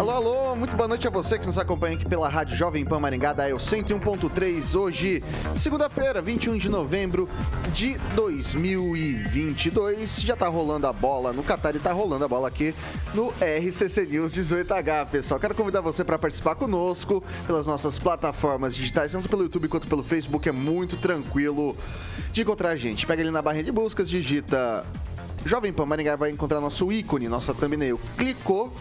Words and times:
Alô, 0.00 0.12
alô, 0.12 0.56
muito 0.56 0.74
boa 0.76 0.88
noite 0.88 1.06
a 1.06 1.10
você 1.10 1.38
que 1.38 1.44
nos 1.44 1.58
acompanha 1.58 1.94
aqui 1.94 2.08
pela 2.08 2.26
Rádio 2.26 2.56
Jovem 2.56 2.86
Pan 2.86 2.98
Maringá, 2.98 3.34
da 3.34 3.46
El 3.46 3.58
101.3, 3.58 4.74
hoje, 4.74 5.22
segunda-feira, 5.54 6.22
21 6.22 6.56
de 6.56 6.70
novembro 6.70 7.28
de 7.74 7.98
2022. 8.14 10.22
Já 10.22 10.34
tá 10.34 10.48
rolando 10.48 10.86
a 10.86 10.92
bola 10.94 11.34
no 11.34 11.42
Qatar 11.42 11.76
e 11.76 11.78
tá 11.78 11.92
rolando 11.92 12.24
a 12.24 12.28
bola 12.28 12.48
aqui 12.48 12.74
no 13.12 13.30
RCC 13.42 14.06
News 14.06 14.32
18H, 14.32 15.08
pessoal. 15.08 15.38
Quero 15.38 15.54
convidar 15.54 15.82
você 15.82 16.02
para 16.02 16.18
participar 16.18 16.54
conosco 16.54 17.22
pelas 17.46 17.66
nossas 17.66 17.98
plataformas 17.98 18.74
digitais, 18.74 19.12
tanto 19.12 19.28
pelo 19.28 19.42
YouTube 19.42 19.68
quanto 19.68 19.86
pelo 19.86 20.02
Facebook, 20.02 20.48
é 20.48 20.52
muito 20.52 20.96
tranquilo 20.96 21.76
de 22.32 22.40
encontrar 22.40 22.70
a 22.70 22.76
gente. 22.76 23.06
Pega 23.06 23.20
ali 23.20 23.30
na 23.30 23.42
barra 23.42 23.62
de 23.62 23.70
buscas, 23.70 24.08
digita 24.08 24.82
Jovem 25.44 25.72
Pan 25.72 25.86
Maringá 25.86 26.16
vai 26.16 26.30
encontrar 26.30 26.60
nosso 26.60 26.90
ícone, 26.92 27.28
nossa 27.28 27.54
thumbnail. 27.54 27.98
Clicou, 28.16 28.72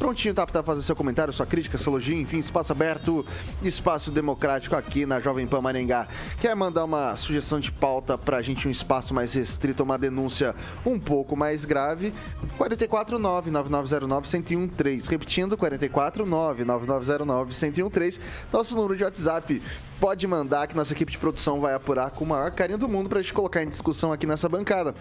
Prontinho 0.00 0.32
tá 0.32 0.46
para 0.46 0.62
fazer 0.62 0.82
seu 0.82 0.96
comentário, 0.96 1.30
sua 1.30 1.44
crítica, 1.44 1.76
seu 1.76 1.92
elogio, 1.92 2.18
enfim, 2.18 2.38
espaço 2.38 2.72
aberto, 2.72 3.22
espaço 3.62 4.10
democrático 4.10 4.74
aqui 4.74 5.04
na 5.04 5.20
Jovem 5.20 5.46
Pan 5.46 5.60
Maringá. 5.60 6.08
Quer 6.40 6.56
mandar 6.56 6.86
uma 6.86 7.14
sugestão 7.16 7.60
de 7.60 7.70
pauta 7.70 8.16
pra 8.16 8.40
gente, 8.40 8.66
um 8.66 8.70
espaço 8.70 9.12
mais 9.12 9.34
restrito, 9.34 9.82
uma 9.82 9.98
denúncia 9.98 10.54
um 10.86 10.98
pouco 10.98 11.36
mais 11.36 11.66
grave? 11.66 12.14
449-9909-1013. 12.58 15.10
Repetindo, 15.10 15.58
449-9909-1013. 15.58 18.20
Nosso 18.50 18.74
número 18.74 18.96
de 18.96 19.04
WhatsApp 19.04 19.60
pode 20.00 20.26
mandar 20.26 20.66
que 20.66 20.74
nossa 20.74 20.94
equipe 20.94 21.12
de 21.12 21.18
produção 21.18 21.60
vai 21.60 21.74
apurar 21.74 22.10
com 22.10 22.24
o 22.24 22.28
maior 22.28 22.50
carinho 22.52 22.78
do 22.78 22.88
mundo 22.88 23.10
pra 23.10 23.20
gente 23.20 23.34
colocar 23.34 23.62
em 23.62 23.68
discussão 23.68 24.14
aqui 24.14 24.26
nessa 24.26 24.48
bancada. 24.48 24.94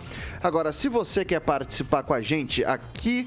Agora, 0.43 0.73
se 0.73 0.89
você 0.89 1.23
quer 1.23 1.39
participar 1.39 2.03
com 2.03 2.13
a 2.13 2.19
gente 2.19 2.65
aqui 2.65 3.25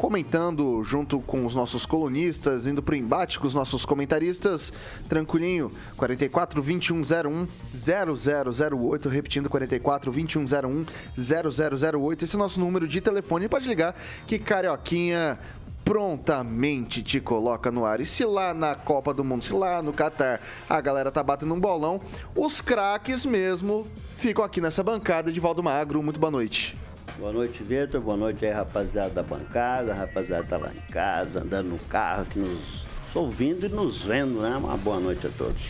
comentando 0.00 0.82
junto 0.82 1.20
com 1.20 1.44
os 1.44 1.54
nossos 1.54 1.84
colunistas, 1.84 2.66
indo 2.66 2.82
para 2.82 2.94
o 2.94 2.96
embate 2.96 3.38
com 3.38 3.46
os 3.46 3.52
nossos 3.52 3.84
comentaristas. 3.84 4.72
Tranquilinho, 5.10 5.70
44 5.94 6.62
2101 6.62 7.46
0008, 7.74 9.08
repetindo 9.10 9.50
44 9.50 10.10
2101 10.10 10.86
0008. 11.18 12.24
Esse 12.24 12.34
é 12.34 12.38
o 12.38 12.40
nosso 12.40 12.58
número 12.58 12.88
de 12.88 12.98
telefone. 13.02 13.46
Pode 13.46 13.68
ligar 13.68 13.94
que 14.26 14.38
Carioquinha 14.38 15.38
prontamente 15.84 17.02
te 17.02 17.20
coloca 17.20 17.70
no 17.70 17.84
ar. 17.84 18.00
E 18.00 18.06
se 18.06 18.24
lá 18.24 18.54
na 18.54 18.74
Copa 18.74 19.12
do 19.12 19.22
Mundo, 19.22 19.44
se 19.44 19.52
lá 19.52 19.82
no 19.82 19.92
Catar 19.92 20.40
a 20.66 20.80
galera 20.80 21.12
tá 21.12 21.22
batendo 21.22 21.52
um 21.52 21.60
bolão, 21.60 22.00
os 22.34 22.62
craques 22.62 23.26
mesmo 23.26 23.86
ficam 24.14 24.42
aqui 24.42 24.62
nessa 24.62 24.82
bancada 24.82 25.30
de 25.30 25.38
Valdo 25.40 25.62
Magro. 25.62 26.02
Muito 26.02 26.18
boa 26.18 26.30
noite. 26.30 26.74
Boa 27.18 27.32
noite, 27.32 27.62
Vitor. 27.62 28.00
Boa 28.00 28.16
noite 28.16 28.44
aí, 28.46 28.52
rapaziada 28.52 29.10
da 29.10 29.22
bancada. 29.22 29.94
Rapaziada 29.94 30.44
tá 30.44 30.56
lá 30.56 30.70
em 30.72 30.92
casa, 30.92 31.40
andando 31.40 31.70
no 31.70 31.78
carro, 31.78 32.22
aqui 32.22 32.38
nos 32.38 32.86
ouvindo 33.14 33.66
e 33.66 33.68
nos 33.68 34.02
vendo, 34.02 34.40
né? 34.40 34.56
Uma 34.56 34.76
boa 34.76 35.00
noite 35.00 35.26
a 35.26 35.30
todos. 35.30 35.60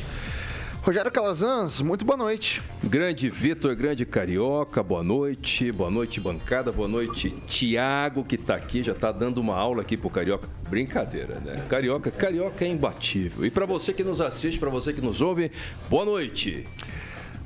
Rogério 0.83 1.11
Calazans, 1.11 1.83
muito 1.83 2.07
boa 2.07 2.17
noite. 2.17 2.63
Grande 2.83 3.29
Vitor, 3.29 3.77
grande 3.77 4.07
Carioca, 4.07 4.83
boa 4.83 5.03
noite. 5.03 5.71
Boa 5.71 5.91
noite, 5.91 6.19
bancada. 6.21 6.73
Boa 6.73 6.89
noite, 6.89 7.31
Tiago, 7.47 8.25
que 8.25 8.39
tá 8.39 8.55
aqui, 8.55 8.83
já 8.83 8.95
tá 8.95 9.13
dando 9.13 9.39
uma 9.39 9.57
aula 9.57 9.83
aqui 9.83 9.95
pro 9.95 10.09
Carioca. 10.09 10.49
Brincadeira, 10.71 11.35
né? 11.41 11.63
Carioca, 11.69 12.11
Carioca 12.11 12.65
é 12.65 12.69
imbatível. 12.69 13.45
E 13.45 13.51
para 13.51 13.67
você 13.67 13.93
que 13.93 14.03
nos 14.03 14.23
assiste, 14.23 14.59
para 14.59 14.71
você 14.71 14.93
que 14.93 15.03
nos 15.03 15.21
ouve, 15.21 15.53
boa 15.91 16.05
noite. 16.07 16.67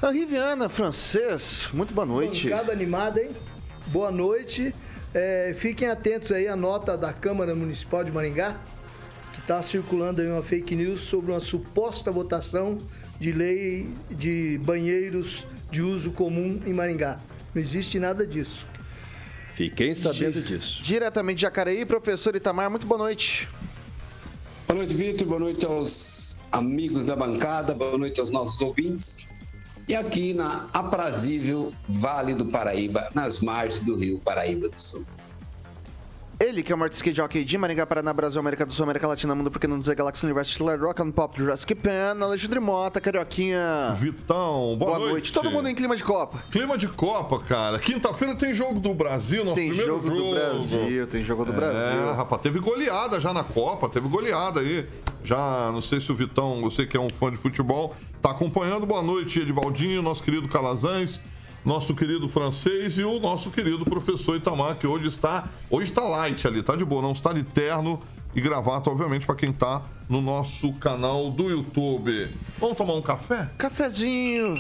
A 0.00 0.11
Riviana, 0.11 0.69
francês, 0.69 1.69
muito 1.72 1.93
boa 1.93 2.06
noite. 2.06 2.49
Bancada 2.49 2.72
animada, 2.72 3.21
hein? 3.21 3.31
Boa 3.87 4.11
noite. 4.11 4.75
É, 5.12 5.55
fiquem 5.56 5.89
atentos 5.89 6.33
aí 6.33 6.49
à 6.49 6.56
nota 6.56 6.97
da 6.99 7.12
Câmara 7.12 7.55
Municipal 7.55 8.03
de 8.03 8.11
Maringá, 8.11 8.56
que 9.33 9.41
está 9.41 9.62
circulando 9.62 10.21
aí 10.21 10.28
uma 10.28 10.43
fake 10.43 10.75
news 10.75 11.00
sobre 11.00 11.31
uma 11.31 11.41
suposta 11.41 12.11
votação 12.11 12.78
de 13.21 13.31
lei 13.31 13.89
de 14.11 14.59
banheiros 14.62 15.47
de 15.71 15.83
uso 15.83 16.11
comum 16.11 16.61
em 16.67 16.73
Maringá. 16.73 17.21
Não 17.55 17.62
existe 17.62 17.99
nada 17.99 18.27
disso. 18.27 18.67
Fiquem 19.55 19.94
sabendo 19.94 20.43
disso. 20.43 20.83
Diretamente 20.83 21.37
de 21.37 21.43
Jacareí, 21.43 21.87
professor 21.87 22.34
Itamar, 22.34 22.69
muito 22.69 22.87
boa 22.87 22.99
noite. 22.99 23.49
Boa 24.67 24.78
noite, 24.78 24.94
Vitor. 24.94 25.28
Boa 25.28 25.41
noite 25.41 25.65
aos 25.65 26.37
amigos 26.50 27.05
da 27.05 27.15
bancada. 27.15 27.73
Boa 27.73 27.97
noite 27.97 28.19
aos 28.19 28.33
nossos 28.33 28.61
ouvintes 28.61 29.28
e 29.87 29.95
aqui 29.95 30.34
na 30.34 30.69
aprazível 30.72 31.72
Vale 31.89 32.34
do 32.34 32.47
Paraíba, 32.47 33.11
nas 33.15 33.41
margens 33.41 33.81
do 33.81 33.97
rio 33.97 34.19
Paraíba 34.19 34.69
do 34.69 34.81
Sul. 34.81 35.05
Ele, 36.41 36.62
que 36.62 36.72
é 36.72 36.75
o 36.75 36.78
maior 36.78 36.91
skate 36.91 37.17
jockey 37.17 37.45
de 37.45 37.56
Maringá, 37.56 37.87
Paraná, 37.87 38.12
Brasil, 38.12 38.41
América 38.41 38.67
do 38.67 38.72
Sul, 38.72 38.84
América 38.84 39.06
Latina, 39.06 39.34
Mundo, 39.34 39.50
porque 39.50 39.67
não 39.67 39.78
dizer 39.78 39.95
Galaxy 39.95 40.25
Universo, 40.25 40.53
Stellar 40.53 40.81
Rock 40.81 41.00
and 41.00 41.12
Pop, 41.12 41.39
Jurassic 41.39 41.75
Pan, 41.77 42.17
Alexandre 42.21 42.59
Mota, 42.59 43.00
Carioquinha. 43.00 43.95
Vitão, 43.97 44.77
boa, 44.77 44.77
boa 44.77 44.99
noite. 44.99 45.12
noite. 45.12 45.33
Todo 45.33 45.50
mundo 45.50 45.69
em 45.69 45.75
clima 45.75 45.97
de 45.97 46.03
Copa. 46.03 46.43
Clima 46.50 46.77
de 46.77 46.89
Copa, 46.89 47.39
cara. 47.41 47.78
Quinta-feira 47.78 48.34
tem 48.34 48.53
jogo 48.53 48.81
do 48.81 48.93
Brasil, 48.93 49.44
nosso 49.44 49.56
tem 49.56 49.69
primeiro 49.69 49.93
jogo. 49.93 50.09
Tem 50.09 50.17
jogo 50.17 50.28
do 50.28 50.34
Brasil, 50.34 51.06
tem 51.06 51.23
jogo 51.23 51.44
do 51.44 51.53
é, 51.53 51.55
Brasil. 51.55 52.15
rapaz, 52.15 52.43
teve 52.43 52.59
goleada 52.59 53.21
já 53.21 53.33
na 53.33 53.44
Copa, 53.44 53.89
teve 53.89 54.09
goleada 54.09 54.61
aí. 54.61 54.84
Já, 55.23 55.71
não 55.73 55.81
sei 55.81 56.00
se 56.00 56.11
o 56.11 56.15
Vitão, 56.15 56.61
você 56.61 56.84
que 56.84 56.97
é 56.97 57.00
um 57.00 57.09
fã 57.09 57.31
de 57.31 57.37
futebol, 57.37 57.94
tá 58.21 58.31
acompanhando. 58.31 58.84
Boa 58.84 59.03
noite, 59.03 59.41
Edivaldinho, 59.41 60.03
nosso 60.03 60.23
querido 60.23 60.49
Calazans 60.49 61.21
nosso 61.64 61.94
querido 61.94 62.28
francês 62.28 62.98
e 62.98 63.04
o 63.04 63.19
nosso 63.19 63.50
querido 63.50 63.84
professor 63.84 64.36
Itamar, 64.36 64.76
que 64.76 64.86
hoje 64.86 65.06
está, 65.06 65.48
hoje 65.70 65.91
está 65.91 66.02
light 66.02 66.47
ali, 66.47 66.62
tá 66.62 66.76
de 66.76 66.84
boa, 66.84 67.00
não 67.00 67.12
está 67.12 67.32
de 67.32 67.42
terno 67.42 68.00
e 68.34 68.41
gravata, 68.41 68.91
obviamente, 68.91 69.25
para 69.25 69.36
quem 69.36 69.52
tá 69.52 69.82
no 70.08 70.20
nosso 70.20 70.72
canal 70.75 71.30
do 71.30 71.48
YouTube. 71.48 72.28
Vamos 72.58 72.76
tomar 72.76 72.94
um 72.94 73.02
café? 73.02 73.48
Cafezinho. 73.56 74.58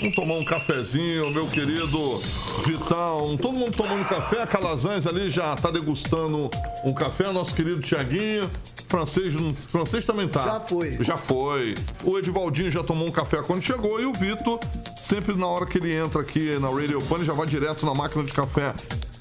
Vamos 0.00 0.14
tomar 0.14 0.34
um 0.34 0.44
cafezinho, 0.44 1.30
meu 1.30 1.46
querido 1.46 2.18
Vitão. 2.66 3.36
Todo 3.36 3.58
mundo 3.58 3.76
tomando 3.76 4.02
café. 4.08 4.40
A 4.42 4.46
Calazans 4.46 5.06
ali 5.06 5.28
já 5.28 5.54
tá 5.54 5.70
degustando 5.70 6.48
um 6.86 6.94
café. 6.94 7.30
Nosso 7.30 7.54
querido 7.54 7.82
Tiaguinho. 7.82 8.50
Francês, 8.88 9.34
francês 9.68 10.06
também 10.06 10.26
tá. 10.26 10.44
Já 10.44 10.60
foi. 10.60 11.04
Já 11.04 11.16
foi. 11.18 11.74
O 12.02 12.18
Edivaldinho 12.18 12.70
já 12.70 12.82
tomou 12.82 13.06
um 13.06 13.12
café 13.12 13.42
quando 13.42 13.62
chegou. 13.62 14.00
E 14.00 14.06
o 14.06 14.14
Vitor, 14.14 14.58
sempre 14.96 15.36
na 15.36 15.46
hora 15.46 15.66
que 15.66 15.76
ele 15.76 15.94
entra 15.94 16.22
aqui 16.22 16.58
na 16.58 16.70
Radio 16.70 17.02
Pan, 17.02 17.22
já 17.22 17.34
vai 17.34 17.46
direto 17.46 17.84
na 17.84 17.92
máquina 17.92 18.24
de 18.24 18.32
café 18.32 18.74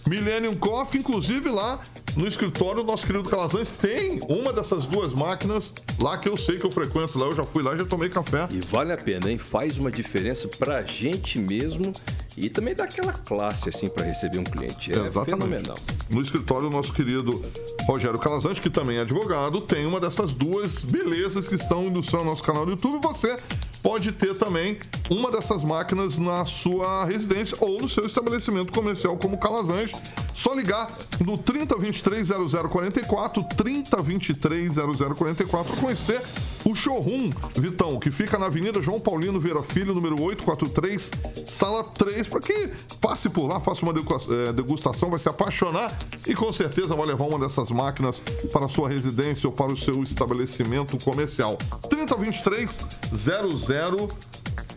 Millennium 0.08 0.56
Coffee, 0.56 1.00
inclusive 1.00 1.50
lá 1.50 1.80
no 2.16 2.28
escritório, 2.28 2.84
nosso 2.84 3.06
querido 3.06 3.30
Calazans 3.30 3.78
tem 3.78 4.20
uma 4.28 4.52
dessas 4.52 4.86
duas 4.86 5.14
máquinas 5.14 5.74
lá 6.00 6.18
que 6.18 6.28
eu 6.28 6.36
sei 6.36 6.58
que 6.58 6.66
eu 6.66 6.72
frequento 6.72 7.18
lá. 7.18 7.28
Eu 7.28 7.36
já 7.36 7.44
fui 7.44 7.64
lá 7.64 7.76
já 7.76 7.86
tomei 7.86 8.10
café. 8.10 8.48
E 8.52 8.60
vale 8.60 8.92
a 8.92 8.98
pena, 8.98 9.32
hein? 9.32 9.38
Faz 9.38 9.78
uma 9.78 9.92
diferença 9.92 10.48
pra 10.48 10.84
gente 10.84 11.40
mesmo 11.40 11.94
e 12.40 12.50
também 12.50 12.74
dá 12.74 12.86
aquela 12.86 13.12
classe, 13.12 13.68
assim, 13.68 13.90
para 13.90 14.06
receber 14.06 14.40
um 14.40 14.44
cliente. 14.46 14.94
É 14.94 14.96
Exatamente. 14.96 15.30
fenomenal. 15.32 15.78
No 16.10 16.22
escritório, 16.22 16.70
nosso 16.70 16.94
querido 16.94 17.42
Rogério 17.86 18.18
Calazans, 18.18 18.60
que 18.60 18.70
também 18.70 18.98
é 18.98 19.02
advogado, 19.02 19.60
tem 19.60 19.86
uma 19.86 20.00
dessas 20.00 20.34
duas 20.34 20.84
belezas 20.84 21.50
que 21.50 21.56
estão 21.56 21.84
ilustrando 21.84 22.26
nosso 22.26 22.44
canal 22.44 22.66
do 22.66 22.72
YouTube. 22.72 23.00
Você 23.02 23.38
pode 23.84 24.14
ter 24.14 24.36
também 24.36 24.78
uma 25.10 25.30
dessas 25.32 25.64
máquinas 25.64 26.18
na 26.18 26.46
sua 26.46 27.04
residência 27.04 27.58
ou 27.60 27.82
no 27.82 27.90
seu 27.90 28.06
estabelecimento 28.06 28.72
comercial 28.72 29.18
como 29.18 29.38
Calazans. 29.38 29.92
Só 30.34 30.54
ligar 30.54 30.90
no 31.26 31.38
3023 31.38 32.30
0044, 32.72 33.44
3023 33.58 34.76
0044, 34.76 35.76
conhecer 35.76 36.22
O 36.64 36.74
showroom, 36.74 37.30
Vitão, 37.56 38.00
que 38.00 38.10
fica 38.10 38.38
na 38.38 38.46
Avenida 38.46 38.82
João 38.82 39.02
Paulino 39.02 39.38
Vera 39.38 39.62
Filho, 39.62 39.94
número 39.94 40.22
843, 40.22 41.12
sala 41.46 41.84
3, 41.84 42.29
para 42.30 42.40
que 42.40 42.72
passe 43.02 43.30
por 43.30 43.48
lá, 43.48 43.60
faça 43.60 43.84
uma 43.84 43.92
eh, 43.92 44.54
degustação, 44.54 45.10
vai 45.10 45.20
se 45.20 45.28
apaixonar 45.28 45.98
e 46.28 46.34
com 46.34 46.54
certeza 46.54 46.96
vai 46.96 47.08
levar 47.08 47.26
uma 47.26 47.40
dessas 47.40 47.72
máquinas 47.72 48.22
para 48.52 48.66
a 48.66 48.70
sua 48.70 48.88
residência 48.88 49.48
ou 49.48 49.54
para 49.54 49.72
o 49.74 49.78
seu 49.78 50.02
estabelecimento 50.04 50.98
comercial. 51.04 51.58
3023 51.90 52.80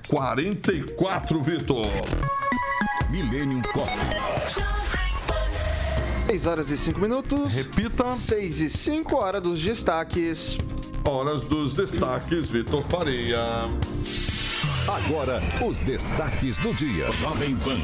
0044, 0.08 1.42
Vitor. 1.42 1.86
Millennium 3.10 3.62
Coffee. 3.72 4.72
6 6.26 6.46
horas 6.46 6.70
e 6.70 6.78
5 6.78 6.98
minutos. 6.98 7.52
Repita. 7.52 8.14
6 8.14 8.60
e 8.62 8.70
5, 8.70 9.16
hora 9.16 9.38
dos 9.40 9.60
destaques. 9.60 10.56
Horas 11.04 11.42
dos 11.42 11.74
destaques, 11.74 12.48
Vitor 12.48 12.82
Faria. 12.84 13.68
Agora, 14.88 15.40
os 15.64 15.80
destaques 15.80 16.58
do 16.58 16.74
dia. 16.74 17.10
Jovem 17.12 17.56
Pan. 17.56 17.78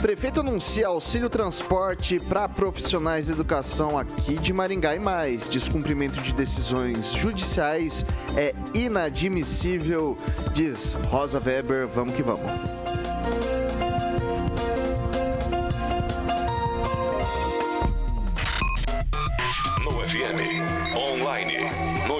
Prefeito 0.00 0.40
anuncia 0.40 0.88
auxílio 0.88 1.28
transporte 1.28 2.18
para 2.18 2.48
profissionais 2.48 3.26
de 3.26 3.32
educação 3.32 3.98
aqui 3.98 4.34
de 4.36 4.52
Maringá 4.52 4.96
e 4.96 4.98
mais. 4.98 5.46
Descumprimento 5.46 6.20
de 6.20 6.32
decisões 6.32 7.12
judiciais 7.12 8.04
é 8.36 8.54
inadmissível, 8.74 10.16
diz 10.54 10.94
Rosa 11.10 11.40
Weber. 11.44 11.86
Vamos 11.86 12.14
que 12.14 12.22
vamos. 12.22 12.50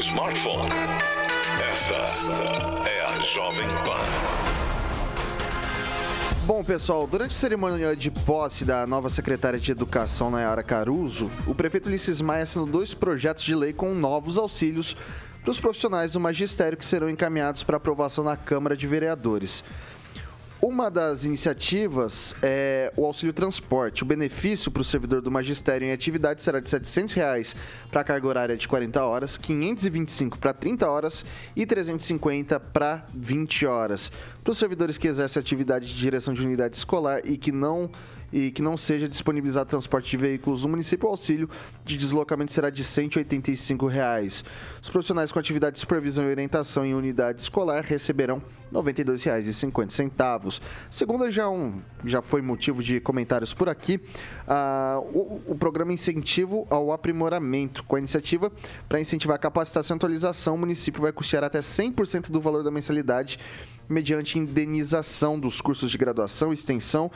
smartphone. 0.02 0.91
Esta 1.82 1.96
é 2.88 3.04
a 3.04 3.18
Jovem 3.22 3.66
Pan. 3.84 3.98
Bom, 6.46 6.62
pessoal, 6.62 7.08
durante 7.08 7.32
a 7.32 7.34
cerimônia 7.34 7.96
de 7.96 8.08
posse 8.08 8.64
da 8.64 8.86
nova 8.86 9.10
secretária 9.10 9.58
de 9.58 9.72
Educação, 9.72 10.30
Nayara 10.30 10.62
Caruso, 10.62 11.28
o 11.44 11.52
prefeito 11.56 11.88
Ulisses 11.88 12.20
Maia 12.20 12.44
assinou 12.44 12.68
dois 12.68 12.94
projetos 12.94 13.42
de 13.42 13.56
lei 13.56 13.72
com 13.72 13.94
novos 13.94 14.38
auxílios 14.38 14.96
para 15.42 15.50
os 15.50 15.58
profissionais 15.58 16.12
do 16.12 16.20
magistério 16.20 16.78
que 16.78 16.84
serão 16.84 17.10
encaminhados 17.10 17.64
para 17.64 17.78
aprovação 17.78 18.22
na 18.22 18.36
Câmara 18.36 18.76
de 18.76 18.86
Vereadores. 18.86 19.64
Uma 20.64 20.88
das 20.88 21.24
iniciativas 21.24 22.36
é 22.40 22.92
o 22.96 23.04
auxílio 23.04 23.32
transporte. 23.32 24.04
O 24.04 24.06
benefício 24.06 24.70
para 24.70 24.80
o 24.80 24.84
servidor 24.84 25.20
do 25.20 25.28
magistério 25.28 25.88
em 25.88 25.90
atividade 25.90 26.40
será 26.40 26.60
de 26.60 26.70
700 26.70 27.14
reais 27.14 27.56
para 27.90 28.04
carga 28.04 28.28
horária 28.28 28.56
de 28.56 28.68
40 28.68 29.04
horas, 29.04 29.36
525 29.36 30.38
para 30.38 30.54
30 30.54 30.88
horas 30.88 31.26
e 31.56 31.66
350 31.66 32.60
para 32.60 33.04
20 33.12 33.66
horas. 33.66 34.12
Para 34.44 34.52
os 34.52 34.58
servidores 34.58 34.96
que 34.96 35.08
exercem 35.08 35.40
atividade 35.40 35.88
de 35.88 35.98
direção 35.98 36.32
de 36.32 36.42
unidade 36.42 36.76
escolar 36.76 37.22
e 37.24 37.36
que 37.36 37.50
não 37.50 37.90
e 38.32 38.50
que 38.50 38.62
não 38.62 38.76
seja 38.76 39.08
disponibilizado 39.08 39.68
transporte 39.68 40.10
de 40.10 40.16
veículos 40.16 40.62
no 40.62 40.70
município, 40.70 41.06
o 41.06 41.10
auxílio 41.10 41.48
de 41.84 41.96
deslocamento 41.96 42.52
será 42.52 42.70
de 42.70 42.82
185 42.82 43.86
reais. 43.86 44.44
Os 44.80 44.88
profissionais 44.88 45.30
com 45.30 45.38
atividade 45.38 45.74
de 45.74 45.80
supervisão 45.80 46.24
e 46.24 46.30
orientação 46.30 46.84
em 46.84 46.94
unidade 46.94 47.42
escolar 47.42 47.82
receberão 47.82 48.36
R$ 48.36 48.42
92,50. 48.72 50.60
Segunda 50.90 51.30
já, 51.30 51.48
um, 51.48 51.80
já 52.04 52.22
foi 52.22 52.40
motivo 52.40 52.82
de 52.82 53.00
comentários 53.00 53.52
por 53.52 53.68
aqui, 53.68 53.96
uh, 53.96 55.00
o, 55.12 55.42
o, 55.48 55.54
programa 55.54 55.92
Incentivo 55.92 56.66
ao 56.70 56.92
Aprimoramento. 56.92 57.84
Com 57.84 57.96
a 57.96 57.98
iniciativa 57.98 58.50
para 58.88 59.00
incentivar 59.00 59.36
a 59.36 59.38
capacitação 59.38 59.96
e 59.96 59.98
atualização, 59.98 60.54
o 60.54 60.58
município 60.58 61.02
vai 61.02 61.12
custear 61.12 61.44
até 61.44 61.60
100% 61.60 62.30
do 62.30 62.40
valor 62.40 62.62
da 62.62 62.70
mensalidade 62.70 63.38
mediante 63.88 64.38
indenização 64.38 65.38
dos 65.38 65.60
cursos 65.60 65.90
de 65.90 65.98
graduação, 65.98 66.52
extensão 66.52 67.10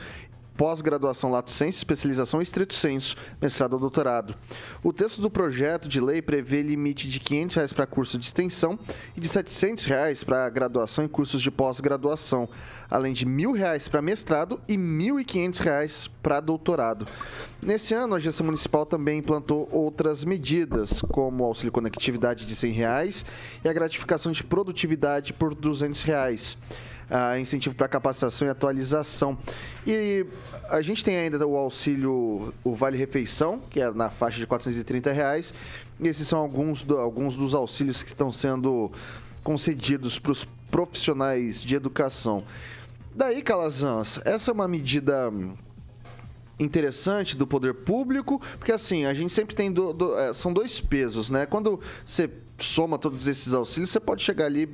pós-graduação 0.57 1.31
lato 1.31 1.51
sensu, 1.51 1.77
especialização 1.77 2.41
estrito 2.41 2.73
senso, 2.73 3.15
mestrado 3.39 3.73
ou 3.73 3.79
doutorado. 3.79 4.35
O 4.83 4.91
texto 4.91 5.21
do 5.21 5.29
projeto 5.29 5.87
de 5.87 6.01
lei 6.01 6.21
prevê 6.21 6.63
limite 6.63 7.07
de 7.07 7.19
500 7.19 7.55
reais 7.55 7.73
para 7.73 7.85
curso 7.85 8.17
de 8.17 8.25
extensão 8.25 8.77
e 9.15 9.21
de 9.21 9.27
700 9.27 9.85
reais 9.85 10.23
para 10.23 10.49
graduação 10.49 11.05
e 11.05 11.07
cursos 11.07 11.41
de 11.41 11.51
pós-graduação, 11.51 12.49
além 12.89 13.13
de 13.13 13.25
1.000 13.25 13.55
reais 13.55 13.87
para 13.87 14.01
mestrado 14.01 14.59
e 14.67 14.75
1.500 14.75 15.59
reais 15.59 16.09
para 16.21 16.39
doutorado. 16.39 17.07
Nesse 17.61 17.93
ano, 17.93 18.15
a 18.15 18.19
gestão 18.19 18.45
municipal 18.45 18.85
também 18.85 19.19
implantou 19.19 19.67
outras 19.71 20.23
medidas, 20.23 21.01
como 21.01 21.43
o 21.43 21.47
auxílio 21.47 21.71
conectividade 21.71 22.45
de 22.45 22.55
100 22.55 22.71
reais 22.71 23.25
e 23.63 23.69
a 23.69 23.73
gratificação 23.73 24.31
de 24.31 24.43
produtividade 24.43 25.33
por 25.33 25.53
200 25.53 26.01
reais 26.01 26.57
uh, 27.09 27.37
incentivo 27.39 27.75
para 27.75 27.87
capacitação 27.87 28.47
e 28.47 28.51
atualização. 28.51 29.37
E 29.85 30.25
a 30.69 30.81
gente 30.81 31.03
tem 31.03 31.17
ainda 31.17 31.45
o 31.45 31.55
auxílio, 31.55 32.53
o 32.63 32.75
Vale 32.75 32.97
Refeição, 32.97 33.59
que 33.69 33.79
é 33.79 33.91
na 33.91 34.09
faixa 34.09 34.39
de 34.39 34.47
430 34.47 35.11
reais. 35.11 35.53
E 35.99 36.07
esses 36.07 36.27
são 36.27 36.39
alguns, 36.39 36.83
do, 36.83 36.97
alguns 36.97 37.35
dos 37.35 37.55
auxílios 37.55 38.03
que 38.03 38.09
estão 38.09 38.31
sendo 38.31 38.91
concedidos 39.43 40.19
para 40.19 40.31
os 40.31 40.45
profissionais 40.69 41.63
de 41.63 41.75
educação. 41.75 42.43
Daí, 43.15 43.41
Calazans, 43.41 44.19
essa 44.25 44.51
é 44.51 44.53
uma 44.53 44.67
medida 44.67 45.31
interessante 46.59 47.37
do 47.37 47.45
poder 47.45 47.73
público, 47.73 48.41
porque 48.57 48.71
assim, 48.71 49.05
a 49.05 49.13
gente 49.13 49.31
sempre 49.31 49.55
tem 49.55 49.71
do, 49.71 49.93
do, 49.93 50.17
é, 50.17 50.33
são 50.33 50.51
dois 50.51 50.79
pesos, 50.79 51.29
né? 51.29 51.45
Quando 51.45 51.79
você 52.03 52.29
soma 52.57 52.97
todos 52.97 53.27
esses 53.27 53.53
auxílios, 53.53 53.91
você 53.91 53.99
pode 53.99 54.23
chegar 54.23 54.45
ali, 54.45 54.67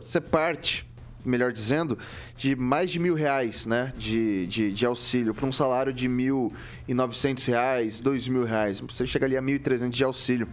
você 0.00 0.20
parte 0.20 0.87
melhor 1.28 1.52
dizendo, 1.52 1.98
de 2.36 2.56
mais 2.56 2.90
de 2.90 2.98
mil 2.98 3.14
reais 3.14 3.66
né, 3.66 3.92
de, 3.96 4.46
de, 4.46 4.72
de 4.72 4.86
auxílio 4.86 5.34
para 5.34 5.46
um 5.46 5.52
salário 5.52 5.92
de 5.92 6.08
mil 6.08 6.52
e 6.86 6.94
novecentos 6.94 7.44
reais, 7.46 8.00
dois 8.00 8.28
mil 8.28 8.44
reais. 8.44 8.80
Você 8.80 9.06
chega 9.06 9.26
ali 9.26 9.36
a 9.36 9.42
mil 9.42 9.56
e 9.56 9.58
trezentos 9.58 9.96
de 9.96 10.04
auxílio. 10.04 10.48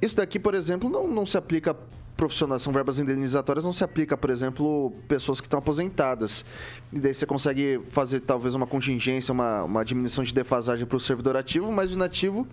Isso 0.00 0.16
daqui, 0.16 0.38
por 0.38 0.54
exemplo, 0.54 0.90
não, 0.90 1.06
não 1.06 1.24
se 1.24 1.36
aplica 1.36 1.76
profissionais, 2.16 2.62
são 2.62 2.72
verbas 2.72 2.98
indenizatórias, 2.98 3.64
não 3.64 3.72
se 3.72 3.82
aplica, 3.82 4.16
por 4.16 4.30
exemplo, 4.30 4.92
pessoas 5.08 5.40
que 5.40 5.46
estão 5.46 5.58
aposentadas. 5.58 6.44
E 6.92 7.00
daí 7.00 7.14
você 7.14 7.26
consegue 7.26 7.80
fazer 7.90 8.20
talvez 8.20 8.54
uma 8.54 8.66
contingência, 8.66 9.32
uma, 9.32 9.64
uma 9.64 9.84
diminuição 9.84 10.22
de 10.22 10.32
defasagem 10.32 10.86
para 10.86 10.96
o 10.96 11.00
servidor 11.00 11.36
ativo, 11.36 11.72
mas 11.72 11.90
o 11.90 11.94
inativo 11.94 12.46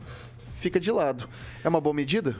fica 0.58 0.80
de 0.80 0.92
lado. 0.92 1.30
É 1.64 1.70
uma 1.70 1.80
boa 1.80 1.94
medida? 1.94 2.36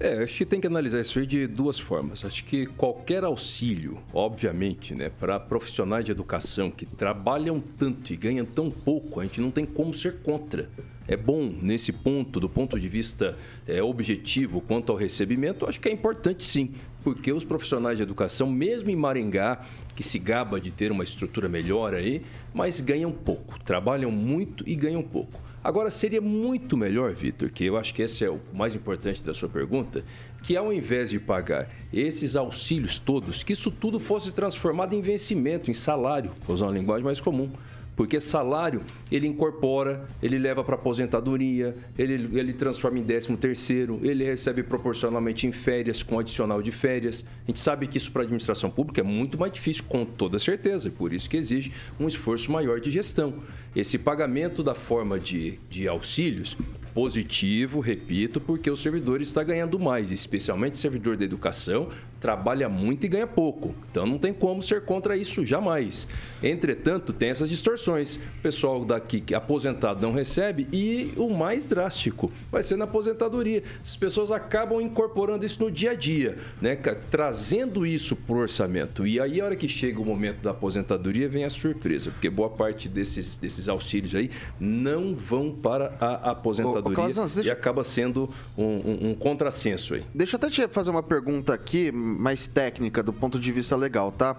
É, 0.00 0.24
acho 0.24 0.38
que 0.38 0.44
tem 0.44 0.60
que 0.60 0.66
analisar 0.66 1.00
isso 1.00 1.18
aí 1.18 1.26
de 1.26 1.46
duas 1.46 1.78
formas. 1.78 2.24
Acho 2.24 2.44
que 2.44 2.66
qualquer 2.66 3.22
auxílio, 3.22 3.98
obviamente, 4.12 4.94
né, 4.94 5.08
para 5.08 5.38
profissionais 5.38 6.04
de 6.04 6.10
educação 6.10 6.70
que 6.70 6.84
trabalham 6.84 7.62
tanto 7.78 8.12
e 8.12 8.16
ganham 8.16 8.44
tão 8.44 8.70
pouco, 8.70 9.20
a 9.20 9.24
gente 9.24 9.40
não 9.40 9.50
tem 9.50 9.64
como 9.64 9.94
ser 9.94 10.16
contra. 10.22 10.68
É 11.06 11.16
bom 11.16 11.54
nesse 11.60 11.92
ponto, 11.92 12.40
do 12.40 12.48
ponto 12.48 12.80
de 12.80 12.88
vista 12.88 13.38
é, 13.68 13.82
objetivo 13.82 14.60
quanto 14.60 14.90
ao 14.90 14.98
recebimento, 14.98 15.68
acho 15.68 15.78
que 15.78 15.88
é 15.88 15.92
importante 15.92 16.42
sim, 16.42 16.72
porque 17.02 17.30
os 17.30 17.44
profissionais 17.44 17.98
de 17.98 18.02
educação, 18.02 18.50
mesmo 18.50 18.90
em 18.90 18.96
Maringá, 18.96 19.64
que 19.94 20.02
se 20.02 20.18
gaba 20.18 20.60
de 20.60 20.70
ter 20.70 20.90
uma 20.90 21.04
estrutura 21.04 21.48
melhor 21.48 21.94
aí, 21.94 22.22
mas 22.54 22.80
ganham 22.80 23.12
pouco, 23.12 23.62
trabalham 23.62 24.10
muito 24.10 24.64
e 24.66 24.74
ganham 24.74 25.02
pouco. 25.02 25.43
Agora, 25.64 25.88
seria 25.88 26.20
muito 26.20 26.76
melhor, 26.76 27.14
Vitor, 27.14 27.50
que 27.50 27.64
eu 27.64 27.78
acho 27.78 27.94
que 27.94 28.02
esse 28.02 28.22
é 28.22 28.28
o 28.28 28.38
mais 28.52 28.74
importante 28.74 29.24
da 29.24 29.32
sua 29.32 29.48
pergunta, 29.48 30.04
que 30.42 30.58
ao 30.58 30.70
invés 30.70 31.08
de 31.08 31.18
pagar 31.18 31.70
esses 31.90 32.36
auxílios 32.36 32.98
todos, 32.98 33.42
que 33.42 33.54
isso 33.54 33.70
tudo 33.70 33.98
fosse 33.98 34.30
transformado 34.30 34.92
em 34.92 35.00
vencimento, 35.00 35.70
em 35.70 35.74
salário, 35.74 36.32
vou 36.46 36.54
usar 36.54 36.66
uma 36.66 36.78
linguagem 36.78 37.02
mais 37.02 37.18
comum. 37.18 37.50
Porque 37.96 38.20
salário, 38.20 38.80
ele 39.10 39.26
incorpora, 39.26 40.08
ele 40.22 40.38
leva 40.38 40.64
para 40.64 40.74
aposentadoria, 40.74 41.76
ele, 41.96 42.38
ele 42.38 42.52
transforma 42.52 42.98
em 42.98 43.02
décimo 43.02 43.36
terceiro, 43.36 44.00
ele 44.02 44.24
recebe 44.24 44.62
proporcionalmente 44.62 45.46
em 45.46 45.52
férias, 45.52 46.02
com 46.02 46.18
adicional 46.18 46.60
de 46.60 46.72
férias. 46.72 47.24
A 47.44 47.50
gente 47.50 47.60
sabe 47.60 47.86
que 47.86 47.96
isso 47.96 48.10
para 48.10 48.22
a 48.22 48.24
administração 48.24 48.70
pública 48.70 49.00
é 49.00 49.04
muito 49.04 49.38
mais 49.38 49.52
difícil, 49.52 49.84
com 49.84 50.04
toda 50.04 50.38
certeza, 50.38 50.90
por 50.90 51.12
isso 51.12 51.30
que 51.30 51.36
exige 51.36 51.72
um 51.98 52.08
esforço 52.08 52.50
maior 52.50 52.80
de 52.80 52.90
gestão. 52.90 53.34
Esse 53.74 53.98
pagamento 53.98 54.62
da 54.62 54.74
forma 54.74 55.18
de, 55.18 55.58
de 55.70 55.86
auxílios 55.88 56.56
positivo, 56.94 57.80
repito, 57.80 58.40
porque 58.40 58.70
o 58.70 58.76
servidor 58.76 59.20
está 59.20 59.42
ganhando 59.42 59.78
mais, 59.78 60.12
especialmente 60.12 60.74
o 60.74 60.78
servidor 60.78 61.16
da 61.16 61.24
educação, 61.24 61.88
trabalha 62.20 62.70
muito 62.70 63.04
e 63.04 63.08
ganha 63.08 63.26
pouco. 63.26 63.74
Então 63.90 64.06
não 64.06 64.16
tem 64.16 64.32
como 64.32 64.62
ser 64.62 64.86
contra 64.86 65.14
isso 65.14 65.44
jamais. 65.44 66.08
Entretanto, 66.42 67.12
tem 67.12 67.28
essas 67.28 67.50
distorções. 67.50 68.16
O 68.16 68.42
pessoal 68.42 68.82
daqui 68.82 69.20
que 69.20 69.34
aposentado 69.34 70.00
não 70.00 70.10
recebe 70.10 70.66
e 70.72 71.12
o 71.18 71.28
mais 71.28 71.66
drástico 71.66 72.32
vai 72.50 72.62
ser 72.62 72.76
na 72.76 72.84
aposentadoria. 72.84 73.62
As 73.82 73.94
pessoas 73.94 74.30
acabam 74.30 74.80
incorporando 74.80 75.44
isso 75.44 75.62
no 75.62 75.70
dia 75.70 75.90
a 75.90 75.94
dia, 75.94 76.38
né? 76.62 76.76
trazendo 77.10 77.84
isso 77.84 78.16
para 78.16 78.36
o 78.36 78.38
orçamento. 78.38 79.06
E 79.06 79.20
aí, 79.20 79.40
a 79.40 79.44
hora 79.44 79.56
que 79.56 79.68
chega 79.68 80.00
o 80.00 80.04
momento 80.04 80.40
da 80.40 80.52
aposentadoria, 80.52 81.28
vem 81.28 81.44
a 81.44 81.50
surpresa, 81.50 82.10
porque 82.10 82.30
boa 82.30 82.48
parte 82.48 82.88
desses, 82.88 83.36
desses 83.36 83.68
auxílios 83.68 84.14
aí 84.14 84.30
não 84.58 85.14
vão 85.14 85.50
para 85.50 85.94
a 86.00 86.30
aposentadoria 86.30 86.83
Calazans, 86.92 87.34
deixa- 87.34 87.48
e 87.48 87.52
acaba 87.52 87.82
sendo 87.84 88.28
um, 88.56 88.64
um, 88.64 89.10
um 89.10 89.14
contrassenso 89.14 89.94
aí. 89.94 90.04
Deixa 90.14 90.34
eu 90.34 90.38
até 90.38 90.50
te 90.50 90.66
fazer 90.68 90.90
uma 90.90 91.02
pergunta 91.02 91.54
aqui, 91.54 91.90
mais 91.92 92.46
técnica, 92.46 93.02
do 93.02 93.12
ponto 93.12 93.38
de 93.38 93.52
vista 93.52 93.76
legal, 93.76 94.10
tá? 94.12 94.36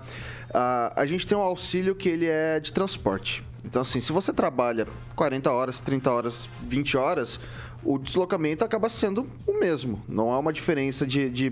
Ah, 0.53 0.93
a 0.95 1.05
gente 1.05 1.25
tem 1.25 1.37
um 1.37 1.41
auxílio 1.41 1.95
que 1.95 2.09
ele 2.09 2.25
é 2.27 2.59
de 2.59 2.71
transporte. 2.71 3.43
Então, 3.63 3.81
assim, 3.81 3.99
se 3.99 4.11
você 4.11 4.31
trabalha 4.31 4.87
40 5.15 5.51
horas, 5.51 5.81
30 5.81 6.11
horas, 6.11 6.47
20 6.61 6.97
horas, 6.97 7.39
o 7.83 7.97
deslocamento 7.97 8.63
acaba 8.63 8.89
sendo 8.89 9.27
o 9.47 9.59
mesmo. 9.59 10.01
Não 10.07 10.31
há 10.31 10.37
uma 10.39 10.53
diferença 10.53 11.05
de. 11.05 11.29
de... 11.29 11.51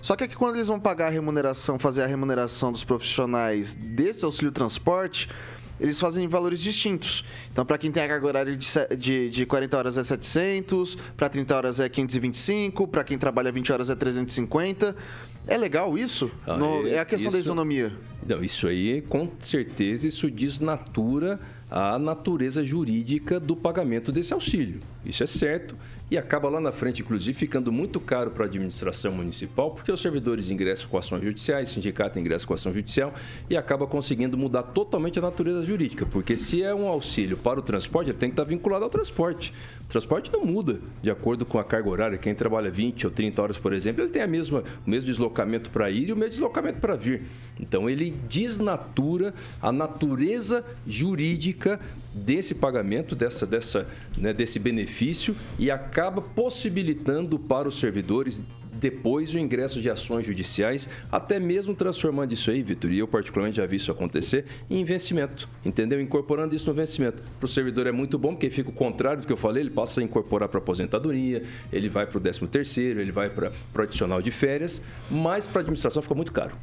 Só 0.00 0.16
que 0.16 0.24
aqui 0.24 0.36
quando 0.36 0.56
eles 0.56 0.68
vão 0.68 0.80
pagar 0.80 1.06
a 1.08 1.10
remuneração, 1.10 1.78
fazer 1.78 2.02
a 2.02 2.06
remuneração 2.06 2.72
dos 2.72 2.82
profissionais 2.82 3.74
desse 3.74 4.24
auxílio 4.24 4.50
transporte, 4.52 5.28
eles 5.80 5.98
fazem 5.98 6.24
em 6.24 6.28
valores 6.28 6.60
distintos. 6.60 7.24
Então, 7.50 7.64
para 7.64 7.78
quem 7.78 7.90
tem 7.90 8.02
a 8.02 8.08
carga 8.08 8.26
horária 8.26 8.56
de, 8.56 8.68
de, 8.98 9.30
de 9.30 9.46
40 9.46 9.76
horas 9.78 9.98
é 9.98 10.04
700, 10.04 10.96
para 11.16 11.28
30 11.28 11.56
horas 11.56 11.80
é 11.80 11.88
525, 11.88 12.86
para 12.86 13.02
quem 13.02 13.16
trabalha 13.18 13.50
20 13.50 13.72
horas 13.72 13.90
é 13.90 13.94
350. 13.94 14.94
É 15.46 15.56
legal 15.56 15.96
isso? 15.96 16.30
Ah, 16.46 16.56
No- 16.56 16.86
é- 16.86 16.90
é 16.92 16.98
a 17.00 17.04
questão 17.04 17.32
da 17.32 17.38
isso- 17.38 17.46
isonomia. 17.48 17.92
Não, 18.26 18.42
isso 18.44 18.68
aí, 18.68 19.00
com 19.02 19.28
certeza, 19.40 20.06
isso 20.06 20.30
desnatura 20.30 21.40
a 21.70 21.98
natureza 21.98 22.64
jurídica 22.64 23.40
do 23.40 23.56
pagamento 23.56 24.12
desse 24.12 24.34
auxílio. 24.34 24.80
Isso 25.04 25.22
é 25.22 25.26
certo. 25.26 25.74
E 26.10 26.18
acaba 26.18 26.48
lá 26.48 26.60
na 26.60 26.72
frente, 26.72 27.02
inclusive, 27.02 27.38
ficando 27.38 27.70
muito 27.70 28.00
caro 28.00 28.32
para 28.32 28.44
a 28.44 28.46
administração 28.48 29.12
municipal, 29.12 29.70
porque 29.70 29.92
os 29.92 30.00
servidores 30.00 30.50
ingressam 30.50 30.88
com 30.88 30.98
ações 30.98 31.22
judiciais, 31.22 31.68
sindicato 31.68 32.18
ingressa 32.18 32.44
com 32.44 32.52
ação 32.52 32.72
judicial 32.72 33.14
e 33.48 33.56
acaba 33.56 33.86
conseguindo 33.86 34.36
mudar 34.36 34.64
totalmente 34.64 35.20
a 35.20 35.22
natureza 35.22 35.64
jurídica. 35.64 36.04
Porque 36.04 36.36
se 36.36 36.64
é 36.64 36.74
um 36.74 36.88
auxílio 36.88 37.36
para 37.36 37.60
o 37.60 37.62
transporte, 37.62 38.10
ele 38.10 38.18
tem 38.18 38.28
que 38.28 38.32
estar 38.32 38.42
vinculado 38.42 38.82
ao 38.82 38.90
transporte. 38.90 39.54
O 39.82 39.86
transporte 39.86 40.32
não 40.32 40.44
muda 40.44 40.80
de 41.00 41.12
acordo 41.12 41.46
com 41.46 41.60
a 41.60 41.64
carga 41.64 41.88
horária. 41.88 42.18
Quem 42.18 42.34
trabalha 42.34 42.70
20 42.72 43.06
ou 43.06 43.12
30 43.12 43.42
horas, 43.42 43.58
por 43.58 43.72
exemplo, 43.72 44.02
ele 44.02 44.10
tem 44.10 44.22
a 44.22 44.26
mesma, 44.26 44.64
o 44.84 44.90
mesmo 44.90 45.06
deslocamento 45.06 45.70
para 45.70 45.88
ir 45.92 46.08
e 46.08 46.12
o 46.12 46.16
mesmo 46.16 46.30
deslocamento 46.30 46.80
para 46.80 46.96
vir. 46.96 47.22
Então 47.60 47.88
ele 47.88 48.10
desnatura 48.28 49.32
a 49.60 49.70
natureza 49.70 50.64
jurídica 50.86 51.78
desse 52.14 52.54
pagamento, 52.54 53.14
dessa, 53.14 53.46
dessa, 53.46 53.86
né, 54.16 54.32
desse 54.32 54.58
benefício 54.58 55.34
e 55.58 55.70
acaba 55.70 56.20
possibilitando 56.20 57.38
para 57.38 57.68
os 57.68 57.78
servidores 57.78 58.42
depois 58.80 59.34
o 59.34 59.38
ingresso 59.38 59.80
de 59.80 59.90
ações 59.90 60.24
judiciais, 60.24 60.88
até 61.12 61.38
mesmo 61.38 61.74
transformando 61.74 62.32
isso 62.32 62.50
aí, 62.50 62.62
Vitor, 62.62 62.90
e 62.90 62.98
eu 62.98 63.06
particularmente 63.06 63.58
já 63.58 63.66
vi 63.66 63.76
isso 63.76 63.92
acontecer, 63.92 64.46
em 64.70 64.82
vencimento, 64.84 65.48
entendeu? 65.64 66.00
Incorporando 66.00 66.54
isso 66.54 66.66
no 66.66 66.74
vencimento. 66.74 67.22
Para 67.38 67.44
o 67.44 67.48
servidor 67.48 67.86
é 67.86 67.92
muito 67.92 68.18
bom, 68.18 68.30
porque 68.30 68.48
fica 68.48 68.70
o 68.70 68.72
contrário 68.72 69.20
do 69.20 69.26
que 69.26 69.32
eu 69.32 69.36
falei, 69.36 69.62
ele 69.62 69.70
passa 69.70 70.00
a 70.00 70.04
incorporar 70.04 70.48
para 70.48 70.58
aposentadoria, 70.58 71.42
ele 71.70 71.88
vai 71.88 72.06
para 72.06 72.16
o 72.16 72.20
13 72.20 72.46
terceiro, 72.46 73.00
ele 73.00 73.12
vai 73.12 73.28
para 73.28 73.52
o 73.76 73.82
adicional 73.82 74.22
de 74.22 74.30
férias, 74.30 74.80
mas 75.10 75.46
para 75.46 75.60
a 75.60 75.62
administração 75.62 76.02
fica 76.02 76.14
muito 76.14 76.32
caro. 76.32 76.54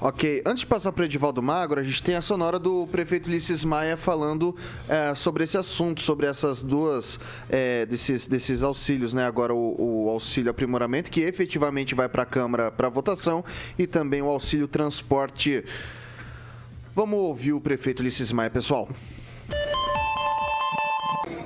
Ok, 0.00 0.42
antes 0.46 0.60
de 0.60 0.66
passar 0.66 0.92
para 0.92 1.02
o 1.02 1.04
Edivaldo 1.04 1.42
Magro, 1.42 1.78
a 1.78 1.84
gente 1.84 2.02
tem 2.02 2.14
a 2.14 2.22
sonora 2.22 2.58
do 2.58 2.86
prefeito 2.86 3.28
Ulisses 3.28 3.64
Maia 3.64 3.96
falando 3.96 4.56
eh, 4.88 5.14
sobre 5.14 5.44
esse 5.44 5.58
assunto, 5.58 6.00
sobre 6.00 6.26
essas 6.26 6.62
duas, 6.62 7.20
eh, 7.50 7.84
desses, 7.84 8.26
desses 8.26 8.62
auxílios, 8.62 9.12
né? 9.12 9.26
Agora 9.26 9.54
o, 9.54 10.06
o 10.06 10.08
auxílio 10.08 10.50
aprimoramento, 10.50 11.10
que 11.10 11.20
efetivamente 11.20 11.59
vai 11.94 12.08
para 12.08 12.22
a 12.22 12.26
Câmara 12.26 12.70
para 12.70 12.88
votação, 12.88 13.44
e 13.78 13.86
também 13.86 14.22
o 14.22 14.28
auxílio 14.28 14.66
transporte. 14.66 15.64
Vamos 16.94 17.18
ouvir 17.18 17.52
o 17.52 17.60
prefeito 17.60 18.00
Ulisses 18.00 18.32
Maia, 18.32 18.50
pessoal. 18.50 18.88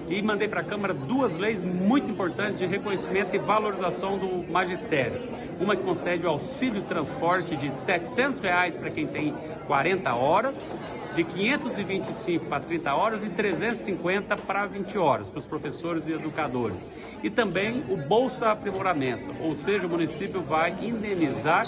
e 0.08 0.22
mandei 0.22 0.48
para 0.48 0.60
a 0.60 0.64
Câmara 0.64 0.92
duas 0.94 1.36
leis 1.36 1.62
muito 1.62 2.10
importantes 2.10 2.58
de 2.58 2.66
reconhecimento 2.66 3.34
e 3.34 3.38
valorização 3.38 4.18
do 4.18 4.50
magistério. 4.50 5.20
Uma 5.60 5.76
que 5.76 5.82
concede 5.82 6.26
o 6.26 6.28
auxílio 6.28 6.82
transporte 6.82 7.56
de 7.56 7.72
700 7.72 8.38
reais 8.40 8.76
para 8.76 8.90
quem 8.90 9.06
tem 9.06 9.34
40 9.66 10.14
horas, 10.14 10.70
de 11.14 11.24
525 11.24 12.46
para 12.46 12.60
30 12.60 12.94
horas 12.94 13.24
e 13.24 13.30
350 13.30 14.36
para 14.36 14.66
20 14.66 14.98
horas, 14.98 15.30
para 15.30 15.38
os 15.38 15.46
professores 15.46 16.06
e 16.06 16.12
educadores. 16.12 16.90
E 17.22 17.30
também 17.30 17.82
o 17.88 17.96
Bolsa 17.96 18.50
Aprimoramento, 18.50 19.34
ou 19.40 19.54
seja, 19.54 19.86
o 19.86 19.90
município 19.90 20.42
vai 20.42 20.74
indenizar 20.82 21.64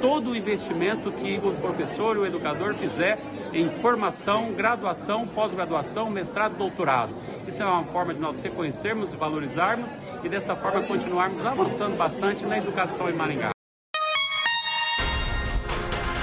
todo 0.00 0.30
o 0.30 0.36
investimento 0.36 1.10
que 1.12 1.38
o 1.42 1.52
professor 1.60 2.16
e 2.16 2.20
o 2.20 2.26
educador 2.26 2.74
fizer 2.74 3.18
em 3.52 3.70
formação, 3.80 4.52
graduação, 4.52 5.26
pós-graduação, 5.26 6.10
mestrado, 6.10 6.56
doutorado. 6.56 7.14
Isso 7.46 7.62
é 7.62 7.66
uma 7.66 7.84
forma 7.84 8.14
de 8.14 8.20
nós 8.20 8.40
reconhecermos 8.40 9.12
e 9.12 9.16
valorizarmos 9.16 9.98
e 10.22 10.28
dessa 10.28 10.54
forma 10.54 10.82
continuarmos 10.82 11.44
avançando 11.44 11.96
bastante 11.96 12.44
na 12.44 12.58
educação 12.58 13.08
em 13.08 13.14
Maringá. 13.14 13.50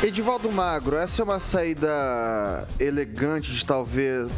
Edivaldo 0.03 0.51
Magro, 0.51 0.95
essa 0.95 1.23
é 1.23 1.25
uma 1.25 1.39
saída 1.39 2.67
elegante 2.79 3.51
de 3.51 3.65
talvez 3.65 4.31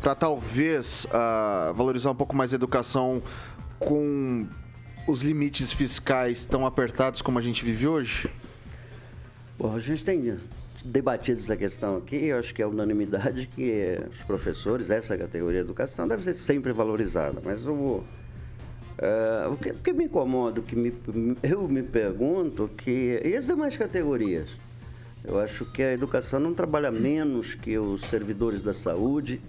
para 0.00 0.14
talvez 0.14 1.04
ah, 1.10 1.72
valorizar 1.74 2.12
um 2.12 2.14
pouco 2.14 2.34
mais 2.36 2.52
a 2.52 2.54
educação 2.54 3.20
com 3.80 4.46
os 5.08 5.22
limites 5.22 5.72
fiscais 5.72 6.44
tão 6.44 6.64
apertados 6.64 7.22
como 7.22 7.40
a 7.40 7.42
gente 7.42 7.64
vive 7.64 7.88
hoje? 7.88 8.30
Bom, 9.58 9.74
a 9.74 9.80
gente 9.80 10.04
tem 10.04 10.38
debatido 10.84 11.40
essa 11.40 11.56
questão 11.56 11.96
aqui, 11.96 12.26
eu 12.26 12.38
acho 12.38 12.54
que 12.54 12.62
é 12.62 12.66
unanimidade 12.66 13.48
que 13.48 13.98
os 14.12 14.22
professores, 14.22 14.90
essa 14.90 15.18
categoria 15.18 15.58
de 15.58 15.66
educação, 15.66 16.06
deve 16.06 16.22
ser 16.22 16.34
sempre 16.34 16.72
valorizada. 16.72 17.42
Mas 17.44 17.66
o, 17.66 18.04
eh, 18.96 19.48
o, 19.50 19.56
que, 19.56 19.70
o 19.70 19.74
que 19.74 19.92
me 19.92 20.04
incomoda, 20.04 20.60
o 20.60 20.62
que 20.62 20.76
me, 20.76 20.94
eu 21.42 21.66
me 21.66 21.82
pergunto, 21.82 22.70
que 22.76 23.20
as 23.36 23.46
demais 23.46 23.76
categorias? 23.76 24.48
Eu 25.24 25.38
acho 25.38 25.64
que 25.66 25.82
a 25.82 25.92
educação 25.92 26.40
não 26.40 26.54
trabalha 26.54 26.90
menos 26.90 27.54
que 27.54 27.78
os 27.78 28.00
servidores 28.02 28.62
da 28.62 28.72
saúde, 28.72 29.40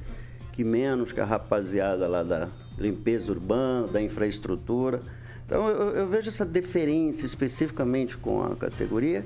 que 0.52 0.64
menos 0.64 1.12
que 1.12 1.20
a 1.20 1.26
rapaziada 1.26 2.08
lá 2.08 2.24
da 2.24 2.50
limpeza 2.78 3.32
urbana, 3.32 3.88
da 3.88 4.02
infraestrutura. 4.02 5.02
Então 5.46 5.68
eu, 5.70 5.96
eu 5.96 6.08
vejo 6.08 6.30
essa 6.30 6.46
deferência 6.46 7.26
especificamente 7.26 8.18
com 8.18 8.44
a 8.44 8.56
categoria, 8.56 9.26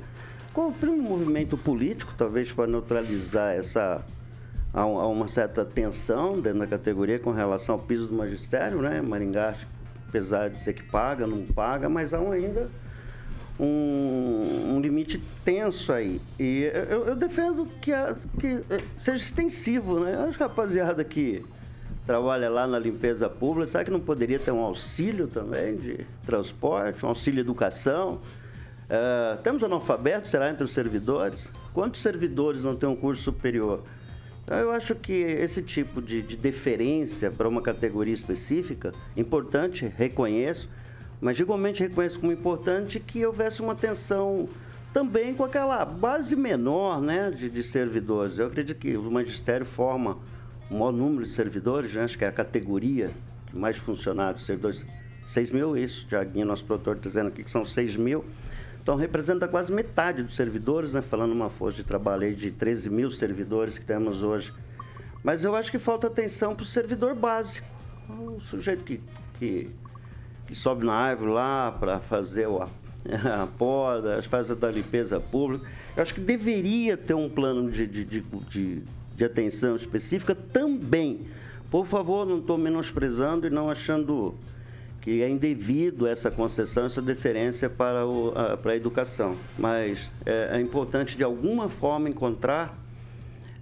com 0.54 0.72
um 0.84 1.02
movimento 1.02 1.58
político, 1.58 2.14
talvez 2.18 2.52
para 2.52 2.68
neutralizar 2.68 3.56
essa 3.56 4.04
há 4.76 4.86
uma 4.86 5.28
certa 5.28 5.64
tensão 5.64 6.40
dentro 6.40 6.60
da 6.60 6.68
categoria 6.68 7.18
com 7.18 7.32
relação 7.32 7.76
ao 7.76 7.82
piso 7.82 8.08
do 8.08 8.14
magistério, 8.14 8.82
né? 8.82 9.02
Maringá, 9.02 9.56
apesar 10.08 10.50
de 10.50 10.60
dizer 10.60 10.74
que 10.74 10.84
paga, 10.84 11.26
não 11.26 11.44
paga, 11.46 11.88
mas 11.88 12.14
há 12.14 12.20
um 12.20 12.32
ainda 12.32 12.70
um, 13.60 14.76
um 14.76 14.80
limite 14.82 15.22
tenso 15.44 15.92
aí. 15.94 16.20
E 16.40 16.70
eu, 16.90 17.06
eu 17.08 17.16
defendo 17.16 17.68
que, 17.82 17.92
a- 17.94 18.16
que 18.40 18.48
eh, 18.70 18.82
seja 18.98 19.24
extensivo, 19.24 20.00
né? 20.00 20.16
Acho 20.28 20.38
que 20.38 20.44
a 20.44 20.48
rapaziada 20.48 21.04
que 21.04 21.44
trabalha 22.06 22.50
lá 22.50 22.68
na 22.68 22.78
limpeza 22.78 23.28
pública, 23.30 23.68
sabe 23.72 23.86
que 23.86 23.92
não 23.92 24.00
poderia 24.00 24.38
ter 24.38 24.52
um 24.52 24.60
auxílio 24.60 25.28
também 25.28 25.76
de 25.76 26.06
transporte, 26.26 27.04
um 27.06 27.10
auxílio 27.10 27.40
educação? 27.40 28.20
Eh, 28.90 29.38
temos 29.44 29.64
analfabetos, 29.64 30.30
será, 30.30 30.50
entre 30.50 30.64
os 30.64 30.72
servidores? 30.72 31.50
Quantos 31.74 32.02
servidores 32.02 32.64
não 32.64 32.76
têm 32.76 32.88
um 32.90 32.96
curso 32.96 33.24
superior? 33.24 33.84
Então, 34.44 34.58
eu 34.60 34.72
acho 34.72 34.94
que 34.94 35.12
esse 35.14 35.62
tipo 35.64 36.00
de, 36.00 36.22
de 36.22 36.38
deferência 36.38 37.32
para 37.32 37.48
uma 37.50 37.64
categoria 37.64 38.14
específica, 38.14 38.94
importante, 39.18 39.92
reconheço, 39.98 40.70
mas 41.22 41.40
igualmente 41.40 41.82
reconheço 41.82 42.20
como 42.20 42.32
importante 42.32 43.00
que 43.00 43.26
houvesse 43.26 43.62
uma 43.62 43.74
atenção 43.74 44.48
também 44.94 45.34
com 45.34 45.44
aquela 45.44 45.84
base 45.84 46.36
menor 46.36 47.02
né, 47.02 47.30
de, 47.30 47.50
de 47.50 47.64
servidores. 47.64 48.38
Eu 48.38 48.48
acredito 48.48 48.78
que 48.78 48.96
o 48.96 49.12
magistério 49.12 49.66
forma 49.66 50.18
o 50.70 50.74
maior 50.74 50.92
número 50.92 51.26
de 51.26 51.32
servidores, 51.32 51.94
né, 51.94 52.04
acho 52.04 52.18
que 52.18 52.24
é 52.24 52.28
a 52.28 52.32
categoria 52.32 53.12
que 53.48 53.58
mais 53.58 53.78
funcionários, 53.78 54.46
servidores, 54.46 54.86
6 55.28 55.52
mil, 55.52 55.78
isso, 55.78 56.06
Tiaguinho, 56.08 56.46
nosso 56.46 56.64
produtor, 56.66 56.96
está 56.96 57.10
dizendo 57.10 57.28
aqui 57.28 57.44
que 57.44 57.52
são 57.52 57.66
6 57.66 57.98
mil. 57.98 58.24
Então, 58.82 58.96
representa 58.96 59.48
quase 59.48 59.72
metade 59.72 60.22
dos 60.22 60.36
servidores, 60.36 60.94
né? 60.94 61.02
falando 61.02 61.32
uma 61.32 61.50
força 61.50 61.78
de 61.78 61.84
trabalho 61.84 62.36
de 62.36 62.52
13 62.52 62.90
mil 62.90 63.10
servidores 63.10 63.80
que 63.80 63.86
temos 63.86 64.22
hoje. 64.22 64.54
Mas 65.24 65.44
eu 65.44 65.56
acho 65.56 65.72
que 65.72 65.80
falta 65.80 66.06
atenção 66.06 66.56
para 66.56 66.62
o 66.62 66.66
servidor 66.66 67.16
básico. 67.16 67.68
O 68.08 68.40
sujeito 68.42 68.84
que, 68.84 69.02
que, 69.40 69.72
que 70.48 70.56
sobe 70.56 70.86
na 70.86 70.94
árvore 70.94 71.32
lá 71.32 71.72
para 71.72 72.00
fazer 72.00 72.48
o, 72.48 72.62
a, 72.62 72.70
poda, 73.58 74.18
as 74.18 74.26
fases 74.26 74.56
da 74.56 74.70
limpeza 74.70 75.20
pública. 75.20 75.66
Eu 75.96 76.04
acho 76.04 76.14
que 76.14 76.22
deveria 76.22 76.98
ter 76.98 77.14
um 77.14 77.30
plano 77.30 77.70
de, 77.70 77.88
de, 77.88 78.04
de, 78.04 78.22
de, 78.22 78.84
de 79.16 79.26
atenção 79.26 79.76
específica 79.76 80.36
também. 80.36 81.22
Por 81.72 81.86
favor, 81.86 82.26
não 82.26 82.40
estou 82.40 82.58
menosprezando 82.58 83.48
e 83.48 83.50
não 83.50 83.70
achando 83.70 84.36
que 85.02 85.22
é 85.22 85.30
indevido 85.30 86.08
essa 86.08 86.32
concessão, 86.32 86.86
essa 86.86 87.02
deferência 87.02 87.70
para, 87.70 88.06
o, 88.06 88.34
a, 88.36 88.58
para 88.58 88.72
a 88.72 88.76
educação. 88.76 89.36
Mas 89.58 90.12
é, 90.26 90.58
é 90.58 90.62
importante, 90.62 91.16
de 91.16 91.24
alguma 91.24 91.70
forma, 91.70 92.10
encontrar 92.10 92.85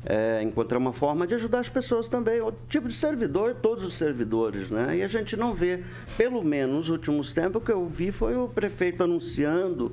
é, 0.05 0.41
encontrar 0.43 0.77
uma 0.77 0.93
forma 0.93 1.25
de 1.25 1.35
ajudar 1.35 1.59
as 1.59 1.69
pessoas 1.69 2.07
também. 2.07 2.41
O 2.41 2.51
tipo 2.69 2.87
de 2.87 2.93
servidor, 2.93 3.55
todos 3.55 3.83
os 3.83 3.93
servidores, 3.93 4.69
né? 4.69 4.97
E 4.97 5.03
a 5.03 5.07
gente 5.07 5.35
não 5.37 5.53
vê, 5.53 5.83
pelo 6.17 6.43
menos 6.43 6.73
nos 6.73 6.89
últimos 6.89 7.33
tempos, 7.33 7.61
o 7.61 7.65
que 7.65 7.71
eu 7.71 7.85
vi 7.85 8.11
foi 8.11 8.35
o 8.35 8.47
prefeito 8.47 9.03
anunciando 9.03 9.91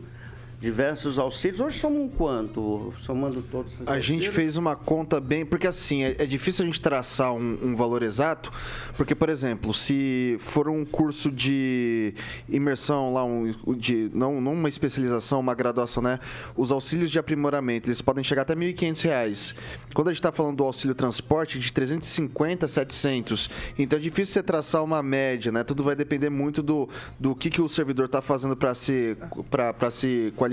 diversos 0.60 1.18
auxílios. 1.18 1.58
Hoje 1.58 1.78
somam 1.78 2.06
quanto? 2.08 2.92
Somando 3.00 3.40
todos 3.40 3.72
esses 3.72 3.88
A 3.88 3.98
gente 3.98 4.26
auxílios? 4.26 4.34
fez 4.34 4.56
uma 4.58 4.76
conta 4.76 5.18
bem. 5.18 5.46
Porque 5.46 5.66
assim, 5.66 6.04
é, 6.04 6.16
é 6.18 6.26
difícil 6.26 6.64
a 6.64 6.66
gente 6.66 6.80
traçar 6.80 7.32
um, 7.32 7.58
um 7.62 7.74
valor 7.74 8.02
exato. 8.02 8.52
Porque, 8.94 9.14
por 9.14 9.30
exemplo, 9.30 9.72
se 9.72 10.36
for 10.38 10.68
um 10.68 10.84
curso 10.84 11.30
de 11.30 12.12
imersão 12.48 13.12
lá, 13.12 13.24
um, 13.24 13.54
de, 13.74 14.10
não, 14.12 14.38
não 14.40 14.52
uma 14.52 14.68
especialização, 14.68 15.40
uma 15.40 15.54
graduação, 15.54 16.02
né? 16.02 16.20
Os 16.54 16.70
auxílios 16.70 17.10
de 17.10 17.18
aprimoramento, 17.18 17.88
eles 17.88 18.02
podem 18.02 18.22
chegar 18.22 18.42
até 18.42 18.54
1.500 18.54 19.02
reais. 19.04 19.54
Quando 19.94 20.08
a 20.08 20.10
gente 20.12 20.20
está 20.20 20.30
falando 20.30 20.58
do 20.58 20.64
auxílio 20.64 20.94
transporte, 20.94 21.58
de 21.58 21.72
350 21.72 22.66
a 22.66 22.68
700. 22.68 23.48
Então 23.78 23.98
é 23.98 24.02
difícil 24.02 24.34
você 24.34 24.42
traçar 24.42 24.84
uma 24.84 25.02
média, 25.02 25.50
né? 25.50 25.64
Tudo 25.64 25.82
vai 25.82 25.96
depender 25.96 26.28
muito 26.28 26.62
do, 26.62 26.86
do 27.18 27.34
que, 27.34 27.48
que 27.48 27.62
o 27.62 27.68
servidor 27.68 28.04
está 28.04 28.20
fazendo 28.20 28.54
para 28.54 28.74
se, 28.74 29.16
pra, 29.50 29.90
se 29.90 30.34
qualificar 30.36 30.49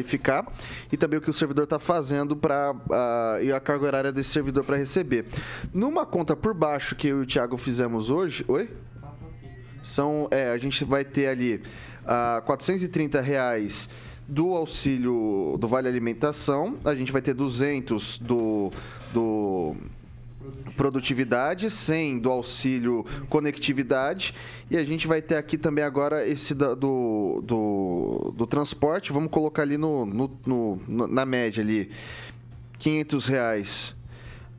e 0.92 0.98
também 0.98 1.20
o 1.20 1.22
que 1.22 1.30
o 1.30 1.34
servidor 1.34 1.64
está 1.64 1.80
fazendo 1.80 2.36
para 2.36 2.72
uh, 2.72 3.44
e 3.44 3.52
a 3.52 3.60
carga 3.60 3.86
horária 3.86 4.12
desse 4.12 4.30
servidor 4.30 4.64
para 4.64 4.78
receber. 4.78 5.26
Numa 5.74 6.06
conta 6.06 6.36
por 6.36 6.54
baixo 6.54 6.96
que 6.96 7.08
eu 7.08 7.20
e 7.20 7.24
o 7.24 7.26
Thiago 7.26 7.58
fizemos 7.58 8.10
hoje, 8.10 8.44
oi? 8.48 8.70
São, 9.84 10.28
é, 10.32 10.52
a 10.52 10.58
gente 10.58 10.84
vai 10.84 11.06
ter 11.06 11.28
ali 11.28 11.62
uh, 12.04 12.42
430 12.46 13.22
reais 13.22 13.90
do 14.28 14.54
auxílio 14.54 15.56
do 15.58 15.68
Vale 15.68 15.88
Alimentação, 15.88 16.76
a 16.84 16.94
gente 16.94 17.12
vai 17.12 17.22
ter 17.22 17.34
200 17.34 18.20
do, 18.20 18.72
do 19.14 19.76
produtividade, 20.76 21.70
100 21.70 22.20
do 22.20 22.30
auxílio 22.30 23.06
conectividade. 23.30 24.34
E 24.70 24.78
a 24.78 24.84
gente 24.84 25.08
vai 25.08 25.22
ter 25.22 25.36
aqui 25.36 25.58
também 25.58 25.84
agora 25.84 26.28
esse 26.28 26.54
da, 26.54 26.74
do, 26.74 27.42
do, 27.44 28.34
do, 28.36 28.48
transporte, 28.48 29.12
vamos 29.12 29.32
colocar 29.32 29.64
ali 29.64 29.78
no, 29.78 30.06
no, 30.06 30.40
no, 30.46 31.08
na 31.08 31.26
média 31.26 31.64
ali, 31.64 31.90
500 32.80 33.28
reais. 33.28 33.96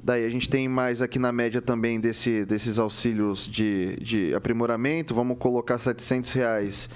Daí 0.03 0.25
a 0.25 0.29
gente 0.29 0.49
tem 0.49 0.69
mais 0.69 1.03
aqui 1.03 1.19
na 1.19 1.33
média 1.33 1.61
também 1.61 2.01
desse, 2.01 2.45
desses 2.45 2.79
auxílios 2.79 3.47
de, 3.47 3.97
de 3.97 4.35
aprimoramento, 4.35 5.15
vamos 5.15 5.39
colocar 5.39 5.77
700 5.79 6.33
reais. 6.33 6.89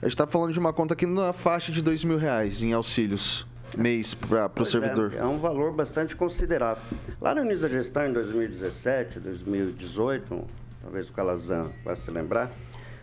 A 0.00 0.06
gente 0.06 0.14
está 0.14 0.26
falando 0.26 0.52
de 0.52 0.58
uma 0.58 0.72
conta 0.72 0.94
aqui 0.94 1.06
na 1.06 1.32
faixa 1.32 1.72
de 1.72 1.82
2 1.82 2.04
mil 2.04 2.18
reais 2.18 2.62
em 2.62 2.72
auxílios 2.72 3.46
mês 3.76 4.14
para 4.14 4.50
o 4.60 4.64
servidor? 4.64 5.12
É, 5.14 5.18
é, 5.18 5.24
um 5.24 5.38
valor 5.38 5.72
bastante 5.72 6.14
considerável. 6.16 6.82
Lá 7.20 7.34
no 7.34 7.42
início 7.44 7.62
da 7.62 7.68
gestão, 7.68 8.06
em 8.06 8.12
2017, 8.12 9.20
2018, 9.20 10.44
talvez 10.82 11.08
o 11.08 11.12
Calazan 11.12 11.70
vai 11.84 11.96
se 11.96 12.10
lembrar, 12.10 12.50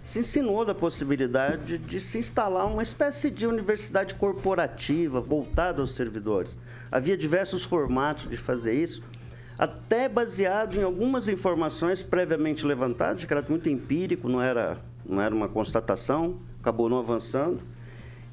se 0.05 0.19
insinuou 0.19 0.65
da 0.65 0.73
possibilidade 0.73 1.77
de 1.77 1.99
se 1.99 2.17
instalar 2.17 2.65
uma 2.65 2.83
espécie 2.83 3.29
de 3.29 3.45
universidade 3.45 4.15
corporativa 4.15 5.21
voltada 5.21 5.81
aos 5.81 5.93
servidores. 5.93 6.57
Havia 6.91 7.15
diversos 7.15 7.63
formatos 7.63 8.29
de 8.29 8.37
fazer 8.37 8.73
isso, 8.73 9.03
até 9.57 10.09
baseado 10.09 10.75
em 10.75 10.83
algumas 10.83 11.27
informações 11.27 12.01
previamente 12.01 12.65
levantadas, 12.65 13.21
de 13.21 13.27
caráter 13.27 13.51
muito 13.51 13.69
empírico, 13.69 14.27
não 14.27 14.41
era, 14.41 14.77
não 15.05 15.21
era 15.21 15.33
uma 15.33 15.47
constatação, 15.47 16.39
acabou 16.59 16.89
não 16.89 16.97
avançando 16.97 17.59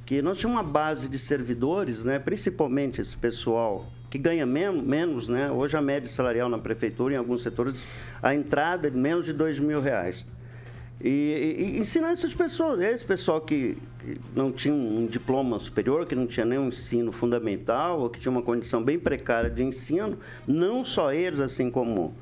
que 0.09 0.23
nós 0.23 0.39
tínhamos 0.39 0.63
uma 0.63 0.67
base 0.67 1.07
de 1.07 1.19
servidores, 1.19 2.03
né, 2.03 2.19
principalmente 2.19 2.99
esse 2.99 3.15
pessoal 3.15 3.87
que 4.09 4.17
ganha 4.17 4.47
menos, 4.47 4.83
menos, 4.83 5.29
né? 5.29 5.51
Hoje 5.51 5.77
a 5.77 5.83
média 5.83 6.09
salarial 6.09 6.49
na 6.49 6.57
prefeitura, 6.57 7.13
em 7.13 7.19
alguns 7.19 7.43
setores, 7.43 7.85
a 8.23 8.35
entrada 8.35 8.89
é 8.89 8.91
menos 8.91 9.27
de 9.27 9.35
dois 9.35 9.59
mil 9.59 9.83
reais. 9.83 10.25
E, 10.99 11.75
e, 11.77 11.79
ensinar 11.79 12.13
essas 12.13 12.33
pessoas, 12.33 12.81
esse 12.81 13.05
pessoal 13.05 13.43
que, 13.43 13.77
que, 13.99 14.19
não 14.35 14.51
tinha 14.51 14.73
um 14.73 15.07
diploma 15.07 15.59
superior, 15.59 16.07
que 16.07 16.15
não 16.15 16.27
tinha 16.27 16.47
nenhum 16.47 16.69
ensino 16.69 17.13
fundamental, 17.13 18.01
ou 18.01 18.09
que 18.09 18.19
tinha 18.19 18.33
uma 18.33 18.41
condição 18.41 18.83
bem 18.83 18.99
precária 18.99 19.51
de 19.51 19.63
ensino, 19.63 20.19
não 20.47 20.83
só 20.87 21.13
eles, 21.13 21.39
assim 21.39 21.71
como 21.71 22.15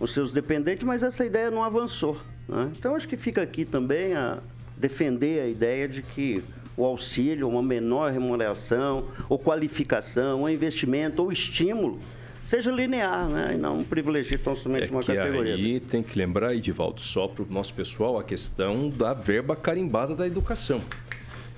os 0.00 0.12
seus 0.12 0.32
dependentes, 0.32 0.82
mas 0.82 1.04
essa 1.04 1.24
ideia 1.24 1.48
não 1.48 1.62
avançou. 1.62 2.20
Né? 2.48 2.72
Então, 2.76 2.96
acho 2.96 3.06
que 3.06 3.16
fica 3.16 3.40
aqui 3.40 3.64
também 3.64 4.14
a 4.14 4.38
defender 4.76 5.42
a 5.42 5.46
ideia 5.46 5.86
de 5.86 6.02
que 6.02 6.42
o 6.80 6.84
auxílio, 6.84 7.48
uma 7.48 7.62
menor 7.62 8.10
remuneração, 8.10 9.04
ou 9.28 9.38
qualificação, 9.38 10.40
ou 10.40 10.50
investimento, 10.50 11.22
ou 11.22 11.30
estímulo, 11.30 12.00
seja 12.44 12.70
linear, 12.70 13.28
né? 13.28 13.52
E 13.54 13.58
não 13.58 13.84
privilegie 13.84 14.38
tão 14.38 14.56
somente 14.56 14.88
é 14.88 14.90
uma 14.90 15.00
que 15.00 15.14
categoria. 15.14 15.54
Aí 15.54 15.78
tem 15.78 16.02
que 16.02 16.18
lembrar, 16.18 16.54
Edivaldo, 16.54 17.00
só 17.00 17.28
para 17.28 17.44
o 17.44 17.46
nosso 17.50 17.74
pessoal, 17.74 18.18
a 18.18 18.24
questão 18.24 18.88
da 18.88 19.12
verba 19.12 19.54
carimbada 19.54 20.14
da 20.14 20.26
educação. 20.26 20.80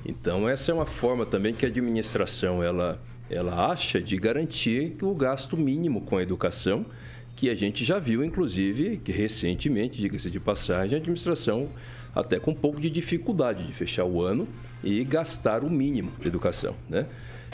Então, 0.04 0.48
essa 0.48 0.72
é 0.72 0.74
uma 0.74 0.86
forma 0.86 1.24
também 1.24 1.54
que 1.54 1.64
a 1.64 1.68
administração 1.68 2.62
ela, 2.62 3.00
ela 3.30 3.70
acha 3.70 4.00
de 4.00 4.16
garantir 4.16 4.96
o 5.00 5.14
gasto 5.14 5.56
mínimo 5.56 6.00
com 6.00 6.16
a 6.16 6.22
educação, 6.22 6.84
que 7.36 7.48
a 7.48 7.54
gente 7.54 7.84
já 7.84 8.00
viu, 8.00 8.24
inclusive, 8.24 8.96
que 8.96 9.12
recentemente, 9.12 10.00
diga-se 10.00 10.28
de 10.30 10.40
passagem, 10.40 10.96
a 10.96 11.00
administração 11.00 11.68
até 12.14 12.38
com 12.38 12.50
um 12.50 12.54
pouco 12.54 12.80
de 12.80 12.90
dificuldade 12.90 13.66
de 13.66 13.72
fechar 13.72 14.04
o 14.04 14.22
ano 14.22 14.46
e 14.82 15.02
gastar 15.04 15.64
o 15.64 15.70
mínimo 15.70 16.10
de 16.20 16.28
educação, 16.28 16.74
né? 16.88 17.06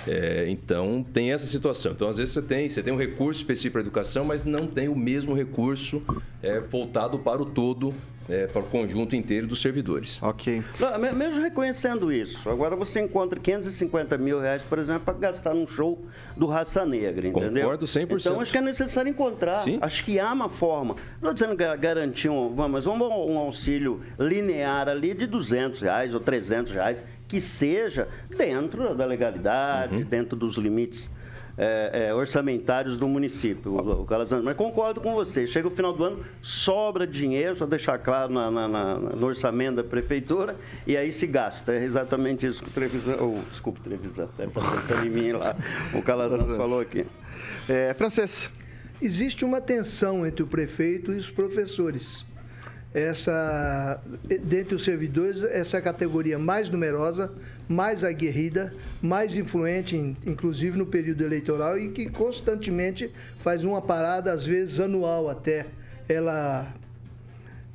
É, 0.06 0.46
então 0.48 1.04
tem 1.12 1.32
essa 1.32 1.46
situação. 1.46 1.92
Então 1.92 2.08
às 2.08 2.18
vezes 2.18 2.32
você 2.34 2.42
tem, 2.42 2.68
você 2.68 2.82
tem 2.82 2.92
um 2.92 2.96
recurso 2.96 3.40
específico 3.40 3.72
para 3.72 3.80
educação, 3.80 4.24
mas 4.24 4.44
não 4.44 4.66
tem 4.66 4.88
o 4.88 4.96
mesmo 4.96 5.34
recurso 5.34 6.02
é, 6.42 6.60
voltado 6.60 7.18
para 7.18 7.42
o 7.42 7.46
todo 7.46 7.92
é, 8.28 8.46
para 8.46 8.60
o 8.60 8.64
conjunto 8.64 9.16
inteiro 9.16 9.46
dos 9.46 9.60
servidores. 9.60 10.22
Ok. 10.22 10.62
Não, 10.78 10.98
mesmo 11.14 11.40
reconhecendo 11.40 12.12
isso, 12.12 12.48
agora 12.48 12.76
você 12.76 13.00
encontra 13.00 13.40
550 13.40 14.18
mil 14.18 14.40
reais, 14.40 14.62
por 14.62 14.78
exemplo, 14.78 15.02
para 15.04 15.14
gastar 15.14 15.54
num 15.54 15.66
show 15.66 16.04
do 16.36 16.46
Raça 16.46 16.84
Negra, 16.84 17.26
entendeu? 17.26 17.62
Concordo 17.62 17.86
100%. 17.86 18.20
Então 18.20 18.40
acho 18.40 18.52
que 18.52 18.58
é 18.58 18.62
necessário 18.62 19.10
encontrar. 19.10 19.56
Sim. 19.56 19.78
Acho 19.80 20.04
que 20.04 20.20
há 20.20 20.32
uma 20.32 20.48
forma. 20.48 20.96
Não 21.22 21.32
estou 21.32 21.54
dizendo 21.54 21.78
garantir 21.78 22.28
um, 22.28 22.50
mas 22.68 22.84
vamos 22.84 23.08
um 23.08 23.38
auxílio 23.38 24.00
linear 24.18 24.88
ali 24.88 25.14
de 25.14 25.26
200 25.26 25.80
reais 25.80 26.14
ou 26.14 26.20
300 26.20 26.72
reais, 26.72 27.04
que 27.26 27.40
seja 27.40 28.08
dentro 28.36 28.94
da 28.94 29.04
legalidade, 29.04 29.96
uhum. 29.96 30.02
dentro 30.02 30.36
dos 30.36 30.56
limites 30.56 31.10
é, 31.58 32.06
é, 32.06 32.14
orçamentários 32.14 32.96
do 32.96 33.08
município, 33.08 33.72
o, 33.72 34.02
o 34.02 34.04
Calazans. 34.04 34.44
Mas 34.44 34.56
concordo 34.56 35.00
com 35.00 35.12
você, 35.12 35.46
chega 35.46 35.66
o 35.66 35.70
final 35.72 35.92
do 35.92 36.04
ano, 36.04 36.24
sobra 36.40 37.04
dinheiro, 37.04 37.56
só 37.56 37.66
deixar 37.66 37.98
claro 37.98 38.32
na, 38.32 38.48
na, 38.50 38.68
na, 38.68 38.94
no 38.94 39.26
orçamento 39.26 39.76
da 39.76 39.84
prefeitura, 39.84 40.54
e 40.86 40.96
aí 40.96 41.10
se 41.10 41.26
gasta. 41.26 41.74
É 41.74 41.82
exatamente 41.82 42.46
isso 42.46 42.62
que 42.62 42.70
o 42.70 42.72
Trevisan, 42.72 43.16
ou, 43.16 43.42
desculpe, 43.50 43.80
Trevisan, 43.80 44.28
é 44.38 44.46
para 44.46 44.70
pensar 44.70 45.04
em 45.04 45.10
mim 45.10 45.32
lá, 45.32 45.56
o 45.92 46.00
Calazans 46.00 46.56
falou 46.56 46.80
aqui. 46.80 47.04
É, 47.68 47.92
Francês. 47.94 48.50
Existe 49.00 49.44
uma 49.44 49.60
tensão 49.60 50.26
entre 50.26 50.42
o 50.42 50.46
prefeito 50.46 51.12
e 51.12 51.16
os 51.16 51.30
professores 51.30 52.24
essa 52.98 54.00
dentre 54.24 54.74
os 54.74 54.84
servidores 54.84 55.42
essa 55.44 55.76
é 55.76 55.80
a 55.80 55.82
categoria 55.82 56.38
mais 56.38 56.68
numerosa, 56.68 57.32
mais 57.68 58.02
aguerrida, 58.02 58.74
mais 59.00 59.36
influente, 59.36 59.96
inclusive 60.26 60.76
no 60.76 60.86
período 60.86 61.24
eleitoral 61.24 61.78
e 61.78 61.90
que 61.90 62.08
constantemente 62.10 63.10
faz 63.38 63.64
uma 63.64 63.80
parada 63.80 64.32
às 64.32 64.44
vezes 64.44 64.80
anual 64.80 65.28
até. 65.28 65.66
Ela 66.08 66.74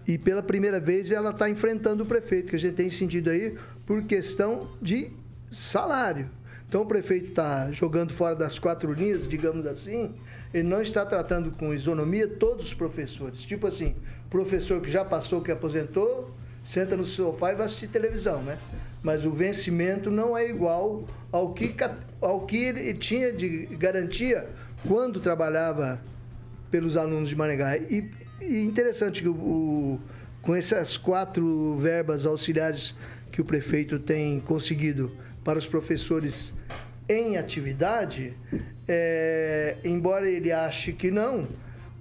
e 0.06 0.18
pela 0.18 0.44
primeira 0.44 0.80
vez 0.80 1.12
ela 1.12 1.30
está 1.30 1.50
enfrentando 1.50 2.04
o 2.04 2.06
prefeito 2.06 2.50
que 2.50 2.56
a 2.56 2.60
gente 2.60 2.74
tem 2.74 2.90
sentido 2.90 3.30
aí 3.30 3.56
por 3.86 4.04
questão 4.04 4.70
de 4.82 5.12
salário. 5.52 6.30
Então 6.74 6.82
o 6.82 6.88
prefeito 6.88 7.28
está 7.28 7.72
jogando 7.72 8.12
fora 8.14 8.36
das 8.36 8.58
quatro 8.58 8.92
linhas, 8.92 9.28
digamos 9.28 9.68
assim, 9.68 10.12
ele 10.52 10.68
não 10.68 10.82
está 10.82 11.06
tratando 11.06 11.52
com 11.52 11.72
isonomia 11.72 12.28
todos 12.28 12.66
os 12.66 12.74
professores. 12.74 13.44
Tipo 13.44 13.68
assim, 13.68 13.96
professor 14.28 14.82
que 14.82 14.90
já 14.90 15.06
passou, 15.06 15.40
que 15.40 15.52
aposentou, 15.52 16.32
senta 16.64 16.98
no 16.98 17.06
sofá 17.06 17.52
e 17.52 17.56
vai 17.56 17.68
assistir 17.68 17.90
televisão, 17.90 18.42
né? 18.42 18.58
Mas 19.04 19.24
o 19.24 19.30
vencimento 19.30 20.10
não 20.10 20.36
é 20.36 20.50
igual 20.50 21.08
ao 21.32 21.54
que, 21.54 21.76
ao 22.20 22.48
que 22.48 22.58
ele 22.58 22.92
tinha 22.96 23.32
de 23.32 23.68
garantia 23.78 24.50
quando 24.88 25.20
trabalhava 25.20 26.02
pelos 26.72 26.98
alunos 26.98 27.30
de 27.30 27.36
Maringá. 27.36 27.78
E, 27.78 28.10
e 28.42 28.64
interessante 28.64 29.22
que 29.22 29.30
o, 29.30 29.36
o, 29.36 30.00
com 30.42 30.56
essas 30.56 30.98
quatro 30.98 31.78
verbas 31.78 32.26
auxiliares 32.26 32.96
que 33.32 33.42
o 33.42 33.46
prefeito 33.46 34.00
tem 34.00 34.40
conseguido 34.40 35.12
para 35.44 35.60
os 35.60 35.68
professores 35.68 36.54
em 37.08 37.38
atividade, 37.38 38.34
é, 38.88 39.78
embora 39.84 40.30
ele 40.30 40.52
ache 40.52 40.94
que 40.94 41.12
não, 41.12 41.48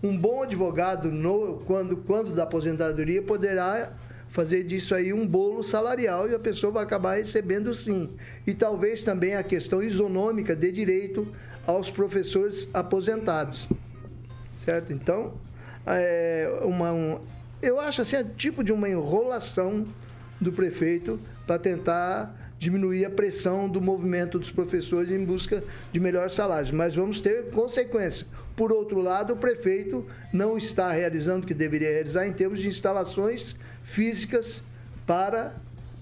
um 0.02 0.16
bom 0.16 0.42
advogado, 0.42 1.10
no, 1.10 1.62
quando, 1.66 1.96
quando 1.96 2.34
da 2.34 2.42
aposentadoria, 2.44 3.22
poderá 3.22 3.92
fazer 4.28 4.64
disso 4.64 4.94
aí 4.94 5.12
um 5.12 5.26
bolo 5.26 5.62
salarial 5.62 6.28
e 6.28 6.34
a 6.34 6.38
pessoa 6.38 6.72
vai 6.72 6.84
acabar 6.84 7.16
recebendo 7.16 7.72
sim. 7.74 8.10
E 8.46 8.54
talvez 8.54 9.04
também 9.04 9.34
a 9.34 9.42
questão 9.42 9.82
isonômica 9.82 10.56
de 10.56 10.72
direito 10.72 11.28
aos 11.66 11.90
professores 11.90 12.68
aposentados. 12.72 13.68
certo? 14.56 14.92
Então, 14.92 15.34
é 15.86 16.50
uma, 16.62 16.92
um, 16.92 17.20
eu 17.60 17.78
acho 17.78 18.02
assim, 18.02 18.16
é 18.16 18.24
tipo 18.24 18.64
de 18.64 18.72
uma 18.72 18.88
enrolação 18.88 19.86
do 20.40 20.52
prefeito 20.52 21.20
para 21.46 21.58
tentar 21.58 22.41
diminuir 22.62 23.04
a 23.04 23.10
pressão 23.10 23.68
do 23.68 23.80
movimento 23.80 24.38
dos 24.38 24.52
professores 24.52 25.10
em 25.10 25.24
busca 25.24 25.64
de 25.92 25.98
melhores 25.98 26.32
salários. 26.32 26.70
Mas 26.70 26.94
vamos 26.94 27.20
ter 27.20 27.50
consequência. 27.50 28.24
Por 28.54 28.70
outro 28.70 29.00
lado, 29.00 29.32
o 29.32 29.36
prefeito 29.36 30.06
não 30.32 30.56
está 30.56 30.92
realizando 30.92 31.42
o 31.42 31.46
que 31.48 31.54
deveria 31.54 31.90
realizar 31.90 32.24
em 32.24 32.32
termos 32.32 32.60
de 32.60 32.68
instalações 32.68 33.56
físicas 33.82 34.62
para 35.04 35.56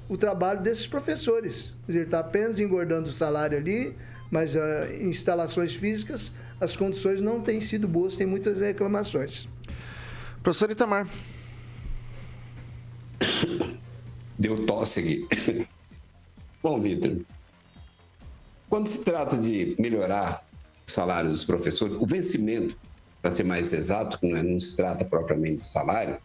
o 0.06 0.18
trabalho 0.18 0.60
desses 0.60 0.86
professores. 0.86 1.72
Ele 1.88 2.00
está 2.00 2.18
apenas 2.18 2.60
engordando 2.60 3.08
o 3.08 3.12
salário 3.12 3.56
ali, 3.56 3.96
mas 4.30 4.54
uh, 4.54 4.60
instalações 5.00 5.74
físicas, 5.74 6.30
as 6.60 6.76
condições 6.76 7.22
não 7.22 7.40
têm 7.40 7.62
sido 7.62 7.88
boas, 7.88 8.16
tem 8.16 8.26
muitas 8.26 8.58
reclamações. 8.58 9.48
Professor 10.42 10.70
Itamar. 10.70 11.08
Deu 14.38 14.66
tosse 14.66 15.00
aqui. 15.00 15.66
Bom, 16.62 16.80
Vitor, 16.80 17.24
quando 18.68 18.86
se 18.86 19.02
trata 19.02 19.38
de 19.38 19.74
melhorar 19.78 20.44
o 20.86 20.90
salário 20.90 21.30
dos 21.30 21.44
professores, 21.44 21.96
o 21.96 22.06
vencimento, 22.06 22.76
para 23.22 23.32
ser 23.32 23.44
mais 23.44 23.72
exato, 23.72 24.18
não 24.22 24.60
se 24.60 24.76
trata 24.76 25.04
propriamente 25.04 25.58
de 25.58 25.64
salário, 25.64 26.18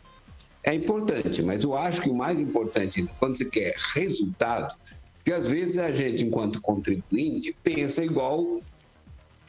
é 0.63 0.73
importante, 0.73 1.41
mas 1.41 1.63
eu 1.63 1.73
acho 1.75 2.01
que 2.01 2.09
o 2.09 2.15
mais 2.15 2.39
importante, 2.39 3.05
quando 3.19 3.37
você 3.37 3.45
quer 3.45 3.75
resultado, 3.95 4.75
que 5.23 5.31
às 5.31 5.47
vezes 5.47 5.77
a 5.77 5.91
gente, 5.91 6.25
enquanto 6.25 6.59
contribuinte, 6.59 7.55
pensa 7.63 8.03
igual 8.03 8.61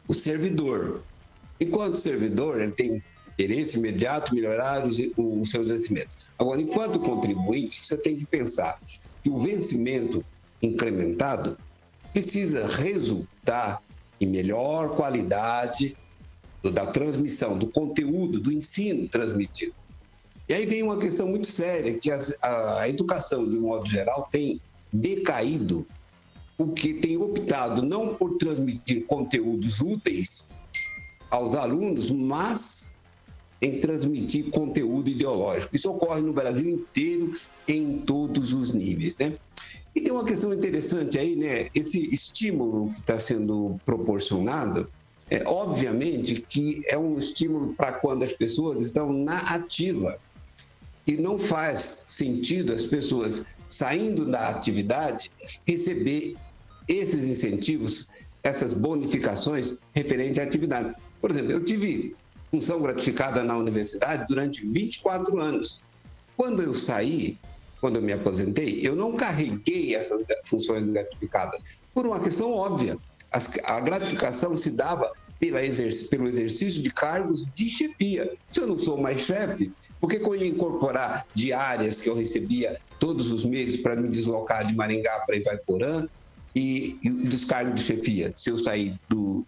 o 0.07 0.13
servidor. 0.13 1.03
Enquanto 1.59 1.97
servidor, 1.97 2.61
ele 2.61 2.71
tem 2.71 3.03
interesse 3.33 3.77
imediato 3.77 4.33
melhorar 4.33 4.83
o, 5.17 5.41
o 5.41 5.45
seu 5.45 5.65
vencimento. 5.65 6.09
Agora, 6.39 6.61
enquanto 6.61 6.99
contribuinte, 6.99 7.83
você 7.83 7.97
tem 7.97 8.15
que 8.15 8.25
pensar 8.25 8.79
que 9.23 9.29
o 9.29 9.39
vencimento 9.39 10.23
incrementado 10.61 11.57
precisa 12.13 12.67
resultar 12.67 13.81
em 14.19 14.25
melhor 14.25 14.95
qualidade 14.95 15.95
da 16.73 16.85
transmissão, 16.85 17.57
do 17.57 17.67
conteúdo, 17.67 18.39
do 18.39 18.51
ensino 18.51 19.07
transmitido. 19.07 19.73
E 20.49 20.53
aí 20.53 20.65
vem 20.65 20.81
uma 20.81 20.97
questão 20.97 21.27
muito 21.27 21.47
séria, 21.47 21.97
que 21.97 22.09
a 22.41 22.89
educação, 22.89 23.47
de 23.47 23.57
um 23.57 23.61
modo 23.61 23.87
geral, 23.87 24.27
tem 24.31 24.59
decaído, 24.91 25.85
porque 26.57 26.95
tem 26.95 27.17
optado 27.17 27.83
não 27.83 28.15
por 28.15 28.37
transmitir 28.37 29.05
conteúdos 29.05 29.79
úteis 29.79 30.49
aos 31.29 31.53
alunos, 31.53 32.09
mas 32.09 32.95
em 33.61 33.79
transmitir 33.79 34.49
conteúdo 34.49 35.09
ideológico. 35.09 35.75
Isso 35.75 35.89
ocorre 35.91 36.21
no 36.21 36.33
Brasil 36.33 36.69
inteiro, 36.69 37.33
em 37.67 37.99
todos 37.99 38.53
os 38.53 38.73
níveis, 38.73 39.17
né? 39.17 39.37
E 39.97 40.01
tem 40.01 40.13
uma 40.13 40.23
questão 40.23 40.53
interessante 40.53 41.17
aí, 41.17 41.35
né? 41.35 41.69
Esse 41.73 42.13
estímulo 42.13 42.91
que 42.91 42.99
está 42.99 43.17
sendo 43.17 43.81
proporcionado, 43.83 44.87
é 45.27 45.41
obviamente 45.47 46.39
que 46.39 46.83
é 46.87 46.95
um 46.95 47.17
estímulo 47.17 47.73
para 47.73 47.93
quando 47.93 48.21
as 48.21 48.31
pessoas 48.31 48.83
estão 48.83 49.11
na 49.11 49.39
ativa. 49.55 50.19
E 51.07 51.17
não 51.17 51.39
faz 51.39 52.05
sentido 52.07 52.73
as 52.73 52.85
pessoas 52.85 53.43
saindo 53.67 54.23
da 54.23 54.49
atividade 54.49 55.31
receber 55.67 56.35
esses 56.87 57.25
incentivos, 57.25 58.07
essas 58.43 58.73
bonificações 58.73 59.77
referente 59.95 60.39
à 60.39 60.43
atividade. 60.43 60.93
Por 61.19 61.31
exemplo, 61.31 61.53
eu 61.53 61.65
tive 61.65 62.15
função 62.51 62.83
gratificada 62.83 63.43
na 63.43 63.57
universidade 63.57 64.27
durante 64.29 64.63
24 64.67 65.39
anos. 65.39 65.83
Quando 66.35 66.61
eu 66.61 66.75
saí, 66.75 67.39
quando 67.79 67.97
eu 67.97 68.01
me 68.01 68.13
aposentei, 68.13 68.79
eu 68.83 68.95
não 68.95 69.15
carreguei 69.15 69.95
essas 69.95 70.23
funções 70.45 70.83
gratificadas 70.85 71.61
por 71.93 72.07
uma 72.07 72.19
questão 72.19 72.51
óbvia. 72.51 72.97
a 73.65 73.79
gratificação 73.79 74.55
se 74.55 74.71
dava 74.71 75.11
pela 75.39 75.63
exerc 75.63 76.09
pelo 76.09 76.27
exercício 76.27 76.81
de 76.81 76.89
cargos 76.89 77.45
de 77.53 77.69
chefia. 77.69 78.33
Se 78.51 78.59
eu 78.59 78.67
não 78.67 78.79
sou 78.79 78.97
mais 78.97 79.21
chefe, 79.21 79.71
por 79.99 80.09
que, 80.09 80.19
que 80.19 80.25
eu 80.25 80.35
ia 80.35 80.47
incorporar 80.47 81.25
diárias 81.33 82.01
que 82.01 82.09
eu 82.09 82.15
recebia 82.15 82.79
todos 82.99 83.31
os 83.31 83.45
meses 83.45 83.77
para 83.77 83.95
me 83.95 84.09
deslocar 84.09 84.65
de 84.65 84.75
Maringá 84.75 85.23
para 85.25 85.35
Ivaiporã 85.35 86.07
e, 86.55 86.97
e 87.03 87.09
dos 87.09 87.45
cargos 87.45 87.75
de 87.75 87.81
chefia, 87.85 88.31
se 88.35 88.49
eu 88.49 88.57
sair 88.57 88.99
do, 89.07 89.45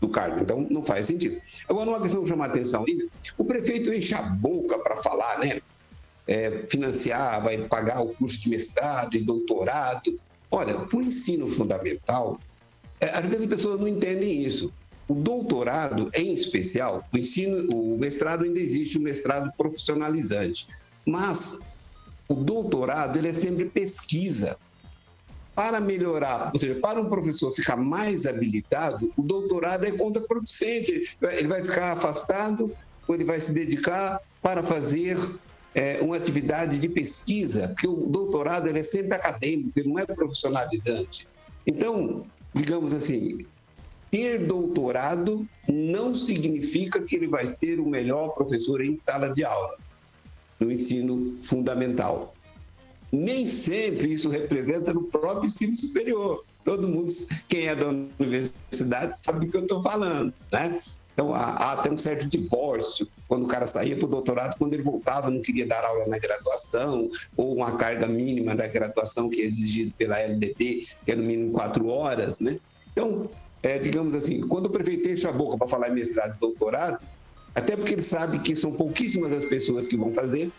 do 0.00 0.08
cargo. 0.08 0.40
Então, 0.40 0.66
não 0.68 0.82
faz 0.82 1.06
sentido. 1.06 1.40
Agora, 1.68 1.90
uma 1.90 2.00
questão 2.00 2.24
que 2.24 2.28
chama 2.28 2.46
atenção 2.46 2.84
ainda, 2.86 3.06
o 3.38 3.44
prefeito 3.44 3.92
enche 3.94 4.14
a 4.14 4.22
boca 4.22 4.78
para 4.80 4.96
falar, 4.96 5.38
né? 5.38 5.60
É, 6.26 6.64
financiar, 6.68 7.42
vai 7.42 7.58
pagar 7.58 8.00
o 8.00 8.08
curso 8.08 8.40
de 8.40 8.48
mestrado 8.48 9.16
e 9.16 9.20
doutorado. 9.20 10.18
Olha, 10.50 10.74
para 10.74 10.98
o 10.98 11.02
ensino 11.02 11.46
fundamental, 11.48 12.38
é, 13.00 13.10
às 13.10 13.24
vezes 13.26 13.42
as 13.42 13.50
pessoas 13.50 13.80
não 13.80 13.88
entendem 13.88 14.44
isso. 14.44 14.72
O 15.08 15.14
doutorado, 15.14 16.10
em 16.14 16.32
especial, 16.32 17.04
o 17.12 17.18
ensino, 17.18 17.68
o 17.74 17.98
mestrado 17.98 18.44
ainda 18.44 18.60
existe, 18.60 18.98
o 18.98 19.00
mestrado 19.00 19.52
profissionalizante, 19.56 20.68
mas 21.04 21.58
o 22.28 22.34
doutorado 22.34 23.18
ele 23.18 23.28
é 23.28 23.32
sempre 23.32 23.64
pesquisa. 23.66 24.56
Para 25.54 25.82
melhorar, 25.82 26.50
ou 26.54 26.58
seja, 26.58 26.76
para 26.76 26.98
um 26.98 27.06
professor 27.06 27.52
ficar 27.52 27.76
mais 27.76 28.24
habilitado, 28.24 29.12
o 29.18 29.22
doutorado 29.22 29.84
é 29.84 29.90
contraproducente. 29.90 31.14
Ele 31.20 31.46
vai 31.46 31.62
ficar 31.62 31.92
afastado 31.92 32.74
ou 33.06 33.14
ele 33.14 33.24
vai 33.24 33.38
se 33.38 33.52
dedicar 33.52 34.18
para 34.40 34.62
fazer 34.62 35.18
é, 35.74 36.00
uma 36.00 36.16
atividade 36.16 36.78
de 36.78 36.88
pesquisa, 36.88 37.68
porque 37.68 37.88
o 37.88 38.08
doutorado 38.08 38.68
ele 38.68 38.80
é 38.80 38.84
sempre 38.84 39.14
acadêmico, 39.14 39.78
ele 39.78 39.88
não 39.88 39.98
é 39.98 40.06
profissionalizante. 40.06 41.26
Então, 41.66 42.22
digamos 42.54 42.92
assim, 42.92 43.46
ter 44.10 44.46
doutorado 44.46 45.48
não 45.66 46.14
significa 46.14 47.02
que 47.02 47.16
ele 47.16 47.26
vai 47.26 47.46
ser 47.46 47.80
o 47.80 47.86
melhor 47.86 48.28
professor 48.34 48.82
em 48.84 48.96
sala 48.96 49.30
de 49.30 49.44
aula, 49.44 49.76
no 50.60 50.70
ensino 50.70 51.38
fundamental. 51.42 52.34
Nem 53.10 53.46
sempre 53.46 54.12
isso 54.12 54.28
representa 54.28 54.92
no 54.92 55.04
próprio 55.04 55.46
ensino 55.46 55.76
superior. 55.76 56.44
Todo 56.64 56.88
mundo, 56.88 57.12
quem 57.48 57.66
é 57.66 57.74
da 57.74 57.88
universidade, 58.18 59.18
sabe 59.18 59.40
do 59.40 59.50
que 59.50 59.56
eu 59.56 59.62
estou 59.62 59.82
falando, 59.82 60.32
né? 60.52 60.80
Então, 61.14 61.34
há, 61.34 61.40
há 61.40 61.72
até 61.72 61.90
um 61.90 61.98
certo 61.98 62.26
divórcio 62.26 63.06
quando 63.28 63.44
o 63.44 63.48
cara 63.48 63.66
saía 63.66 63.96
para 63.96 64.06
o 64.06 64.08
doutorado, 64.08 64.56
quando 64.58 64.74
ele 64.74 64.82
voltava, 64.82 65.30
não 65.30 65.40
queria 65.40 65.66
dar 65.66 65.84
aula 65.84 66.06
na 66.06 66.18
graduação, 66.18 67.10
ou 67.36 67.54
uma 67.54 67.76
carga 67.76 68.06
mínima 68.06 68.54
da 68.54 68.66
graduação 68.66 69.28
que 69.28 69.40
é 69.40 69.44
exigido 69.44 69.92
pela 69.96 70.18
LDB, 70.18 70.86
que 71.04 71.12
é 71.12 71.14
no 71.14 71.22
mínimo 71.22 71.52
quatro 71.52 71.88
horas, 71.88 72.40
né? 72.40 72.58
Então, 72.92 73.30
é, 73.62 73.78
digamos 73.78 74.14
assim, 74.14 74.40
quando 74.40 74.66
o 74.66 74.70
prefeito 74.70 75.08
enche 75.08 75.26
a 75.26 75.32
boca 75.32 75.56
para 75.56 75.68
falar 75.68 75.88
em 75.88 75.94
mestrado 75.94 76.34
e 76.36 76.40
doutorado, 76.40 76.98
até 77.54 77.76
porque 77.76 77.94
ele 77.94 78.02
sabe 78.02 78.38
que 78.38 78.56
são 78.56 78.72
pouquíssimas 78.72 79.32
as 79.32 79.44
pessoas 79.44 79.86
que 79.86 79.96
vão 79.96 80.12
fazer, 80.12 80.50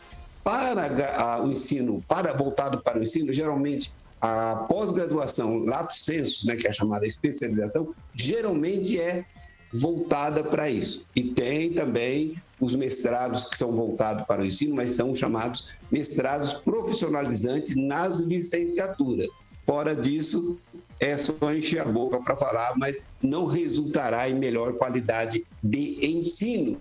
para 0.44 0.88
a, 1.18 1.42
o 1.42 1.50
ensino, 1.50 2.04
para 2.08 2.34
voltado 2.34 2.82
para 2.82 3.00
o 3.00 3.04
ensino, 3.04 3.32
geralmente 3.32 3.94
a 4.22 4.66
pós-graduação, 4.70 5.66
lato 5.66 5.94
sensu, 5.94 6.48
né, 6.48 6.56
que 6.56 6.68
é 6.68 6.70
a 6.70 6.74
chamada 6.74 7.06
especialização, 7.06 7.94
geralmente 8.16 9.00
é 9.00 9.26
voltada 9.74 10.44
para 10.44 10.70
isso. 10.70 11.06
E 11.16 11.24
tem 11.24 11.74
também 11.74 12.36
os 12.60 12.76
mestrados 12.76 13.46
que 13.46 13.58
são 13.58 13.72
voltados 13.72 14.26
para 14.28 14.42
o 14.42 14.46
ensino, 14.46 14.76
mas 14.76 14.92
são 14.92 15.16
chamados 15.16 15.74
mestrados 15.92 16.54
profissionalizantes 16.54 17.76
nas 17.76 18.20
licenciaturas. 18.20 19.28
Fora 19.66 19.96
disso, 19.96 20.58
é 21.00 21.18
só 21.18 21.34
encher 21.54 21.82
a 21.82 21.86
boca 21.86 22.20
para 22.22 22.38
falar, 22.38 22.74
mas 22.78 23.00
não 23.22 23.46
resultará 23.46 24.30
em 24.30 24.36
melhor 24.36 24.74
qualidade 24.74 25.46
de 25.62 26.06
ensino. 26.06 26.80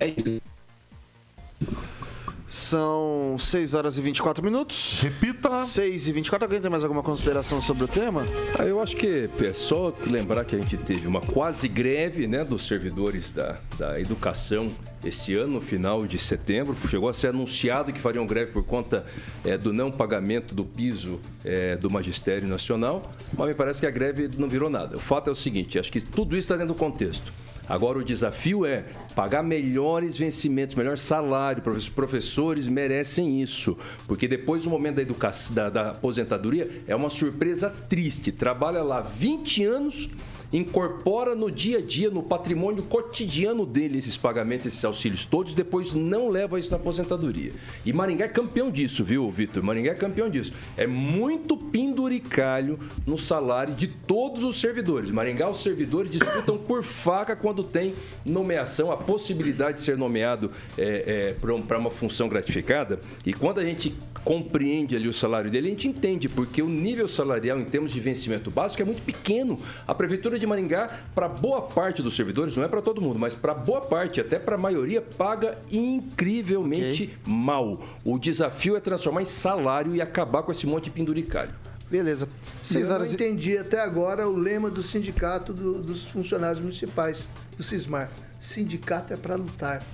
É 0.00 0.08
isso. 0.08 0.42
São 2.46 3.36
6 3.38 3.72
horas 3.72 3.96
e 3.96 4.02
24 4.02 4.44
minutos. 4.44 5.00
Repita. 5.00 5.64
6 5.64 6.08
e 6.08 6.12
24. 6.12 6.44
Alguém 6.44 6.60
tem 6.60 6.70
mais 6.70 6.82
alguma 6.82 7.02
consideração 7.02 7.62
sobre 7.62 7.84
o 7.84 7.88
tema? 7.88 8.22
Ah, 8.58 8.64
eu 8.64 8.82
acho 8.82 8.96
que 8.96 9.30
é 9.40 9.54
só 9.54 9.94
lembrar 10.06 10.44
que 10.44 10.54
a 10.54 10.60
gente 10.60 10.76
teve 10.76 11.06
uma 11.06 11.22
quase 11.22 11.66
greve 11.68 12.26
né, 12.26 12.44
dos 12.44 12.66
servidores 12.66 13.32
da, 13.32 13.56
da 13.78 13.98
educação 13.98 14.68
esse 15.02 15.34
ano, 15.34 15.54
no 15.54 15.60
final 15.60 16.06
de 16.06 16.18
setembro. 16.18 16.76
Chegou 16.88 17.08
a 17.08 17.14
ser 17.14 17.28
anunciado 17.28 17.92
que 17.92 17.98
fariam 17.98 18.26
greve 18.26 18.52
por 18.52 18.64
conta 18.64 19.06
é, 19.42 19.56
do 19.56 19.72
não 19.72 19.90
pagamento 19.90 20.54
do 20.54 20.64
piso 20.66 21.18
é, 21.44 21.76
do 21.76 21.88
Magistério 21.88 22.46
Nacional, 22.46 23.02
mas 23.36 23.48
me 23.48 23.54
parece 23.54 23.80
que 23.80 23.86
a 23.86 23.90
greve 23.90 24.30
não 24.36 24.48
virou 24.48 24.68
nada. 24.68 24.96
O 24.96 25.00
fato 25.00 25.28
é 25.28 25.32
o 25.32 25.34
seguinte: 25.34 25.78
acho 25.78 25.90
que 25.90 26.00
tudo 26.00 26.36
isso 26.36 26.44
está 26.44 26.56
dentro 26.56 26.74
do 26.74 26.78
contexto. 26.78 27.32
Agora 27.68 27.98
o 27.98 28.04
desafio 28.04 28.66
é 28.66 28.84
pagar 29.14 29.42
melhores 29.42 30.16
vencimentos, 30.16 30.76
melhor 30.76 30.98
salário. 30.98 31.62
Os 31.72 31.88
professores 31.88 32.68
merecem 32.68 33.40
isso, 33.40 33.76
porque 34.06 34.28
depois 34.28 34.64
do 34.64 34.70
momento 34.70 34.96
da 34.96 35.02
educação, 35.02 35.54
da, 35.54 35.70
da 35.70 35.90
aposentadoria, 35.90 36.82
é 36.86 36.94
uma 36.94 37.08
surpresa 37.08 37.70
triste. 37.70 38.30
Trabalha 38.30 38.82
lá 38.82 39.00
20 39.00 39.64
anos 39.64 40.10
incorpora 40.52 41.34
no 41.34 41.50
dia 41.50 41.78
a 41.78 41.82
dia, 41.82 42.10
no 42.10 42.22
patrimônio 42.22 42.82
cotidiano 42.82 43.66
dele, 43.66 43.98
esses 43.98 44.16
pagamentos, 44.16 44.66
esses 44.66 44.84
auxílios 44.84 45.24
todos, 45.24 45.54
depois 45.54 45.92
não 45.92 46.28
leva 46.28 46.58
isso 46.58 46.70
na 46.70 46.76
aposentadoria. 46.76 47.52
E 47.84 47.92
Maringá 47.92 48.26
é 48.26 48.28
campeão 48.28 48.70
disso, 48.70 49.04
viu, 49.04 49.30
Vitor? 49.30 49.62
Maringá 49.62 49.92
é 49.92 49.94
campeão 49.94 50.28
disso. 50.28 50.52
É 50.76 50.86
muito 50.86 51.56
penduricalho 51.56 52.78
no 53.06 53.18
salário 53.18 53.74
de 53.74 53.86
todos 53.86 54.44
os 54.44 54.60
servidores. 54.60 55.10
Maringá, 55.10 55.48
os 55.48 55.62
servidores 55.62 56.10
disputam 56.10 56.58
por 56.58 56.82
faca 56.82 57.34
quando 57.34 57.64
tem 57.64 57.94
nomeação, 58.24 58.90
a 58.90 58.96
possibilidade 58.96 59.78
de 59.78 59.82
ser 59.82 59.96
nomeado 59.96 60.50
é, 60.76 61.34
é, 61.40 61.60
para 61.62 61.78
uma 61.78 61.90
função 61.90 62.28
gratificada. 62.28 63.00
E 63.24 63.32
quando 63.32 63.58
a 63.58 63.64
gente 63.64 63.94
compreende 64.22 64.96
ali 64.96 65.08
o 65.08 65.12
salário 65.12 65.50
dele, 65.50 65.68
a 65.68 65.70
gente 65.70 65.88
entende, 65.88 66.28
porque 66.28 66.62
o 66.62 66.68
nível 66.68 67.06
salarial 67.08 67.58
em 67.58 67.64
termos 67.64 67.92
de 67.92 68.00
vencimento 68.00 68.50
básico 68.50 68.82
é 68.82 68.84
muito 68.84 69.02
pequeno. 69.02 69.58
A 69.86 69.94
Prefeitura 69.94 70.33
de 70.38 70.46
Maringá, 70.46 71.00
para 71.14 71.28
boa 71.28 71.62
parte 71.62 72.02
dos 72.02 72.14
servidores, 72.14 72.56
não 72.56 72.64
é 72.64 72.68
para 72.68 72.82
todo 72.82 73.00
mundo, 73.00 73.18
mas 73.18 73.34
para 73.34 73.54
boa 73.54 73.80
parte, 73.80 74.20
até 74.20 74.38
para 74.38 74.54
a 74.54 74.58
maioria, 74.58 75.00
paga 75.00 75.58
incrivelmente 75.70 77.04
okay. 77.04 77.16
mal. 77.26 77.82
O 78.04 78.18
desafio 78.18 78.76
é 78.76 78.80
transformar 78.80 79.22
em 79.22 79.26
salário 79.26 79.94
e 79.94 80.00
acabar 80.00 80.42
com 80.42 80.50
esse 80.50 80.66
monte 80.66 80.84
de 80.84 80.90
penduricalho. 80.90 81.54
Beleza. 81.90 82.28
Seis 82.62 82.90
horas 82.90 83.12
Eu 83.12 83.18
não 83.18 83.26
entendi 83.26 83.56
até 83.56 83.80
agora 83.80 84.28
o 84.28 84.36
lema 84.36 84.70
do 84.70 84.82
sindicato 84.82 85.52
do, 85.52 85.80
dos 85.80 86.04
funcionários 86.04 86.58
municipais, 86.58 87.28
do 87.56 87.62
Cismar. 87.62 88.10
Sindicato 88.38 89.12
é 89.12 89.16
para 89.16 89.36
lutar. 89.36 89.84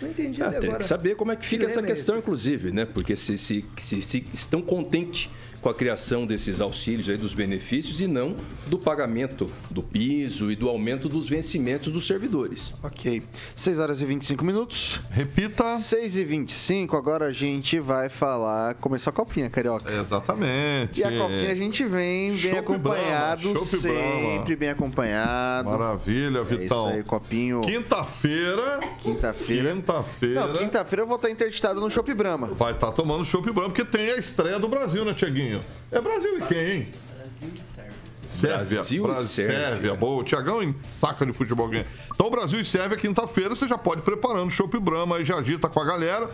Não 0.00 0.08
entendi 0.08 0.42
ah, 0.42 0.46
até 0.46 0.60
tem 0.60 0.68
agora. 0.68 0.82
que 0.82 0.88
saber 0.88 1.16
como 1.16 1.32
é 1.32 1.36
que 1.36 1.44
fica 1.44 1.64
que 1.64 1.70
essa 1.72 1.82
questão, 1.82 2.16
é 2.16 2.18
inclusive, 2.18 2.70
né? 2.70 2.84
Porque 2.84 3.16
se, 3.16 3.36
se, 3.36 3.64
se, 3.76 4.00
se 4.00 4.24
estão 4.32 4.62
contentes 4.62 5.28
com 5.68 5.72
a 5.72 5.74
criação 5.74 6.24
desses 6.24 6.62
auxílios 6.62 7.10
aí 7.10 7.18
dos 7.18 7.34
benefícios 7.34 8.00
e 8.00 8.06
não 8.06 8.34
do 8.66 8.78
pagamento 8.78 9.46
do 9.70 9.82
piso 9.82 10.50
e 10.50 10.56
do 10.56 10.66
aumento 10.66 11.10
dos 11.10 11.28
vencimentos 11.28 11.92
dos 11.92 12.06
servidores. 12.06 12.72
Ok. 12.82 13.22
6 13.54 13.78
horas 13.78 14.00
e 14.00 14.06
25 14.06 14.44
minutos. 14.46 14.98
Repita. 15.10 15.76
6 15.76 16.16
e 16.16 16.24
25, 16.24 16.96
agora 16.96 17.26
a 17.26 17.32
gente 17.32 17.78
vai 17.78 18.08
falar. 18.08 18.76
Começou 18.76 19.10
a 19.10 19.12
copinha, 19.12 19.50
Carioca. 19.50 19.92
Exatamente. 19.92 21.00
E 21.00 21.04
a 21.04 21.10
copinha 21.10 21.50
a 21.50 21.54
gente 21.54 21.84
vem 21.84 22.32
bem 22.32 22.58
acompanhado, 22.58 23.58
sempre 23.66 24.56
bem 24.56 24.70
acompanhado. 24.70 25.68
Maravilha, 25.68 26.42
Vitão. 26.44 26.86
É 26.86 26.90
isso 26.92 26.98
aí, 26.98 27.04
copinho. 27.04 27.60
Quinta-feira. 27.60 28.80
Quinta-feira. 29.02 29.74
Quinta-feira. 29.74 30.46
Não, 30.46 30.56
quinta-feira 30.56 31.02
eu 31.02 31.06
vou 31.06 31.16
estar 31.16 31.30
interditado 31.30 31.78
no 31.78 31.90
Chopp 31.90 32.14
Brahma. 32.14 32.46
Vai 32.54 32.72
estar 32.72 32.90
tomando 32.92 33.22
Chopp 33.22 33.52
Brahma, 33.52 33.68
porque 33.68 33.84
tem 33.84 34.12
a 34.12 34.16
estreia 34.16 34.58
do 34.58 34.68
Brasil, 34.68 35.04
né, 35.04 35.12
Tiaguinho? 35.12 35.57
É 35.90 36.00
Brasil 36.00 36.38
e 36.38 36.42
quem, 36.42 36.70
hein? 36.70 36.86
Brasil 37.16 37.50
e 37.54 37.74
Sérvia. 37.74 37.98
Sérvia. 38.30 38.76
Brasil 38.76 39.02
Brasil, 39.02 39.24
e 39.24 39.28
Sérvia. 39.28 39.58
Sérvia. 39.58 39.94
Boa. 39.94 40.20
O 40.20 40.24
Tiagão 40.24 40.74
saca 40.88 41.26
de 41.26 41.32
futebol. 41.32 41.68
Então, 42.14 42.30
Brasil 42.30 42.60
e 42.60 42.64
Sérvia, 42.64 42.96
quinta-feira, 42.96 43.54
você 43.54 43.68
já 43.68 43.78
pode 43.78 44.00
ir 44.00 44.04
preparando 44.04 44.48
o 44.48 44.50
Chopp 44.50 44.78
Brahma 44.78 45.16
aí, 45.16 45.24
já 45.24 45.36
agita 45.36 45.68
com 45.68 45.80
a 45.80 45.84
galera. 45.84 46.30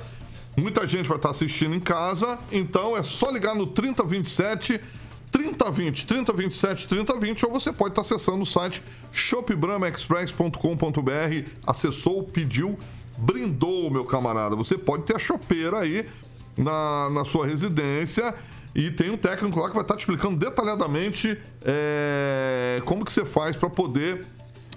Muita 0.56 0.87
gente 0.87 1.08
vai 1.08 1.16
estar 1.16 1.30
assistindo 1.30 1.74
em 1.74 1.80
casa, 1.80 2.38
então 2.52 2.96
é 2.96 3.02
só 3.02 3.28
ligar 3.30 3.56
no 3.56 3.66
3027 3.66 4.80
3020, 5.32 6.06
3027, 6.06 6.87
3020, 6.87 7.46
ou 7.46 7.52
você 7.52 7.72
pode 7.72 7.90
estar 7.90 8.02
acessando 8.02 8.42
o 8.42 8.46
site 8.46 8.80
shopbramaexpress.com.br. 9.10 11.50
Acessou, 11.66 12.22
pediu, 12.22 12.78
brindou, 13.18 13.90
meu 13.90 14.04
camarada. 14.04 14.54
Você 14.54 14.78
pode 14.78 15.02
ter 15.02 15.16
a 15.16 15.18
chopeira 15.18 15.80
aí 15.80 16.06
na, 16.56 17.10
na 17.10 17.24
sua 17.24 17.48
residência 17.48 18.32
e 18.74 18.90
tem 18.90 19.10
um 19.10 19.16
técnico 19.16 19.60
lá 19.60 19.68
que 19.68 19.74
vai 19.74 19.82
estar 19.82 19.96
te 19.96 20.00
explicando 20.00 20.37
detalhadamente 20.37 21.38
é, 21.64 22.82
como 22.84 23.04
que 23.04 23.12
você 23.12 23.24
faz 23.24 23.56
para 23.56 23.70
poder 23.70 24.26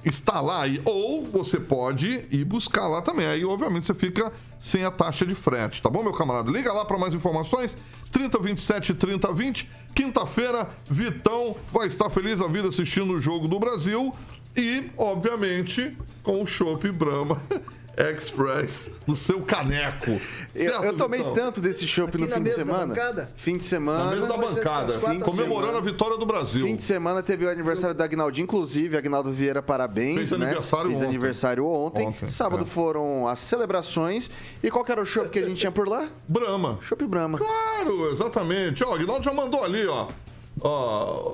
instalar 0.06 0.64
aí. 0.64 0.82
Ou 0.86 1.26
você 1.26 1.60
pode 1.60 2.26
ir 2.32 2.46
buscar 2.46 2.88
lá 2.88 3.02
também. 3.02 3.26
Aí, 3.26 3.44
obviamente, 3.44 3.88
você 3.88 3.94
fica 3.94 4.32
sem 4.60 4.84
a 4.84 4.92
taxa 4.92 5.26
de 5.26 5.36
frete, 5.36 5.82
tá 5.82 5.90
bom, 5.90 6.04
meu 6.04 6.14
camarada? 6.14 6.50
Liga 6.50 6.72
lá 6.72 6.86
para 6.86 6.98
mais 6.98 7.14
informações. 7.14 7.76
3027 8.12 8.94
3020. 8.94 9.70
Quinta-feira, 9.94 10.70
Vitão 10.90 11.56
vai 11.72 11.88
estar 11.88 12.10
feliz 12.10 12.40
a 12.42 12.48
vida 12.48 12.70
assistindo 12.70 13.14
o 13.14 13.20
jogo 13.20 13.48
do 13.48 13.60
Brasil. 13.60 14.14
E, 14.56 14.90
obviamente, 14.98 15.96
com 16.24 16.42
o 16.42 16.48
Chopp 16.48 16.90
Brahma 16.92 17.40
Express 17.98 18.92
no 19.08 19.16
seu 19.16 19.42
caneco. 19.42 20.22
Certo, 20.54 20.84
eu, 20.84 20.84
eu 20.84 20.94
tomei 20.96 21.20
Vitão? 21.20 21.34
tanto 21.34 21.60
desse 21.60 21.88
chopp 21.88 22.16
no 22.18 22.28
fim 22.28 22.44
de 22.44 22.52
semana. 22.52 22.96
Fim 23.36 23.58
de 23.58 23.64
semana. 23.64 24.06
Na 24.06 24.12
mesa 24.12 24.28
da 24.28 24.38
bancada, 24.38 24.94
fim, 25.00 25.20
comemorando 25.20 25.68
semana. 25.68 25.78
a 25.78 25.82
vitória 25.82 26.18
do 26.18 26.26
Brasil. 26.26 26.68
Fim 26.68 26.76
de 26.76 26.84
semana 26.84 27.24
teve 27.24 27.46
o 27.46 27.50
aniversário 27.50 27.96
do 27.96 28.04
Agnaldo, 28.04 28.40
inclusive, 28.40 28.96
Agnaldo 28.96 29.32
Vieira, 29.32 29.64
parabéns. 29.64 30.18
Fez 30.18 30.32
né? 30.32 30.46
aniversário 30.46 30.90
Fez 30.90 30.98
ontem. 31.02 31.10
aniversário 31.10 31.66
ontem. 31.66 32.08
ontem 32.08 32.30
Sábado 32.30 32.64
é. 32.64 32.68
foram 32.68 33.28
as 33.28 33.40
celebrações. 33.40 34.30
E 34.62 34.70
qual 34.70 34.86
era 34.88 35.02
o 35.02 35.06
chopp 35.06 35.30
que 35.30 35.40
a 35.40 35.46
gente 35.46 35.60
tinha 35.60 35.72
por 35.72 35.88
lá? 35.88 36.08
Brahma. 36.28 36.78
Chopp 36.84 37.04
Brahma. 37.08 37.40
Claro, 37.40 38.12
exatamente. 38.12 38.84
Ó, 38.84 38.92
o 38.92 38.94
Agnaldo 38.94 39.24
já 39.24 39.34
mandou 39.34 39.64
ali, 39.64 39.86
ó. 39.88 40.08
Ó, 40.62 41.32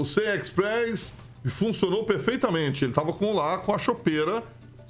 o 0.00 0.04
C 0.04 0.20
Express 0.36 1.14
funcionou 1.46 2.04
perfeitamente. 2.04 2.84
Ele 2.84 2.92
tava 2.92 3.12
com 3.12 3.34
lá 3.34 3.58
com 3.58 3.74
a 3.74 3.78
chopeira 3.78 4.42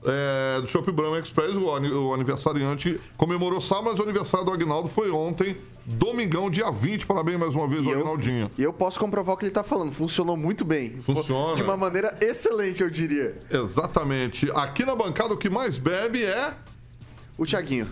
é, 0.05 0.61
do 0.61 0.69
Shop 0.69 0.91
Brahma 0.91 1.19
Express, 1.19 1.55
o, 1.55 1.65
o 1.65 2.15
aniversariante 2.15 3.01
comemorou 3.17 3.61
sábado, 3.61 3.91
mas 3.91 3.99
o 3.99 4.03
aniversário 4.03 4.47
do 4.47 4.53
Agnaldo 4.53 4.89
foi 4.89 5.11
ontem, 5.11 5.57
domingão, 5.85 6.51
dia 6.51 6.71
20. 6.71 7.07
Parabéns 7.07 7.39
mais 7.39 7.55
uma 7.55 7.69
vez, 7.69 7.85
e 7.85 7.91
Agnaldinho. 7.91 8.51
E 8.59 8.63
eu 8.63 8.73
posso 8.73 8.99
comprovar 8.99 9.35
o 9.35 9.39
que 9.39 9.45
ele 9.45 9.51
está 9.51 9.63
falando. 9.63 9.93
Funcionou 9.93 10.37
muito 10.37 10.65
bem. 10.65 11.01
Funciona. 11.01 11.55
De 11.55 11.63
uma 11.63 11.77
maneira 11.77 12.17
excelente, 12.21 12.83
eu 12.83 12.91
diria. 12.91 13.37
Exatamente. 13.51 14.51
Aqui 14.53 14.85
na 14.85 14.95
bancada, 14.97 15.35
o 15.35 15.37
que 15.37 15.51
mais 15.51 15.79
bebe 15.79 16.25
é. 16.25 16.55
O 17.39 17.47
Tiaguinho. 17.47 17.89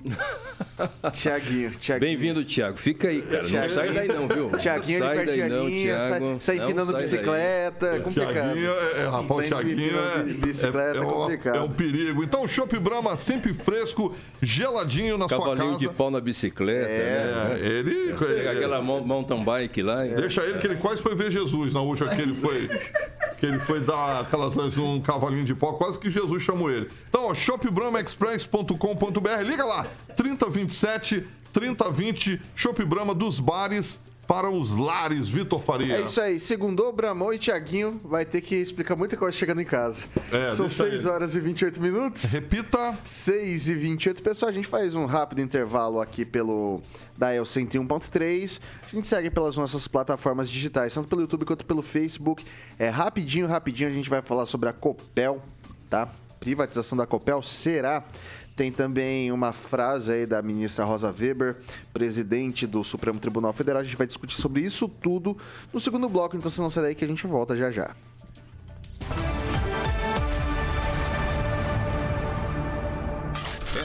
Tiaguinho, 1.12 1.70
Tiaguinho. 1.72 2.10
Bem-vindo, 2.10 2.44
Tiago. 2.44 2.76
Fica 2.76 3.08
aí, 3.08 3.22
cara. 3.22 3.42
Não 3.42 3.68
sai 3.68 3.92
daí 3.92 4.08
não, 4.08 4.28
viu? 4.28 4.50
Tiaguinho 4.58 5.02
sai 5.02 5.26
daí 5.26 5.48
não, 5.48 5.68
Tiago. 5.68 6.08
Sai, 6.08 6.20
sai 6.40 6.56
empinando 6.56 6.96
bicicleta, 6.96 7.86
é 7.86 8.00
complicado. 8.00 8.32
Tiaguinho, 8.32 8.70
é, 8.70 9.02
é, 9.02 9.08
rapaz, 9.08 9.48
Tiaguinho 9.48 9.98
é, 9.98 10.22
bicicleta, 10.22 10.98
é, 10.98 11.00
é, 11.00 11.04
complicado. 11.04 11.56
é 11.56 11.60
um 11.60 11.70
perigo. 11.70 12.24
Então, 12.24 12.48
Chopp 12.48 12.78
Brahma 12.78 13.16
sempre 13.16 13.52
fresco, 13.52 14.14
geladinho 14.40 15.18
na 15.18 15.28
Cavalinho 15.28 15.56
sua 15.56 15.66
casa. 15.66 15.78
de 15.78 15.88
pau 15.88 16.10
na 16.10 16.20
bicicleta, 16.20 16.88
é, 16.88 17.48
né? 17.48 17.58
ele... 17.60 18.14
Pega 18.14 18.52
aquela 18.52 18.80
mountain 18.82 19.44
bike 19.44 19.82
lá. 19.82 20.04
Deixa 20.04 20.42
ele 20.42 20.58
que 20.58 20.66
ele 20.66 20.76
quase 20.76 21.02
foi 21.02 21.14
ver 21.14 21.30
Jesus 21.30 21.74
na 21.74 21.80
última 21.80 22.14
que 22.14 22.22
ele 22.22 22.34
foi... 22.34 22.68
que 23.38 23.46
ele 23.46 23.58
foi 23.58 23.80
dar 23.80 24.20
aquelas 24.20 24.56
um 24.76 25.00
cavalinho 25.00 25.44
de 25.44 25.54
pau, 25.54 25.74
quase 25.74 25.98
que 25.98 26.10
Jesus 26.10 26.42
chamou 26.42 26.70
ele. 26.70 26.88
Então, 27.08 27.26
ó, 27.26 27.34
shopbramaexpress.com.br, 27.34 29.42
liga 29.42 29.64
lá, 29.64 29.86
3027 30.16 31.26
3020, 31.52 32.40
Shop 32.54 32.84
Brahma 32.84 33.14
dos 33.14 33.40
bares 33.40 34.00
para 34.30 34.48
os 34.48 34.76
lares, 34.76 35.28
Vitor 35.28 35.60
Faria. 35.60 35.96
É 35.96 36.02
isso 36.02 36.20
aí. 36.20 36.38
Segundou, 36.38 36.92
Bramão 36.92 37.32
e 37.32 37.38
Tiaguinho 37.38 38.00
vai 38.04 38.24
ter 38.24 38.40
que 38.40 38.54
explicar 38.54 38.94
muita 38.94 39.16
coisa 39.16 39.36
chegando 39.36 39.60
em 39.60 39.64
casa. 39.64 40.04
É, 40.30 40.54
São 40.54 40.68
6 40.68 41.04
horas 41.04 41.34
e 41.34 41.40
28 41.40 41.80
minutos. 41.80 42.22
Repita. 42.30 42.96
6 43.04 43.68
e 43.68 43.74
28. 43.74 44.22
Pessoal, 44.22 44.48
a 44.48 44.52
gente 44.52 44.68
faz 44.68 44.94
um 44.94 45.04
rápido 45.04 45.40
intervalo 45.40 46.00
aqui 46.00 46.24
pelo 46.24 46.80
Dial 47.18 47.44
101.3. 47.44 48.60
A 48.86 48.94
gente 48.94 49.08
segue 49.08 49.30
pelas 49.30 49.56
nossas 49.56 49.88
plataformas 49.88 50.48
digitais, 50.48 50.94
tanto 50.94 51.08
pelo 51.08 51.22
YouTube 51.22 51.44
quanto 51.44 51.64
pelo 51.66 51.82
Facebook. 51.82 52.44
É 52.78 52.88
rapidinho, 52.88 53.48
rapidinho 53.48 53.90
a 53.90 53.92
gente 53.92 54.08
vai 54.08 54.22
falar 54.22 54.46
sobre 54.46 54.68
a 54.68 54.72
Copel, 54.72 55.42
tá? 55.88 56.08
Privatização 56.38 56.96
da 56.96 57.04
Copel 57.04 57.42
será 57.42 58.04
tem 58.60 58.70
também 58.70 59.32
uma 59.32 59.54
frase 59.54 60.12
aí 60.12 60.26
da 60.26 60.42
ministra 60.42 60.84
Rosa 60.84 61.10
Weber, 61.18 61.56
presidente 61.94 62.66
do 62.66 62.84
Supremo 62.84 63.18
Tribunal 63.18 63.54
Federal. 63.54 63.80
A 63.80 63.84
gente 63.84 63.96
vai 63.96 64.06
discutir 64.06 64.36
sobre 64.36 64.60
isso 64.60 64.86
tudo 64.86 65.34
no 65.72 65.80
segundo 65.80 66.06
bloco, 66.10 66.36
então 66.36 66.50
se 66.50 66.60
não 66.60 66.68
sai 66.68 66.82
daí 66.82 66.94
que 66.94 67.02
a 67.02 67.08
gente 67.08 67.26
volta 67.26 67.56
já 67.56 67.70
já. 67.70 67.96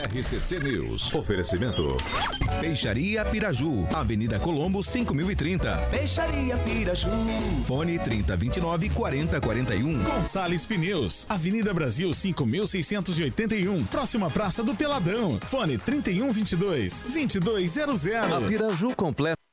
RCC 0.06 0.60
News. 0.60 1.12
Oferecimento. 1.14 1.96
Peixaria 2.60 3.24
Piraju. 3.24 3.88
Avenida 3.92 4.38
Colombo, 4.38 4.82
5030. 4.82 5.78
Peixaria 5.90 6.56
Piraju. 6.58 7.10
Fone 7.66 7.98
3029 7.98 8.90
4041. 8.90 10.02
Gonçalves 10.04 10.64
Pneus. 10.64 11.26
Avenida 11.28 11.74
Brasil, 11.74 12.12
5681. 12.14 13.84
Próxima 13.86 14.30
Praça 14.30 14.62
do 14.62 14.76
Peladão. 14.76 15.40
Fone 15.46 15.76
3122 15.76 17.02
2200. 17.02 18.06
A 18.32 18.40
Piraju 18.40 18.94
completa. 18.94 19.45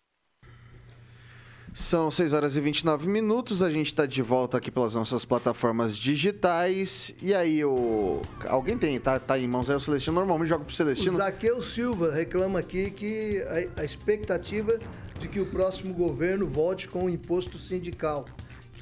São 1.74 2.12
6 2.12 2.34
horas 2.34 2.56
e 2.56 2.62
29 2.62 3.10
minutos, 3.10 3.64
a 3.64 3.70
gente 3.70 3.88
está 3.88 4.06
de 4.06 4.22
volta 4.22 4.58
aqui 4.58 4.70
pelas 4.70 4.94
nossas 4.94 5.26
plataformas 5.26 5.98
digitais. 5.98 7.16
E 7.20 7.34
aí, 7.34 7.66
o... 7.66 8.22
alguém 8.48 8.78
tem, 8.78 9.00
tá, 9.00 9.20
tá 9.20 9.40
em 9.40 9.48
mãos 9.48 9.70
aí 9.70 9.76
o 9.76 9.80
Celestino? 9.80 10.16
Normalmente 10.16 10.50
joga 10.50 10.66
pro 10.66 10.76
Celestino. 10.76 11.14
O 11.14 11.18
Zaqueu 11.18 11.62
Silva 11.64 12.14
reclama 12.14 12.60
aqui 12.60 12.92
que 12.92 13.44
a, 13.76 13.82
a 13.82 13.84
expectativa 13.84 14.78
de 15.20 15.28
que 15.28 15.40
o 15.40 15.48
próximo 15.48 15.94
governo 15.96 16.46
volte 16.48 16.88
com 16.88 17.06
o 17.06 17.10
imposto 17.10 17.58
sindical 17.58 18.26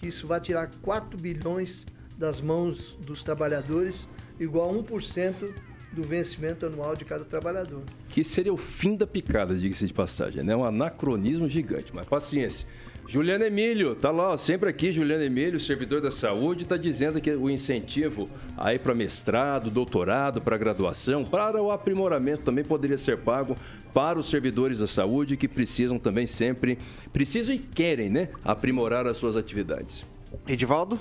que 0.02 0.08
isso 0.08 0.26
vai 0.26 0.42
tirar 0.42 0.70
4 0.82 1.18
bilhões 1.18 1.86
das 2.18 2.42
mãos 2.42 2.98
dos 3.06 3.24
trabalhadores, 3.24 4.10
igual 4.40 4.72
a 4.72 4.74
1% 4.84 5.54
do 5.92 6.04
vencimento 6.04 6.66
anual 6.66 6.96
de 6.96 7.06
cada 7.06 7.26
trabalhador. 7.26 7.82
Que 8.10 8.24
seria 8.24 8.54
o 8.54 8.58
fim 8.58 8.96
da 8.96 9.06
picada, 9.06 9.56
diga-se 9.56 9.86
de 9.86 9.94
passagem, 9.94 10.44
né? 10.44 10.56
Um 10.56 10.64
anacronismo 10.64 11.50
gigante, 11.50 11.94
mas 11.94 12.08
paciência. 12.08 12.68
Juliano 13.08 13.44
Emílio, 13.44 13.94
tá 13.94 14.10
lá, 14.10 14.30
ó, 14.30 14.38
sempre 14.38 14.70
aqui, 14.70 14.94
Juliano 14.94 15.22
Emílio, 15.22 15.60
servidor 15.60 16.00
da 16.00 16.10
saúde, 16.10 16.64
está 16.64 16.78
dizendo 16.78 17.20
que 17.20 17.30
o 17.32 17.50
incentivo 17.50 18.30
aí 18.58 18.80
para 18.80 18.96
mestrado, 18.96 19.70
doutorado, 19.70 20.42
para 20.42 20.58
graduação, 20.58 21.26
para 21.26 21.62
o 21.62 21.72
aprimoramento 21.72 22.44
também 22.44 22.64
poderia 22.64 22.98
ser 22.98 23.18
pago 23.18 23.58
para 23.94 24.18
os 24.18 24.30
servidores 24.30 24.80
da 24.80 24.88
saúde 24.88 25.36
que 25.36 25.50
precisam 25.50 26.00
também 26.00 26.26
sempre, 26.26 26.80
precisam 27.12 27.54
e 27.54 27.60
querem, 27.60 28.10
né, 28.10 28.30
aprimorar 28.46 29.06
as 29.06 29.18
suas 29.18 29.36
atividades. 29.36 30.06
Edivaldo? 30.48 30.98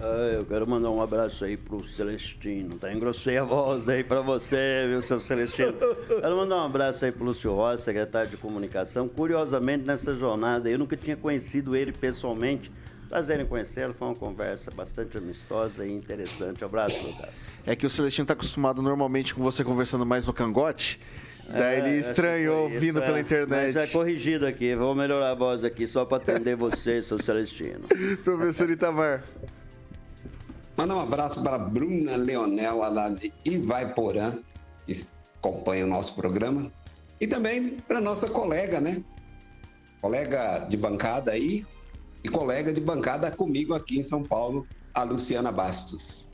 Ah, 0.00 0.30
eu 0.34 0.44
quero 0.44 0.68
mandar 0.68 0.90
um 0.90 1.00
abraço 1.00 1.44
aí 1.44 1.56
pro 1.56 1.86
Celestino. 1.88 2.76
Tá 2.78 2.92
engrossei 2.92 3.38
a 3.38 3.44
voz 3.44 3.88
aí 3.88 4.04
pra 4.04 4.20
você, 4.20 4.86
viu, 4.88 5.00
seu 5.00 5.18
Celestino? 5.18 5.72
Quero 5.72 6.36
mandar 6.36 6.56
um 6.56 6.66
abraço 6.66 7.04
aí 7.04 7.12
pro 7.12 7.24
Lúcio 7.24 7.52
Rosa, 7.54 7.82
secretário 7.82 8.30
de 8.30 8.36
comunicação. 8.36 9.08
Curiosamente, 9.08 9.84
nessa 9.86 10.14
jornada, 10.14 10.68
eu 10.68 10.78
nunca 10.78 10.96
tinha 10.96 11.16
conhecido 11.16 11.74
ele 11.74 11.92
pessoalmente. 11.92 12.70
Prazer 13.08 13.40
em 13.40 13.46
conhecê-lo, 13.46 13.94
foi 13.94 14.08
uma 14.08 14.14
conversa 14.14 14.70
bastante 14.70 15.16
amistosa 15.16 15.84
e 15.86 15.90
interessante. 15.90 16.62
Abraço, 16.62 17.02
meu 17.08 17.16
cara. 17.16 17.32
É 17.66 17.74
que 17.74 17.86
o 17.86 17.90
Celestino 17.90 18.26
tá 18.26 18.34
acostumado 18.34 18.82
normalmente 18.82 19.34
com 19.34 19.42
você 19.42 19.64
conversando 19.64 20.04
mais 20.04 20.26
no 20.26 20.32
cangote. 20.34 21.00
Daí 21.48 21.76
É, 21.76 21.78
ele 21.78 22.02
que 22.02 22.08
estranhou 22.08 22.68
isso, 22.68 22.78
vindo 22.78 22.98
é. 23.02 23.06
pela 23.06 23.18
internet. 23.18 23.64
Mas 23.64 23.74
já 23.74 23.82
é 23.84 23.86
corrigido 23.86 24.46
aqui, 24.46 24.74
vou 24.76 24.94
melhorar 24.94 25.30
a 25.30 25.34
voz 25.34 25.64
aqui 25.64 25.86
só 25.86 26.04
pra 26.04 26.18
atender 26.18 26.54
você, 26.54 27.02
seu 27.02 27.18
Celestino. 27.18 27.80
Professor 28.22 28.68
Itamar. 28.68 29.24
Mandar 30.78 30.94
um 30.94 31.00
abraço 31.00 31.42
para 31.42 31.58
Bruna 31.58 32.14
Leonela, 32.14 32.86
lá 32.86 33.08
de 33.08 33.34
Ivaiporã, 33.44 34.38
que 34.86 35.04
acompanha 35.38 35.84
o 35.84 35.88
nosso 35.88 36.14
programa. 36.14 36.70
E 37.20 37.26
também 37.26 37.80
para 37.80 38.00
nossa 38.00 38.30
colega, 38.30 38.80
né? 38.80 39.02
Colega 40.00 40.60
de 40.68 40.76
bancada 40.76 41.32
aí 41.32 41.66
e 42.22 42.28
colega 42.28 42.72
de 42.72 42.80
bancada 42.80 43.28
comigo 43.28 43.74
aqui 43.74 43.98
em 43.98 44.04
São 44.04 44.22
Paulo, 44.22 44.68
a 44.94 45.02
Luciana 45.02 45.50
Bastos. 45.50 46.28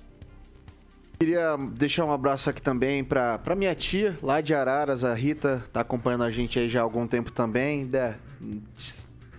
Queria 1.18 1.56
deixar 1.56 2.04
um 2.04 2.12
abraço 2.12 2.50
aqui 2.50 2.60
também 2.60 3.02
pra 3.02 3.56
minha 3.56 3.74
tia, 3.74 4.18
lá 4.22 4.42
de 4.42 4.52
Araras, 4.52 5.04
a 5.04 5.14
Rita, 5.14 5.64
tá 5.72 5.80
acompanhando 5.80 6.24
a 6.24 6.30
gente 6.30 6.58
aí 6.58 6.68
já 6.68 6.80
há 6.80 6.82
algum 6.82 7.06
tempo 7.06 7.32
também. 7.32 7.86
né? 7.86 8.16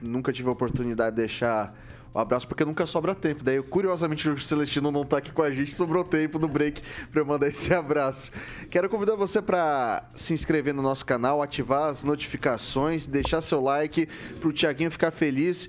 nunca 0.01 0.33
tive 0.33 0.49
a 0.49 0.51
oportunidade 0.51 1.15
de 1.15 1.21
deixar 1.21 1.75
o 2.15 2.19
abraço, 2.19 2.47
porque 2.47 2.63
nunca 2.63 2.85
sobra 2.85 3.13
tempo. 3.13 3.43
Daí, 3.43 3.61
curiosamente, 3.61 4.29
o 4.29 4.39
Celestino 4.39 4.89
não 4.89 5.03
tá 5.03 5.17
aqui 5.17 5.33
com 5.33 5.41
a 5.41 5.51
gente, 5.51 5.73
sobrou 5.73 6.01
tempo 6.01 6.39
no 6.39 6.47
break 6.47 6.81
pra 7.11 7.19
eu 7.19 7.25
mandar 7.25 7.49
esse 7.49 7.73
abraço. 7.73 8.31
Quero 8.69 8.89
convidar 8.89 9.17
você 9.17 9.41
pra 9.41 10.07
se 10.15 10.33
inscrever 10.33 10.73
no 10.73 10.81
nosso 10.81 11.05
canal, 11.05 11.41
ativar 11.41 11.89
as 11.89 12.05
notificações, 12.05 13.05
deixar 13.05 13.41
seu 13.41 13.59
like 13.59 14.07
pro 14.39 14.53
Tiaguinho 14.53 14.89
ficar 14.89 15.11
feliz. 15.11 15.67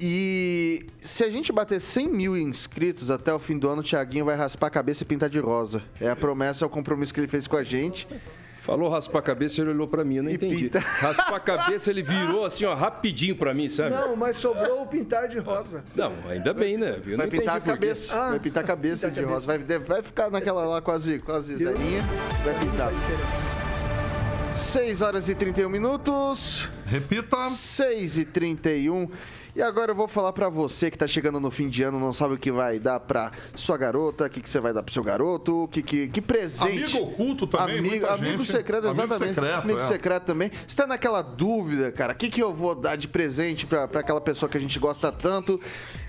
E 0.00 0.86
se 1.00 1.24
a 1.24 1.28
gente 1.28 1.52
bater 1.52 1.80
100 1.80 2.08
mil 2.08 2.36
inscritos 2.36 3.10
até 3.10 3.34
o 3.34 3.40
fim 3.40 3.58
do 3.58 3.68
ano, 3.68 3.80
o 3.80 3.84
Thiaguinho 3.84 4.24
vai 4.24 4.36
raspar 4.36 4.68
a 4.68 4.70
cabeça 4.70 5.02
e 5.02 5.06
pintar 5.06 5.28
de 5.28 5.40
rosa. 5.40 5.82
É 6.00 6.08
a 6.08 6.14
promessa, 6.14 6.64
é 6.64 6.66
o 6.66 6.70
compromisso 6.70 7.12
que 7.12 7.18
ele 7.18 7.26
fez 7.26 7.48
com 7.48 7.56
a 7.56 7.64
gente. 7.64 8.06
Falou 8.60 8.90
raspar 8.90 9.20
a 9.20 9.22
cabeça, 9.22 9.60
ele 9.60 9.70
olhou 9.70 9.88
pra 9.88 10.04
mim, 10.04 10.16
eu 10.16 10.22
não 10.22 10.30
entendi. 10.30 10.64
pinta. 10.64 10.78
Raspar 10.78 11.36
a 11.36 11.40
cabeça, 11.40 11.90
ele 11.90 12.02
virou 12.02 12.44
assim, 12.44 12.66
ó, 12.66 12.74
rapidinho 12.74 13.34
pra 13.34 13.54
mim, 13.54 13.68
sabe? 13.68 13.94
Não, 13.94 14.14
mas 14.14 14.36
sobrou 14.36 14.82
o 14.82 14.86
pintar 14.86 15.28
de 15.28 15.38
rosa. 15.38 15.82
Não, 15.96 16.12
ainda 16.28 16.52
bem, 16.52 16.76
né? 16.76 17.00
Eu 17.06 17.16
Vai 17.16 17.26
pintar 17.26 17.56
a 17.56 17.60
cabeça. 17.60 18.14
Ah, 18.14 18.30
vai 18.30 18.38
pintar 18.38 18.62
a 18.62 18.66
cabeça 18.66 19.08
pintar 19.08 19.24
de 19.24 19.30
rosa. 19.30 19.46
Vai, 19.46 19.78
vai 19.78 20.02
ficar 20.02 20.30
naquela 20.30 20.64
lá 20.66 20.82
quase, 20.82 21.18
quase 21.20 21.56
zerinha. 21.56 22.02
Vai 22.44 22.54
pintar. 22.58 22.92
6 24.52 25.00
horas 25.00 25.28
e 25.28 25.34
31 25.34 25.68
minutos. 25.68 26.68
Repita. 26.86 27.36
6 27.48 28.18
e 28.18 28.24
31 28.26 29.08
e 29.54 29.62
agora 29.62 29.92
eu 29.92 29.94
vou 29.94 30.08
falar 30.08 30.32
pra 30.32 30.48
você 30.48 30.90
que 30.90 30.98
tá 30.98 31.06
chegando 31.06 31.40
no 31.40 31.50
fim 31.50 31.68
de 31.68 31.82
ano, 31.82 31.98
não 31.98 32.12
sabe 32.12 32.34
o 32.34 32.38
que 32.38 32.50
vai 32.50 32.78
dar 32.78 33.00
pra 33.00 33.32
sua 33.54 33.76
garota, 33.76 34.26
o 34.26 34.30
que, 34.30 34.40
que 34.40 34.48
você 34.48 34.60
vai 34.60 34.72
dar 34.72 34.82
pro 34.82 34.92
seu 34.92 35.02
garoto, 35.02 35.68
que, 35.72 35.82
que, 35.82 36.08
que 36.08 36.20
presente. 36.20 36.96
Amigo 36.96 37.10
oculto 37.10 37.46
também, 37.46 37.78
Amigo, 37.78 38.06
amigo 38.06 38.44
secreto, 38.44 38.88
Amigo 38.88 39.02
exatamente. 39.02 39.34
secreto, 39.34 39.58
amigo 39.62 39.78
é. 39.78 39.86
secreto 39.86 40.24
também. 40.24 40.50
Você 40.66 40.76
tá 40.76 40.86
naquela 40.86 41.22
dúvida, 41.22 41.90
cara, 41.92 42.12
o 42.12 42.16
que, 42.16 42.28
que 42.28 42.42
eu 42.42 42.52
vou 42.52 42.74
dar 42.74 42.96
de 42.96 43.08
presente 43.08 43.66
pra, 43.66 43.86
pra 43.88 44.00
aquela 44.00 44.20
pessoa 44.20 44.48
que 44.48 44.56
a 44.56 44.60
gente 44.60 44.78
gosta 44.78 45.10
tanto? 45.10 45.60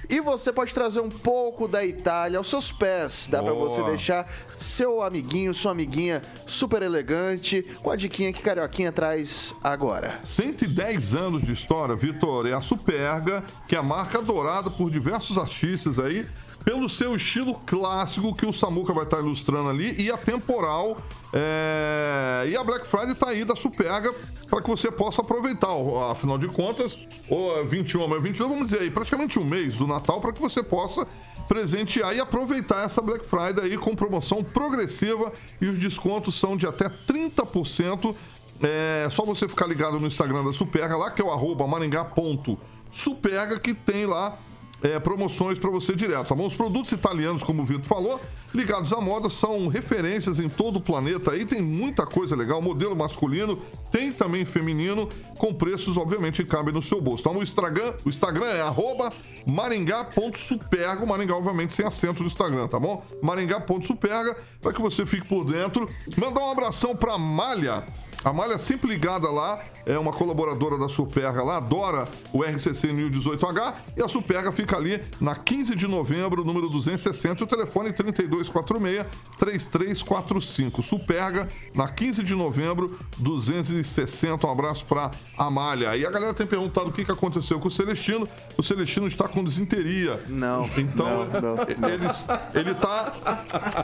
E 0.09 0.19
você 0.19 0.51
pode 0.51 0.73
trazer 0.73 0.99
um 0.99 1.09
pouco 1.09 1.67
da 1.67 1.85
Itália 1.85 2.37
aos 2.37 2.49
seus 2.49 2.71
pés. 2.71 3.27
Dá 3.29 3.41
pra 3.41 3.53
Boa. 3.53 3.69
você 3.69 3.83
deixar 3.83 4.27
seu 4.57 5.01
amiguinho, 5.01 5.53
sua 5.53 5.71
amiguinha 5.71 6.21
super 6.45 6.81
elegante, 6.81 7.63
com 7.81 7.91
a 7.91 7.95
diquinha 7.95 8.33
que 8.33 8.41
Carioquinha 8.41 8.91
traz 8.91 9.53
agora. 9.63 10.19
110 10.23 11.15
anos 11.15 11.41
de 11.41 11.51
história, 11.51 11.95
Vitor. 11.95 12.47
É 12.47 12.53
a 12.53 12.61
Superga, 12.61 13.43
que 13.67 13.75
é 13.75 13.79
a 13.79 13.83
marca 13.83 14.19
adorada 14.19 14.69
por 14.69 14.89
diversos 14.89 15.37
artistas 15.37 15.99
aí, 15.99 16.25
pelo 16.63 16.87
seu 16.87 17.15
estilo 17.15 17.55
clássico 17.65 18.33
que 18.35 18.45
o 18.45 18.53
Samuca 18.53 18.93
vai 18.93 19.03
estar 19.03 19.19
ilustrando 19.19 19.69
ali 19.69 20.01
e 20.01 20.11
a 20.11 20.17
temporal. 20.17 20.97
é, 21.33 22.45
E 22.47 22.55
a 22.55 22.63
Black 22.63 22.87
Friday 22.87 23.15
tá 23.15 23.29
aí 23.29 23.43
da 23.43 23.55
Superga 23.55 24.13
para 24.49 24.61
que 24.61 24.69
você 24.69 24.91
possa 24.91 25.21
aproveitar. 25.21 25.69
Afinal 26.11 26.37
de 26.37 26.47
contas, 26.47 26.97
o 27.29 27.63
21 27.65 28.01
ou 28.01 28.21
22, 28.21 28.49
vamos 28.49 28.65
dizer 28.65 28.81
aí, 28.81 28.91
praticamente 28.91 29.39
um 29.39 29.45
mês 29.45 29.75
do 29.75 29.87
Natal 29.87 30.21
para 30.21 30.33
que 30.33 30.41
você 30.41 30.61
possa 30.61 31.07
presentear 31.47 32.15
e 32.15 32.19
aproveitar 32.19 32.85
essa 32.85 33.01
Black 33.01 33.25
Friday 33.25 33.65
aí 33.65 33.77
com 33.77 33.95
promoção 33.95 34.43
progressiva 34.43 35.31
e 35.59 35.67
os 35.67 35.77
descontos 35.77 36.35
são 36.35 36.55
de 36.55 36.67
até 36.67 36.89
30%. 36.89 38.15
É 38.63 39.07
só 39.09 39.25
você 39.25 39.47
ficar 39.47 39.65
ligado 39.65 39.99
no 39.99 40.05
Instagram 40.05 40.45
da 40.45 40.53
Superga 40.53 40.95
lá, 40.95 41.09
que 41.09 41.21
é 41.21 41.25
o 41.25 41.31
arroba 41.31 41.65
maringá.superga, 41.65 43.59
que 43.59 43.73
tem 43.73 44.05
lá 44.05 44.37
é, 44.83 44.99
promoções 44.99 45.59
para 45.59 45.69
você 45.69 45.95
direto. 45.95 46.27
Tá 46.27 46.35
bom? 46.35 46.45
Os 46.45 46.55
produtos 46.55 46.91
italianos, 46.91 47.43
como 47.43 47.61
o 47.61 47.65
Vitor 47.65 47.85
falou, 47.85 48.19
ligados 48.53 48.91
à 48.93 48.99
moda, 48.99 49.29
são 49.29 49.67
referências 49.67 50.39
em 50.39 50.49
todo 50.49 50.77
o 50.77 50.81
planeta. 50.81 51.31
Aí 51.31 51.45
tem 51.45 51.61
muita 51.61 52.05
coisa 52.05 52.35
legal. 52.35 52.61
Modelo 52.61 52.95
masculino, 52.95 53.57
tem 53.91 54.11
também 54.11 54.45
feminino, 54.45 55.07
com 55.37 55.53
preços, 55.53 55.97
obviamente, 55.97 56.43
que 56.43 56.49
cabem 56.49 56.73
no 56.73 56.81
seu 56.81 57.01
bolso. 57.01 57.21
Então, 57.21 57.37
o 57.37 57.43
Instagram, 57.43 57.93
o 58.05 58.09
Instagram 58.09 58.45
é 58.45 58.61
arroba 58.61 59.11
maringá.superga. 59.45 61.05
Maringá, 61.05 61.35
obviamente, 61.35 61.73
sem 61.73 61.85
acento 61.85 62.21
no 62.21 62.27
Instagram, 62.27 62.67
tá 62.67 62.79
bom? 62.79 63.03
maringá.superga, 63.21 64.35
para 64.59 64.73
que 64.73 64.81
você 64.81 65.05
fique 65.05 65.27
por 65.27 65.45
dentro. 65.45 65.89
Mandar 66.17 66.41
um 66.41 66.51
abração 66.51 66.95
para 66.95 67.17
Malha. 67.17 67.83
A 68.23 68.31
Malha 68.31 68.57
sempre 68.57 68.89
ligada 68.89 69.29
lá, 69.29 69.59
é 69.85 69.97
uma 69.97 70.13
colaboradora 70.13 70.77
da 70.77 70.87
Superga 70.87 71.43
lá, 71.43 71.57
adora 71.57 72.07
o 72.31 72.43
RCC 72.43 72.93
New 72.93 73.09
18H 73.09 73.73
e 73.97 74.03
a 74.03 74.07
Superga 74.07 74.51
fica 74.51 74.77
ali 74.77 75.01
na 75.19 75.33
15 75.33 75.75
de 75.75 75.87
novembro, 75.87 76.45
número 76.45 76.69
260, 76.69 77.41
e 77.41 77.43
o 77.43 77.47
telefone 77.47 77.91
3246-3345. 77.91 80.83
Superga, 80.83 81.49
na 81.73 81.87
15 81.87 82.23
de 82.23 82.35
novembro, 82.35 82.95
260. 83.17 84.45
Um 84.45 84.51
abraço 84.51 84.85
pra 84.85 85.09
Amália. 85.37 85.95
E 85.97 86.05
a 86.05 86.11
galera 86.11 86.33
tem 86.33 86.45
perguntado 86.45 86.89
o 86.89 86.93
que, 86.93 87.03
que 87.03 87.11
aconteceu 87.11 87.59
com 87.59 87.67
o 87.67 87.71
Celestino. 87.71 88.27
O 88.57 88.63
Celestino 88.63 89.07
está 89.07 89.27
com 89.27 89.43
desinteria. 89.43 90.21
Não. 90.27 90.65
Então, 90.77 91.25
não, 91.25 91.41
não, 91.41 91.55
não. 91.55 91.63
Ele, 91.63 92.05
ele, 92.53 92.75
tá, 92.75 93.11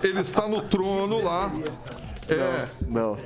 ele 0.04 0.22
está 0.22 0.48
no 0.48 0.62
trono 0.62 1.24
lá. 1.24 1.52
É, 2.30 2.68
Não. 2.90 3.18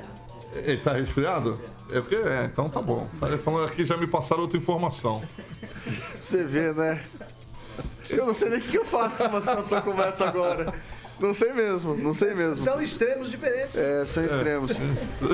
Ele 0.54 0.80
tá 0.80 0.92
resfriado? 0.92 1.60
É 1.90 2.00
porque 2.00 2.16
é, 2.16 2.48
então 2.50 2.68
tá 2.68 2.80
bom. 2.80 3.02
Tá 3.18 3.28
falando 3.38 3.64
aqui, 3.64 3.84
já 3.84 3.96
me 3.96 4.06
passaram 4.06 4.42
outra 4.42 4.58
informação. 4.58 5.22
Você 6.22 6.44
vê, 6.44 6.72
né? 6.72 7.02
Eu 8.08 8.26
não 8.26 8.34
sei 8.34 8.50
nem 8.50 8.58
o 8.58 8.62
que 8.62 8.76
eu 8.76 8.84
faço 8.84 9.24
numa 9.24 9.40
situação 9.40 9.80
como 9.82 10.02
essa 10.02 10.26
agora. 10.26 10.74
Não 11.18 11.32
sei 11.32 11.52
mesmo, 11.52 11.96
não 11.96 12.12
sei 12.12 12.34
mesmo. 12.34 12.56
São 12.56 12.82
extremos 12.82 13.30
diferentes. 13.30 13.76
É, 13.76 14.04
são 14.04 14.24
extremos. 14.24 14.72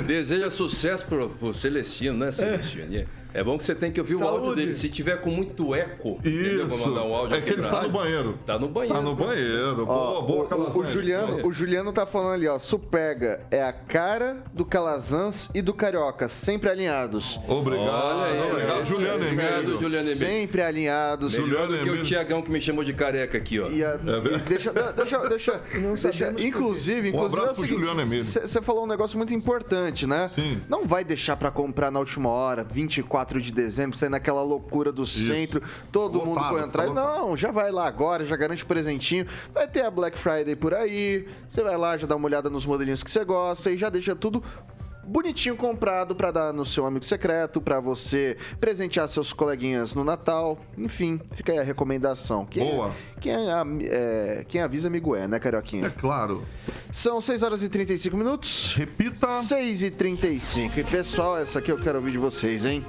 Deseja 0.06 0.50
sucesso 0.50 1.06
pro, 1.06 1.30
pro 1.30 1.54
Celestino, 1.54 2.16
né, 2.16 2.30
Celestino? 2.30 2.94
E 2.94 3.06
É 3.38 3.44
bom 3.44 3.56
que 3.56 3.64
você 3.64 3.74
tem 3.74 3.92
que 3.92 4.00
ouvir 4.00 4.16
o 4.16 4.24
áudio 4.24 4.40
Saúde. 4.46 4.60
dele. 4.60 4.74
Se 4.74 4.88
tiver 4.88 5.20
com 5.20 5.30
muito 5.30 5.74
eco, 5.74 6.18
Isso. 6.24 6.88
mandar 6.88 7.02
um 7.04 7.14
áudio 7.14 7.36
É 7.36 7.40
que 7.40 7.50
ele 7.50 7.60
está 7.62 7.82
no 7.82 7.88
banheiro. 7.90 8.38
Tá 8.44 8.58
no 8.58 8.68
banheiro. 8.68 8.94
Tá 8.94 9.00
no 9.02 9.14
banheiro. 9.14 9.86
Boa, 9.86 9.98
Ó, 10.18 10.22
boa, 10.22 10.40
o, 10.42 10.44
o, 10.44 10.48
Calazans. 10.48 10.88
Juliano, 10.92 11.46
o 11.46 11.52
Juliano 11.52 11.92
tá 11.92 12.04
falando 12.06 12.32
ali, 12.34 12.48
ó. 12.48 12.58
Superga 12.58 13.40
é 13.50 13.62
a 13.62 13.72
cara 13.72 14.42
do 14.52 14.64
Calazans 14.64 15.48
e 15.54 15.62
do 15.62 15.72
Carioca, 15.72 16.28
sempre 16.28 16.68
alinhados. 16.70 17.38
Obrigado. 17.46 17.88
Olha 17.88 18.24
aí, 18.42 18.50
obrigado, 18.50 18.80
esse- 18.82 18.90
Juliano 18.92 19.22
obrigado, 19.24 19.58
Emílio. 19.60 19.80
Juliano 19.80 20.04
Emílio. 20.08 20.16
Sempre 20.18 20.62
alinhados. 20.62 21.36
Melhor 21.38 21.66
do 21.68 21.74
que 21.74 21.80
Emílio. 21.82 22.02
o 22.02 22.04
Tiagão 22.04 22.42
que 22.42 22.50
me 22.50 22.60
chamou 22.60 22.82
de 22.82 22.92
careca 22.92 23.38
aqui, 23.38 23.60
ó. 23.60 23.68
E 23.68 23.84
a- 23.84 23.98
e 24.02 24.38
deixa, 24.48 24.72
deixa, 24.96 25.18
deixa, 25.28 25.58
deixa- 25.58 26.34
inclusive, 26.38 27.08
Um 27.08 27.14
inclusive 27.14 27.40
abraço 27.40 27.48
é 27.48 27.52
o 27.52 27.54
pro 27.54 27.54
seguinte, 27.54 27.70
Juliano 27.86 28.00
Emílio. 28.02 28.24
Você 28.24 28.62
falou 28.62 28.84
um 28.84 28.86
negócio 28.86 29.16
muito 29.16 29.32
importante, 29.34 30.06
né? 30.06 30.30
Sim. 30.34 30.60
Não 30.68 30.84
vai 30.86 31.04
deixar 31.04 31.36
pra 31.36 31.50
comprar 31.50 31.90
na 31.90 31.98
última 32.00 32.28
hora, 32.30 32.64
24 32.64 33.27
4 33.28 33.40
de 33.42 33.52
dezembro, 33.52 33.96
sai 33.98 34.08
naquela 34.08 34.42
loucura 34.42 34.90
do 34.90 35.02
Isso. 35.02 35.26
centro, 35.26 35.62
todo 35.92 36.18
mundo 36.18 36.36
Lotado, 36.36 36.58
atrás. 36.58 36.88
fica 36.88 37.00
lotado. 37.02 37.26
Não, 37.26 37.36
já 37.36 37.50
vai 37.52 37.70
lá 37.70 37.86
agora, 37.86 38.24
já 38.24 38.34
garante 38.36 38.64
presentinho. 38.64 39.26
Vai 39.52 39.68
ter 39.68 39.84
a 39.84 39.90
Black 39.90 40.18
Friday 40.18 40.56
por 40.56 40.72
aí. 40.72 41.28
Você 41.48 41.62
vai 41.62 41.76
lá, 41.76 41.96
já 41.96 42.06
dá 42.06 42.16
uma 42.16 42.26
olhada 42.26 42.48
nos 42.48 42.64
modelinhos 42.64 43.02
que 43.02 43.10
você 43.10 43.24
gosta 43.24 43.70
e 43.70 43.76
já 43.76 43.90
deixa 43.90 44.16
tudo 44.16 44.42
bonitinho 45.08 45.56
comprado 45.56 46.14
pra 46.14 46.30
dar 46.30 46.52
no 46.52 46.64
seu 46.64 46.86
amigo 46.86 47.04
secreto, 47.04 47.60
pra 47.60 47.80
você 47.80 48.36
presentear 48.60 49.08
seus 49.08 49.32
coleguinhas 49.32 49.94
no 49.94 50.04
Natal. 50.04 50.58
Enfim, 50.76 51.20
fica 51.32 51.52
aí 51.52 51.58
a 51.58 51.62
recomendação. 51.62 52.44
Quem, 52.46 52.64
Boa. 52.64 52.92
Quem, 53.20 53.32
é- 53.32 53.64
é, 53.86 54.44
quem 54.46 54.60
avisa, 54.60 54.88
amigo 54.88 55.16
é, 55.16 55.26
né, 55.26 55.38
Carioquinha? 55.38 55.86
É 55.86 55.90
claro. 55.90 56.42
São 56.92 57.20
6 57.20 57.42
horas 57.42 57.62
e 57.62 57.68
35 57.68 58.16
minutos. 58.16 58.74
Repita. 58.76 59.26
6 59.42 59.82
e 59.82 59.90
35. 59.90 60.80
E 60.80 60.84
pessoal, 60.84 61.38
essa 61.38 61.58
aqui 61.58 61.72
eu 61.72 61.78
quero 61.78 61.98
ouvir 61.98 62.12
de 62.12 62.18
vocês, 62.18 62.64
hein? 62.64 62.84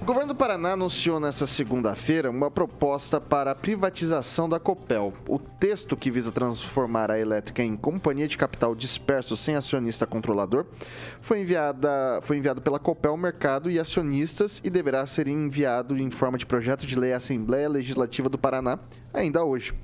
O 0.00 0.04
governo 0.04 0.28
do 0.28 0.34
Paraná 0.34 0.72
anunciou 0.72 1.20
nesta 1.20 1.46
segunda-feira 1.46 2.30
uma 2.30 2.50
proposta 2.50 3.20
para 3.20 3.50
a 3.50 3.54
privatização 3.54 4.48
da 4.48 4.58
Copel. 4.58 5.12
O 5.28 5.38
texto 5.38 5.94
que 5.94 6.10
visa 6.10 6.32
transformar 6.32 7.10
a 7.10 7.18
elétrica 7.18 7.62
em 7.62 7.76
companhia 7.76 8.26
de 8.26 8.38
capital 8.38 8.74
disperso 8.74 9.36
sem 9.36 9.56
acionista 9.56 10.06
controlador 10.06 10.64
foi, 11.20 11.40
enviada, 11.40 12.18
foi 12.22 12.38
enviado 12.38 12.62
pela 12.62 12.78
Copel 12.78 13.14
mercado 13.14 13.70
e 13.70 13.78
acionistas 13.78 14.58
e 14.64 14.70
deverá 14.70 15.06
ser 15.06 15.28
enviado 15.28 15.96
em 15.98 16.10
forma 16.10 16.38
de 16.38 16.46
projeto 16.46 16.86
de 16.86 16.96
lei 16.96 17.12
à 17.12 17.18
Assembleia 17.18 17.68
Legislativa 17.68 18.30
do 18.30 18.38
Paraná 18.38 18.78
ainda 19.12 19.44
hoje. 19.44 19.74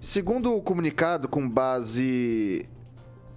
Segundo 0.00 0.54
o 0.54 0.62
comunicado, 0.62 1.26
com 1.26 1.50
base 1.50 2.64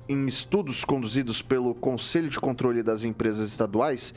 em 0.08 0.26
estudos 0.28 0.86
conduzidos 0.86 1.42
pelo 1.42 1.74
Conselho 1.74 2.30
de 2.30 2.40
Controle 2.40 2.84
das 2.84 3.06
Empresas 3.06 3.50
Estaduais, 3.50 4.14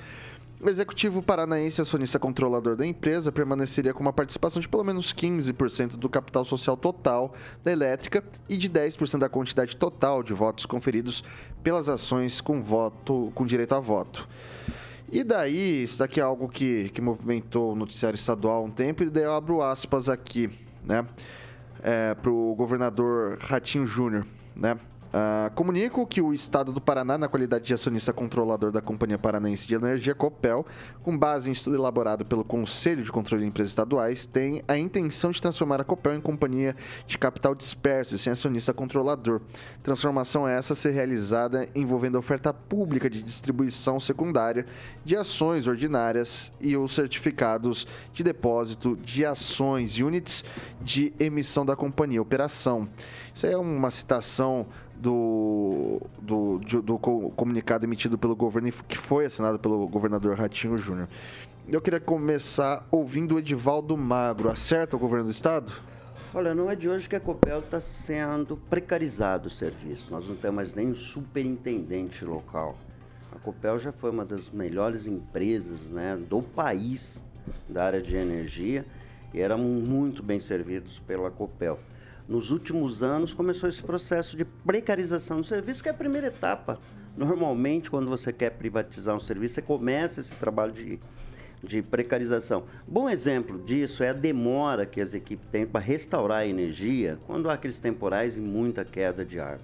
o 0.61 0.69
executivo 0.69 1.23
paranaense 1.23 1.81
acionista 1.81 2.19
controlador 2.19 2.77
da 2.77 2.87
empresa 2.87 3.31
permaneceria 3.31 3.93
com 3.93 4.01
uma 4.01 4.13
participação 4.13 4.61
de 4.61 4.69
pelo 4.69 4.85
menos 4.85 5.13
15% 5.13 5.97
do 5.97 6.09
capital 6.09 6.45
social 6.45 6.77
total 6.77 7.35
da 7.63 7.73
elétrica 7.73 8.25
e 8.49 8.57
de 8.57 8.69
10% 8.69 9.19
da 9.19 9.29
quantidade 9.29 9.77
total 9.77 10.23
de 10.23 10.33
votos 10.33 10.65
conferidos 10.65 11.23
pelas 11.63 11.89
ações 11.89 12.41
com 12.41 12.63
voto 12.63 13.33
com 13.35 13.45
direito 13.45 13.75
a 13.75 13.81
voto. 13.81 14.29
E 15.13 15.23
daí, 15.23 15.83
isso 15.83 15.99
daqui 15.99 16.19
é 16.19 16.23
algo 16.23 16.49
que, 16.49 16.89
que 16.91 17.01
movimentou 17.01 17.73
o 17.73 17.77
noticiário 17.77 18.17
estadual 18.17 18.63
há 18.63 18.65
um 18.65 18.71
tempo, 18.71 19.03
e 19.03 19.11
daí 19.11 19.25
eu 19.25 19.33
abro 19.33 19.63
aspas 19.63 20.09
aqui, 20.09 20.51
né? 20.83 21.07
para 22.21 22.31
o 22.31 22.55
governador 22.55 23.37
Ratinho 23.41 23.87
Júnior, 23.87 24.27
né? 24.57 24.79
Ah, 25.17 25.49
comunico 25.55 26.05
que 26.09 26.21
o 26.21 26.35
Estado 26.35 26.73
do 26.73 26.81
Paraná, 26.81 27.17
na 27.17 27.29
qualidade 27.29 27.65
de 27.65 27.73
acionista 27.73 28.13
controlador 28.13 28.73
da 28.73 28.83
Companhia 28.83 29.17
Paranaense 29.17 29.65
de 29.65 29.73
Energia, 29.73 30.13
COPEL, 30.13 30.67
com 31.05 31.17
base 31.17 31.49
em 31.49 31.53
estudo 31.53 31.77
elaborado 31.77 32.25
pelo 32.25 32.43
Conselho 32.43 33.05
de 33.05 33.13
Controle 33.13 33.45
de 33.45 33.49
Empresas 33.49 33.71
Estaduais, 33.71 34.27
tem 34.27 34.65
a 34.67 34.77
intenção 34.77 35.31
de 35.31 35.41
transformar 35.41 35.81
a 35.81 35.85
COPEL 35.85 36.17
em 36.17 36.21
companhia 36.21 36.75
de 37.07 37.17
capital 37.17 37.55
disperso 37.55 38.17
e 38.17 38.19
sem 38.19 38.33
acionista 38.33 38.75
controlador. 38.75 39.41
Transformação 39.85 40.49
essa 40.49 40.73
a 40.73 40.77
ser 40.77 40.91
realizada 40.91 41.69
envolvendo 41.77 42.17
a 42.17 42.19
oferta 42.19 42.53
pública 42.53 43.09
de 43.09 43.23
distribuição 43.23 44.01
secundária 44.01 44.67
de 45.05 45.17
ações 45.17 45.69
ordinárias 45.69 46.53
e 46.61 46.77
os 46.77 46.93
certificados 46.93 47.87
de 48.13 48.25
depósito 48.25 48.97
de 48.97 49.25
ações, 49.25 49.97
units 50.01 50.45
de 50.83 51.13
emissão 51.21 51.65
da 51.65 51.77
companhia, 51.77 52.21
operação. 52.21 52.89
Isso 53.35 53.47
aí 53.47 53.53
é 53.53 53.57
uma 53.59 53.91
citação 53.91 54.65
do, 54.95 56.01
do, 56.23 56.61
do 56.83 56.99
co- 56.99 57.31
comunicado 57.35 57.85
emitido 57.85 58.17
pelo 58.17 58.37
governo 58.37 58.71
que 58.87 58.97
foi 58.97 59.27
assinado 59.27 59.59
pelo 59.59 59.87
governador 59.89 60.37
Ratinho 60.39 60.79
Júnior. 60.79 61.09
Eu 61.69 61.81
queria 61.81 61.99
começar 61.99 62.87
ouvindo 62.93 63.35
o 63.35 63.39
Edivaldo 63.41 63.97
Magro. 63.97 64.49
Acerta 64.51 64.95
o 64.95 64.99
governo 64.99 65.25
do 65.25 65.31
estado? 65.33 65.73
Olha, 66.33 66.55
não 66.55 66.71
é 66.71 66.77
de 66.77 66.89
hoje 66.89 67.09
que 67.09 67.17
a 67.17 67.21
Copel 67.21 67.59
está 67.61 67.81
sendo 67.81 68.57
precarizado 68.57 69.49
o 69.49 69.51
serviço. 69.51 70.11
Nós 70.11 70.29
não 70.29 70.37
temos 70.37 70.55
mais 70.57 70.75
nem 70.75 70.89
um 70.89 70.95
superintendente 70.95 72.25
local. 72.25 72.77
A 73.35 73.39
Copel 73.41 73.79
já 73.81 73.91
foi 73.91 74.11
uma 74.11 74.25
das 74.25 74.49
melhores 74.51 75.07
empresas 75.07 75.81
né, 75.91 76.17
do 76.31 76.41
país 76.41 77.21
da 77.69 77.85
área 77.85 78.01
de 78.03 78.15
energia 78.17 78.85
e 79.33 79.41
éramos 79.41 79.85
muito 79.87 80.23
bem 80.23 80.39
servidos 80.39 81.01
pela 81.01 81.31
Copel. 81.31 81.81
Nos 82.29 82.51
últimos 82.51 83.03
anos 83.03 83.35
começou 83.35 83.69
esse 83.69 83.83
processo 83.83 84.37
de 84.37 84.45
precarização 84.45 85.41
do 85.41 85.47
serviço, 85.47 85.83
que 85.83 85.89
é 85.89 85.93
a 85.93 85.95
primeira 85.95 86.29
etapa. 86.29 86.79
Normalmente, 87.17 87.91
quando 87.91 88.09
você 88.09 88.33
quer 88.33 88.51
privatizar 88.51 89.15
um 89.15 89.21
serviço, 89.21 89.57
você 89.57 89.63
começa 89.63 90.21
esse 90.21 90.35
trabalho 90.35 90.73
de 90.73 90.99
de 91.63 91.81
precarização. 91.81 92.65
Bom 92.87 93.09
exemplo 93.09 93.59
disso 93.65 94.03
é 94.05 94.11
a 94.11 94.13
demora 94.13 94.85
que 94.85 95.01
as 95.01 95.15
equipes 95.15 95.49
têm 95.51 95.65
para 95.65 95.81
restaurar 95.81 96.41
a 96.41 96.47
energia 96.47 97.19
quando 97.27 97.49
há 97.49 97.55
aqueles 97.55 97.81
temporais 97.81 98.37
e 98.37 98.41
muita 98.43 98.85
queda 98.85 99.25
de 99.25 99.41
árvore. 99.41 99.63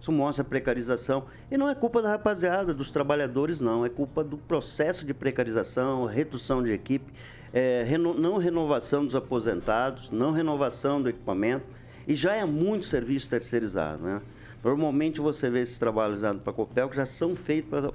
Isso 0.00 0.10
mostra 0.10 0.42
precarização 0.42 1.26
e 1.48 1.56
não 1.56 1.68
é 1.68 1.74
culpa 1.76 2.02
da 2.02 2.08
rapaziada, 2.10 2.74
dos 2.74 2.90
trabalhadores, 2.90 3.60
não. 3.60 3.86
É 3.86 3.88
culpa 3.88 4.24
do 4.24 4.36
processo 4.36 5.06
de 5.06 5.14
precarização, 5.14 6.04
redução 6.04 6.64
de 6.64 6.72
equipe, 6.72 7.12
é, 7.52 7.84
reno- 7.86 8.14
não 8.14 8.38
renovação 8.38 9.04
dos 9.04 9.14
aposentados, 9.14 10.10
não 10.10 10.32
renovação 10.32 11.00
do 11.00 11.08
equipamento 11.08 11.64
e 12.06 12.14
já 12.14 12.34
é 12.34 12.44
muito 12.44 12.84
serviço 12.86 13.28
terceirizado, 13.28 14.02
né? 14.02 14.20
Normalmente 14.64 15.20
você 15.20 15.48
vê 15.50 15.60
esses 15.60 15.78
trabalhos 15.78 16.20
para 16.20 16.50
a 16.50 16.52
Copel 16.52 16.88
que 16.88 16.96
já 16.96 17.06
são 17.06 17.36
feitos 17.36 17.70
pra- 17.70 17.92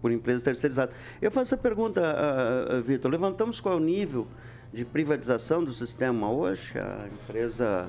por 0.00 0.10
empresas 0.12 0.42
terceirizadas. 0.42 0.94
Eu 1.20 1.30
faço 1.30 1.54
essa 1.54 1.62
pergunta, 1.62 2.00
ah, 2.04 2.76
ah, 2.76 2.80
Vitor. 2.80 3.10
Levantamos 3.10 3.60
qual 3.60 3.74
é 3.74 3.76
o 3.76 3.80
nível 3.80 4.26
de 4.72 4.84
privatização 4.84 5.62
do 5.62 5.72
sistema 5.72 6.30
hoje? 6.30 6.78
A 6.78 7.06
empresa. 7.12 7.86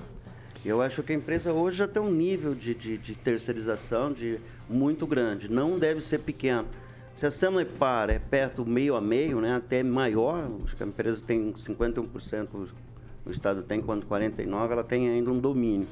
Eu 0.65 0.81
acho 0.81 1.01
que 1.03 1.13
a 1.13 1.15
empresa 1.15 1.53
hoje 1.53 1.77
já 1.77 1.87
tem 1.87 2.01
um 2.01 2.11
nível 2.11 2.53
de, 2.53 2.73
de, 2.73 2.97
de 2.97 3.15
terceirização 3.15 4.11
de 4.11 4.39
muito 4.69 5.07
grande. 5.07 5.49
Não 5.49 5.79
deve 5.79 6.01
ser 6.01 6.19
pequeno. 6.19 6.65
Se 7.15 7.25
a 7.25 7.31
Sanepar 7.31 8.09
é 8.09 8.19
perto 8.19 8.65
meio 8.65 8.95
a 8.95 9.01
meio, 9.01 9.39
né, 9.41 9.55
até 9.55 9.83
maior, 9.83 10.47
acho 10.65 10.75
que 10.75 10.83
a 10.83 10.85
empresa 10.87 11.23
tem 11.25 11.53
51%, 11.53 12.47
o 13.25 13.31
Estado 13.31 13.61
tem 13.61 13.81
quanto 13.81 14.07
49%, 14.07 14.71
ela 14.71 14.83
tem 14.83 15.09
ainda 15.09 15.31
um 15.31 15.39
domínio. 15.39 15.87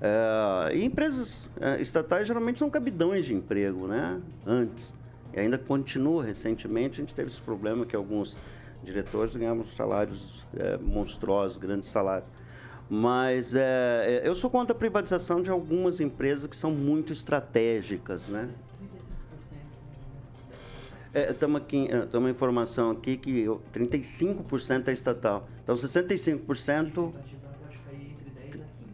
É, 0.00 0.76
e 0.76 0.84
empresas 0.84 1.48
é, 1.60 1.80
estatais 1.80 2.26
geralmente 2.26 2.58
são 2.58 2.68
cabidões 2.68 3.26
de 3.26 3.34
emprego, 3.34 3.86
né? 3.86 4.20
Antes. 4.46 4.94
E 5.32 5.40
ainda 5.40 5.58
continua 5.58 6.24
recentemente, 6.24 7.00
a 7.00 7.04
gente 7.04 7.14
teve 7.14 7.30
esse 7.30 7.40
problema 7.40 7.84
que 7.84 7.96
alguns 7.96 8.36
diretores 8.82 9.34
ganhavam 9.34 9.64
salários 9.64 10.44
é, 10.56 10.76
monstruosos, 10.78 11.56
grandes 11.56 11.90
salários. 11.90 12.28
Mas 12.88 13.52
eu 14.22 14.32
sou 14.36 14.48
contra 14.48 14.72
a 14.72 14.78
privatização 14.78 15.42
de 15.42 15.50
algumas 15.50 15.98
empresas 15.98 16.46
que 16.46 16.54
são 16.54 16.70
muito 16.70 17.12
estratégicas, 17.12 18.28
né? 18.28 18.48
Estamos 21.30 21.62
aqui, 21.62 21.88
tem 22.10 22.20
uma 22.20 22.30
informação 22.30 22.90
aqui 22.90 23.16
que 23.16 23.40
eu- 23.40 23.60
35% 23.72 24.88
é 24.88 24.92
estatal. 24.92 25.48
Então, 25.62 25.74
65% 25.76 27.12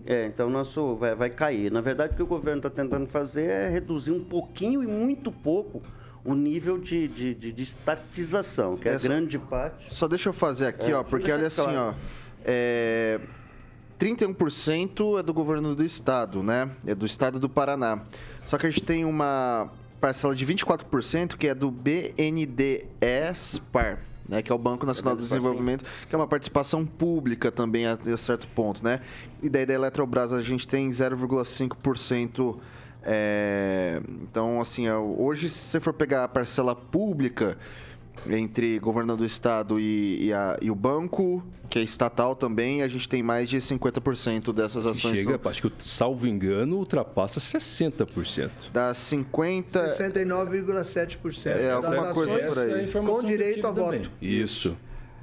é, 0.05 0.27
então 0.27 0.51
nosso 0.51 0.97
vai, 0.97 1.15
vai 1.15 1.31
cair. 1.31 1.71
Na 1.71 1.81
verdade, 1.81 2.13
o 2.15 2.17
que 2.17 2.23
o 2.23 2.27
governo 2.27 2.59
está 2.59 2.69
tentando 2.71 3.07
fazer 3.07 3.45
é 3.49 3.69
reduzir 3.69 4.11
um 4.13 4.23
pouquinho 4.25 4.83
e 4.83 4.87
muito 4.87 5.31
pouco 5.31 5.81
o 6.25 6.35
nível 6.35 6.79
de, 6.79 7.07
de, 7.09 7.35
de, 7.35 7.53
de 7.53 7.63
estatização, 7.63 8.77
que 8.77 8.89
é, 8.89 8.95
Essa- 8.95 9.09
grande 9.09 9.39
parte. 9.39 9.93
Só 9.93 10.07
deixa 10.09 10.29
eu 10.29 10.33
fazer 10.33 10.67
aqui, 10.67 10.91
É, 10.91 10.95
ó, 10.95 11.03
porque 11.05 11.31
olha 11.31 11.47
assim, 11.47 11.63
claro. 11.63 11.79
ó. 11.79 11.95
É, 12.45 13.21
31% 13.99 15.19
é 15.19 15.23
do 15.23 15.33
governo 15.33 15.75
do 15.75 15.85
estado, 15.85 16.43
né? 16.43 16.69
É 16.87 16.95
do 16.95 17.07
estado 17.07 17.39
do 17.39 17.49
Paraná. 17.49 18.03
Só 18.45 18.59
que 18.59 18.67
a 18.67 18.71
gente 18.71 18.83
tem 18.83 19.05
uma 19.05 19.71
parcela 20.03 20.35
de 20.35 20.45
24% 20.45 21.37
que 21.37 21.47
é 21.47 21.55
do 21.55 21.71
BNDES-PAR. 21.71 22.11
Né, 24.29 24.41
que 24.41 24.53
é 24.53 24.55
o 24.55 24.59
Banco 24.59 24.87
Nacional 24.87 25.17
do 25.17 25.23
Desenvolvimento, 25.23 25.85
que 26.09 26.15
é 26.15 26.19
uma 26.19 26.29
participação 26.29 26.87
pública 26.87 27.51
também 27.51 27.89
até 27.89 28.17
certo 28.17 28.47
ponto, 28.47 28.83
né? 28.83 29.01
E 29.43 29.49
daí 29.49 29.67
da 29.67 29.75
Eletrobras 29.75 30.33
a 30.33 30.41
gente 30.41 30.67
tem 30.67 30.89
0,5%. 30.89 32.57
é, 33.03 34.01
então, 34.23 34.61
assim, 34.61 34.87
é, 34.87 34.95
hoje 34.95 35.49
se 35.49 35.59
você 35.59 35.81
for 35.81 35.93
pegar 35.93 36.23
a 36.23 36.29
parcela 36.29 36.77
pública 36.77 37.59
entre 38.29 38.79
governo 38.79 39.17
do 39.17 39.25
estado 39.25 39.81
e, 39.81 40.27
e 40.27 40.33
a- 40.33 40.59
e 40.63 40.71
o 40.71 40.75
banco, 40.75 41.43
que 41.69 41.79
é 41.79 41.83
estatal 41.83 42.37
também, 42.37 42.83
a 42.83 42.89
gente 42.89 43.09
tem 43.09 43.23
mais 43.23 43.49
de 43.49 43.57
50% 43.61 44.53
dessas 44.53 44.87
ações. 44.87 45.19
Chega, 45.19 45.41
no- 45.43 45.49
acho 45.51 45.63
que, 45.71 45.73
salvo 45.83 46.27
engano, 46.27 46.77
ultrapassa 46.77 47.41
60%. 47.41 48.51
Das 48.73 48.97
50... 48.99 49.89
69,7% 49.91 51.47
É, 51.47 51.69
das 51.69 51.85
alguma 51.85 52.15
coisa 52.15 52.37
ações 52.37 52.53
por 52.55 52.59
aí. 52.63 52.85
É 52.85 52.87
com 52.93 53.23
direito 53.25 53.67
a 53.67 53.73
também. 53.73 54.03
voto. 54.03 54.11
Isso. 54.21 54.77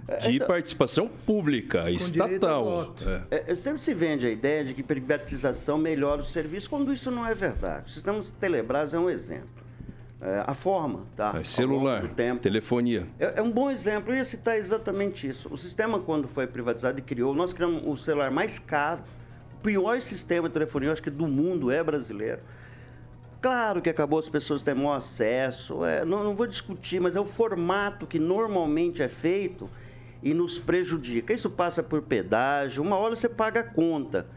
É, 0.08 0.18
De 0.18 0.36
então- 0.38 0.48
participação 0.48 1.08
pública, 1.08 1.84
direito 1.84 2.02
a 2.02 2.06
estatal. 2.40 2.64
voto. 2.66 3.06
É. 3.30 3.44
É, 3.48 3.56
sempre 3.56 3.82
se 3.82 3.94
vende 3.94 4.26
a 4.26 4.30
ideia 4.32 4.64
de 4.66 4.74
que 4.74 4.82
privatização 4.82 5.78
melhora 5.78 6.22
o 6.22 6.26
serviço, 6.26 6.68
quando 6.70 6.92
isso 6.92 7.12
não 7.12 7.28
é 7.28 7.36
verdade. 7.36 7.84
O 7.88 7.90
sistema 7.92 8.20
Telebrás 8.40 8.94
é 8.94 9.00
um 9.00 9.08
exemplo. 9.10 9.59
É, 10.22 10.44
a 10.46 10.54
forma, 10.54 11.06
tá? 11.16 11.34
É, 11.38 11.44
celular, 11.44 12.04
telefonia. 12.42 13.08
É, 13.18 13.40
é, 13.40 13.42
um 13.42 13.52
bom 13.52 13.72
exemplo, 13.72 14.12
eu 14.12 14.18
ia 14.18 14.26
citar 14.26 14.58
exatamente 14.58 15.28
isso. 15.28 15.48
O 15.52 15.58
sistema, 15.58 16.00
quando 16.00 16.28
foi 16.28 16.46
privatizado 16.46 17.00
e 17.00 17.02
criou, 17.02 17.34
nós 17.34 17.54
criamos 17.54 17.84
o 17.86 17.96
celular 17.96 18.30
mais 18.30 18.60
caro, 18.60 19.02
o 19.54 19.62
pior 19.62 20.02
sistema 20.02 20.50
de 20.50 20.54
telefonia, 20.54 20.92
acho 20.92 21.02
que 21.02 21.10
do 21.10 21.28
mundo, 21.28 21.72
é 21.72 21.82
brasileiro. 21.82 22.42
Claro 23.42 23.82
que 23.82 23.90
acabou 23.90 24.20
as 24.20 24.28
pessoas 24.28 24.62
têm 24.62 24.74
maior 24.74 24.96
acesso, 24.96 25.86
é, 25.86 26.04
não, 26.04 26.22
não 26.26 26.36
vou 26.36 26.46
discutir, 26.46 27.00
mas 27.00 27.16
é 27.16 27.20
o 27.22 27.26
formato 27.26 28.06
que 28.06 28.20
normalmente 28.20 29.02
é 29.02 29.08
feito 29.08 29.70
e 30.22 30.34
nos 30.34 30.60
prejudica. 30.60 31.34
Isso 31.34 31.50
passa 31.50 31.82
por 31.82 32.02
pedágio, 32.02 32.84
uma 32.84 32.98
hora 32.98 33.16
você 33.16 33.30
paga 33.30 33.62
a 33.62 33.64
conta. 33.64 34.28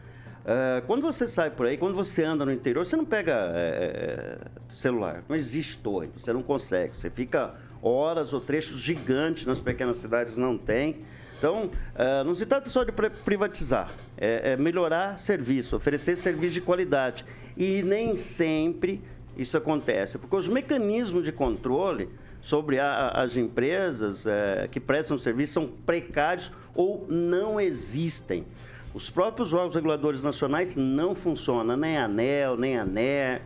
Uh, 0.43 0.85
quando 0.85 1.01
você 1.01 1.27
sai 1.27 1.49
por 1.49 1.65
aí, 1.65 1.77
quando 1.77 1.95
você 1.95 2.23
anda 2.23 2.43
no 2.45 2.51
interior, 2.51 2.85
você 2.85 2.97
não 2.97 3.05
pega 3.05 3.51
é, 3.55 4.37
celular. 4.69 5.23
Não 5.29 5.35
existe 5.35 5.77
torre, 5.77 6.09
você 6.17 6.33
não 6.33 6.43
consegue. 6.43 6.97
Você 6.97 7.09
fica 7.09 7.55
horas 7.81 8.33
ou 8.33 8.41
trechos 8.41 8.79
gigantes 8.79 9.45
nas 9.45 9.59
pequenas 9.59 9.97
cidades, 9.97 10.35
não 10.35 10.57
tem. 10.57 10.97
Então, 11.37 11.65
uh, 11.65 12.23
não 12.25 12.33
se 12.33 12.45
trata 12.45 12.69
só 12.69 12.85
de 12.85 12.91
privatizar, 13.25 13.91
é, 14.17 14.51
é, 14.51 14.57
melhorar 14.57 15.19
serviço, 15.19 15.75
oferecer 15.75 16.15
serviço 16.15 16.53
de 16.53 16.61
qualidade. 16.61 17.25
E 17.57 17.83
nem 17.83 18.15
sempre 18.15 19.01
isso 19.37 19.57
acontece, 19.57 20.17
porque 20.17 20.35
os 20.35 20.47
mecanismos 20.47 21.25
de 21.25 21.31
controle 21.33 22.09
sobre 22.39 22.79
a, 22.79 23.09
as 23.09 23.35
empresas 23.35 24.25
é, 24.25 24.69
que 24.71 24.79
prestam 24.79 25.17
serviço 25.17 25.53
são 25.53 25.67
precários 25.67 26.51
ou 26.73 27.05
não 27.09 27.59
existem. 27.59 28.45
Os 28.93 29.09
próprios 29.09 29.53
órgãos 29.53 29.73
reguladores 29.73 30.21
nacionais 30.21 30.75
não 30.75 31.15
funcionam, 31.15 31.75
nem 31.75 31.97
a 31.97 32.05
ANEL, 32.05 32.55
nem 32.55 32.77
a 32.77 32.83
ANER, 32.83 33.41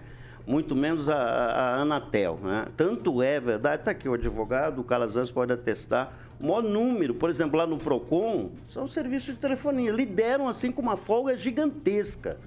muito 0.45 0.75
menos 0.75 1.07
a, 1.07 1.15
a 1.15 1.81
Anatel. 1.81 2.37
Né? 2.43 2.67
Tanto 2.75 3.21
é 3.21 3.39
verdade, 3.39 3.81
está 3.81 3.91
aqui 3.91 4.09
o 4.09 4.13
advogado, 4.13 4.79
o 4.79 4.83
Calazans 4.83 5.31
pode 5.31 5.53
atestar, 5.53 6.11
o 6.39 6.45
maior 6.45 6.61
número, 6.61 7.13
por 7.13 7.29
exemplo, 7.29 7.57
lá 7.57 7.65
no 7.65 7.77
PROCON, 7.77 8.51
são 8.69 8.87
serviços 8.87 9.35
de 9.35 9.39
telefonia. 9.39 9.91
Lideram 9.91 10.49
assim 10.49 10.71
com 10.71 10.81
uma 10.81 10.97
folga 10.97 11.35
gigantesca. 11.37 12.37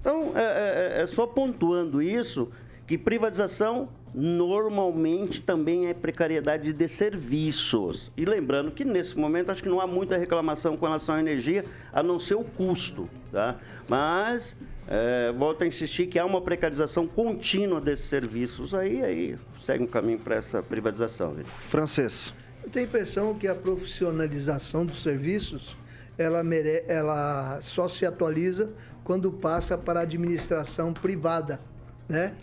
Então, 0.00 0.32
é, 0.36 0.98
é, 0.98 1.02
é 1.02 1.06
só 1.06 1.26
pontuando 1.26 2.00
isso, 2.00 2.48
que 2.86 2.96
privatização 2.96 3.88
normalmente 4.16 5.42
também 5.42 5.88
é 5.88 5.94
precariedade 5.94 6.72
de 6.72 6.88
serviços. 6.88 8.10
E 8.16 8.24
lembrando 8.24 8.70
que 8.70 8.82
nesse 8.82 9.16
momento 9.16 9.50
acho 9.50 9.62
que 9.62 9.68
não 9.68 9.78
há 9.78 9.86
muita 9.86 10.16
reclamação 10.16 10.74
com 10.74 10.86
relação 10.86 11.16
à 11.16 11.20
energia, 11.20 11.66
a 11.92 12.02
não 12.02 12.18
ser 12.18 12.34
o 12.34 12.42
custo, 12.42 13.10
tá? 13.30 13.56
Mas 13.86 14.56
é, 14.88 15.30
volto 15.36 15.64
a 15.64 15.66
insistir 15.66 16.06
que 16.06 16.18
há 16.18 16.24
uma 16.24 16.40
precarização 16.40 17.06
contínua 17.06 17.78
desses 17.78 18.06
serviços 18.06 18.74
aí, 18.74 19.04
aí 19.04 19.36
segue 19.60 19.84
um 19.84 19.86
caminho 19.86 20.18
para 20.18 20.36
essa 20.36 20.62
privatização. 20.62 21.34
Viu? 21.34 21.44
Francês. 21.44 22.32
Eu 22.64 22.70
tenho 22.70 22.86
a 22.86 22.88
impressão 22.88 23.34
que 23.34 23.46
a 23.46 23.54
profissionalização 23.54 24.86
dos 24.86 25.02
serviços 25.02 25.76
ela, 26.16 26.42
mere... 26.42 26.84
ela 26.88 27.60
só 27.60 27.86
se 27.86 28.06
atualiza 28.06 28.70
quando 29.04 29.30
passa 29.30 29.76
para 29.76 30.00
a 30.00 30.02
administração 30.04 30.94
privada, 30.94 31.60
né? 32.08 32.34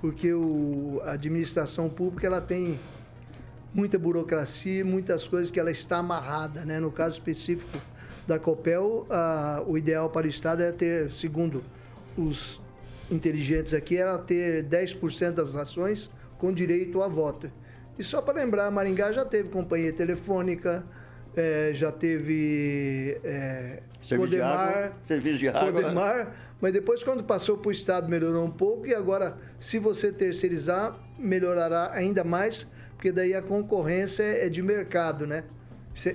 Porque 0.00 0.32
o, 0.32 1.00
a 1.04 1.12
administração 1.12 1.88
pública 1.90 2.26
ela 2.26 2.40
tem 2.40 2.80
muita 3.72 3.98
burocracia, 3.98 4.82
muitas 4.82 5.28
coisas 5.28 5.50
que 5.50 5.60
ela 5.60 5.70
está 5.70 5.98
amarrada. 5.98 6.64
Né? 6.64 6.80
No 6.80 6.90
caso 6.90 7.14
específico 7.14 7.78
da 8.26 8.38
Copel, 8.38 9.06
a, 9.10 9.62
o 9.66 9.76
ideal 9.76 10.08
para 10.08 10.26
o 10.26 10.30
Estado 10.30 10.62
é 10.62 10.72
ter, 10.72 11.12
segundo 11.12 11.62
os 12.16 12.60
inteligentes 13.10 13.74
aqui, 13.74 13.98
era 13.98 14.16
ter 14.16 14.64
10% 14.64 15.32
das 15.32 15.54
ações 15.54 16.10
com 16.38 16.50
direito 16.50 17.02
a 17.02 17.08
voto. 17.08 17.52
E 17.98 18.02
só 18.02 18.22
para 18.22 18.42
lembrar, 18.42 18.70
Maringá 18.70 19.12
já 19.12 19.26
teve 19.26 19.50
companhia 19.50 19.92
telefônica, 19.92 20.82
é, 21.36 21.72
já 21.74 21.92
teve 21.92 23.20
é, 23.22 23.82
serviço 24.02 24.30
Codemar, 24.30 24.68
de 24.68 24.78
água, 24.78 24.90
serviço 25.06 25.38
de 25.38 25.48
água. 25.48 25.72
Codemar, 25.72 26.36
mas 26.60 26.72
depois 26.72 27.02
quando 27.02 27.22
passou 27.22 27.56
para 27.56 27.68
o 27.68 27.72
Estado 27.72 28.08
melhorou 28.08 28.44
um 28.44 28.50
pouco 28.50 28.86
e 28.86 28.94
agora 28.94 29.36
se 29.58 29.78
você 29.78 30.12
terceirizar 30.12 30.98
melhorará 31.18 31.90
ainda 31.92 32.24
mais, 32.24 32.66
porque 32.96 33.12
daí 33.12 33.34
a 33.34 33.42
concorrência 33.42 34.22
é 34.22 34.48
de 34.48 34.62
mercado, 34.62 35.26
né? 35.26 35.44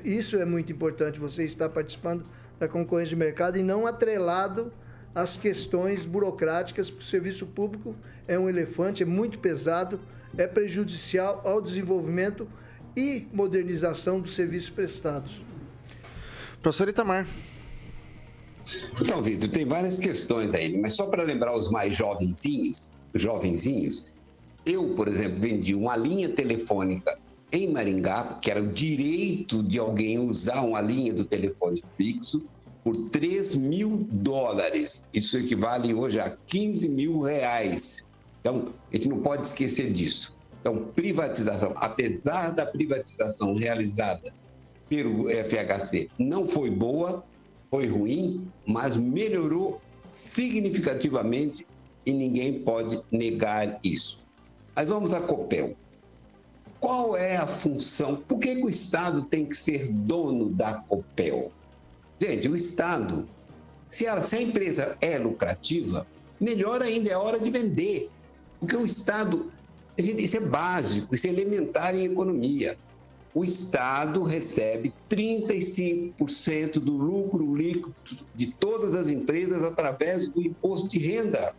Isso 0.04 0.38
é 0.38 0.46
muito 0.46 0.72
importante, 0.72 1.20
você 1.20 1.44
estar 1.44 1.70
participando 1.70 2.26
da 2.60 2.68
concorrência 2.68 3.10
de 3.10 3.16
mercado 3.16 3.58
e 3.58 3.64
não 3.64 3.86
atrelado 3.86 4.72
às 5.14 5.38
questões 5.38 6.06
burocráticas, 6.06 6.90
porque 6.90 7.04
o 7.04 7.08
serviço 7.08 7.46
público 7.46 7.96
é 8.28 8.38
um 8.38 8.50
elefante, 8.50 9.04
é 9.04 9.06
muito 9.06 9.40
pesado, 9.40 10.00
é 10.38 10.48
prejudicial 10.48 11.42
ao 11.46 11.62
desenvolvimento 11.62 12.48
e 12.96 13.28
modernização 13.34 14.20
dos 14.20 14.36
serviços 14.36 14.70
prestados. 14.70 15.42
Professor 16.62 16.90
Itamar. 16.90 17.28
Então, 19.00 19.22
Vitor, 19.22 19.50
tem 19.50 19.66
várias 19.66 19.98
questões 19.98 20.54
aí, 20.54 20.76
mas 20.78 20.96
só 20.96 21.08
para 21.08 21.24
lembrar 21.24 21.56
os 21.56 21.70
mais 21.70 21.96
jovenzinhos, 21.96 22.92
jovenzinhos, 23.14 24.12
eu, 24.66 24.96
por 24.96 25.08
exemplo, 25.08 25.40
vendi 25.40 25.76
uma 25.76 25.96
linha 25.96 26.30
telefônica 26.30 27.18
em 27.52 27.72
Maringá, 27.72 28.38
que 28.42 28.50
era 28.50 28.62
o 28.62 28.68
direito 28.68 29.62
de 29.62 29.78
alguém 29.78 30.18
usar 30.18 30.62
uma 30.62 30.82
linha 30.82 31.14
do 31.14 31.24
telefone 31.24 31.84
fixo, 31.96 32.44
por 32.84 33.10
3 33.10 33.56
mil 33.56 34.08
dólares. 34.12 35.04
Isso 35.14 35.38
equivale 35.38 35.94
hoje 35.94 36.20
a 36.20 36.30
15 36.30 36.90
mil 36.90 37.20
reais. 37.20 38.06
Então, 38.42 38.74
a 38.92 38.96
gente 38.96 39.10
não 39.10 39.20
pode 39.20 39.48
esquecer 39.48 39.92
disso. 39.92 40.35
Então, 40.66 40.84
privatização, 40.96 41.76
apesar 41.76 42.50
da 42.50 42.66
privatização 42.66 43.54
realizada 43.54 44.34
pelo 44.90 45.30
FHC 45.30 46.10
não 46.18 46.44
foi 46.44 46.72
boa, 46.72 47.24
foi 47.70 47.86
ruim, 47.86 48.48
mas 48.66 48.98
melhorou 48.98 49.80
significativamente 50.12 51.68
e 52.04 52.12
ninguém 52.12 52.62
pode 52.64 53.00
negar 53.12 53.80
isso. 53.84 54.26
Mas 54.76 54.88
vamos 54.88 55.14
à 55.14 55.22
Copel. 55.22 55.76
Qual 56.80 57.16
é 57.16 57.38
a 57.38 57.46
função? 57.46 58.16
Por 58.16 58.40
que, 58.40 58.56
que 58.56 58.64
o 58.64 58.70
Estado 58.70 59.22
tem 59.22 59.46
que 59.46 59.56
ser 59.56 59.88
dono 59.92 60.50
da 60.50 60.74
Copel? 60.74 61.52
Gente, 62.20 62.50
o 62.50 62.56
Estado, 62.56 63.30
se 63.88 64.08
a, 64.08 64.20
se 64.20 64.36
a 64.36 64.42
empresa 64.42 64.98
é 65.00 65.16
lucrativa, 65.20 66.08
melhor 66.40 66.82
ainda 66.82 67.12
é 67.12 67.16
hora 67.16 67.40
de 67.40 67.52
vender. 67.52 68.10
Porque 68.60 68.76
o 68.76 68.84
Estado 68.86 69.52
isso 69.98 70.38
é 70.38 70.40
básico, 70.40 71.16
isso 71.16 71.28
é 71.28 71.30
elementar 71.30 71.96
em 71.96 72.06
economia. 72.06 72.78
O 73.34 73.44
Estado 73.44 74.24
recebe 74.24 74.94
35% 75.10 76.80
do 76.80 76.96
lucro 76.96 77.54
líquido 77.54 77.94
de 78.34 78.48
todas 78.54 78.96
as 78.96 79.10
empresas 79.10 79.62
através 79.64 80.30
do 80.30 80.42
imposto 80.42 80.88
de 80.88 81.00
renda. 81.00 81.54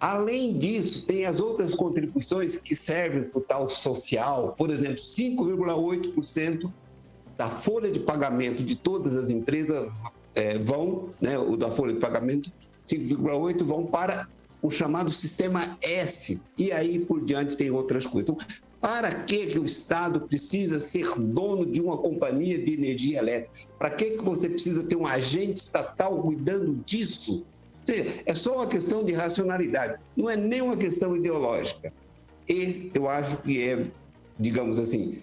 Além 0.00 0.58
disso, 0.58 1.06
tem 1.06 1.24
as 1.26 1.40
outras 1.40 1.74
contribuições 1.74 2.56
que 2.56 2.74
servem 2.74 3.22
para 3.22 3.38
o 3.38 3.42
tal 3.42 3.68
social, 3.68 4.52
por 4.58 4.70
exemplo, 4.70 4.96
5,8% 4.96 6.68
da 7.36 7.48
folha 7.48 7.88
de 7.88 8.00
pagamento 8.00 8.64
de 8.64 8.74
todas 8.74 9.16
as 9.16 9.30
empresas 9.30 9.88
é, 10.34 10.58
vão, 10.58 11.10
né, 11.20 11.38
o 11.38 11.56
da 11.56 11.70
folha 11.70 11.92
de 11.92 12.00
pagamento, 12.00 12.52
5,8% 12.84 13.62
vão 13.62 13.86
para 13.86 14.28
o 14.62 14.70
chamado 14.70 15.10
sistema 15.10 15.76
S, 15.82 16.40
e 16.56 16.70
aí 16.72 17.00
por 17.00 17.24
diante 17.24 17.56
tem 17.56 17.70
outras 17.70 18.06
coisas. 18.06 18.30
Então, 18.30 18.46
para 18.80 19.10
que, 19.24 19.46
que 19.46 19.58
o 19.58 19.64
Estado 19.64 20.22
precisa 20.22 20.80
ser 20.80 21.14
dono 21.18 21.66
de 21.66 21.80
uma 21.80 21.96
companhia 21.98 22.58
de 22.58 22.74
energia 22.74 23.18
elétrica? 23.18 23.68
Para 23.78 23.90
que, 23.90 24.12
que 24.12 24.24
você 24.24 24.48
precisa 24.48 24.82
ter 24.84 24.96
um 24.96 25.06
agente 25.06 25.60
estatal 25.60 26.20
cuidando 26.22 26.76
disso? 26.84 27.46
é 28.26 28.34
só 28.34 28.56
uma 28.56 28.66
questão 28.66 29.04
de 29.04 29.12
racionalidade, 29.12 29.98
não 30.16 30.30
é 30.30 30.36
nem 30.36 30.62
uma 30.62 30.76
questão 30.76 31.16
ideológica. 31.16 31.92
E 32.48 32.90
eu 32.94 33.08
acho 33.08 33.38
que 33.38 33.62
é, 33.62 33.86
digamos 34.38 34.78
assim, 34.78 35.22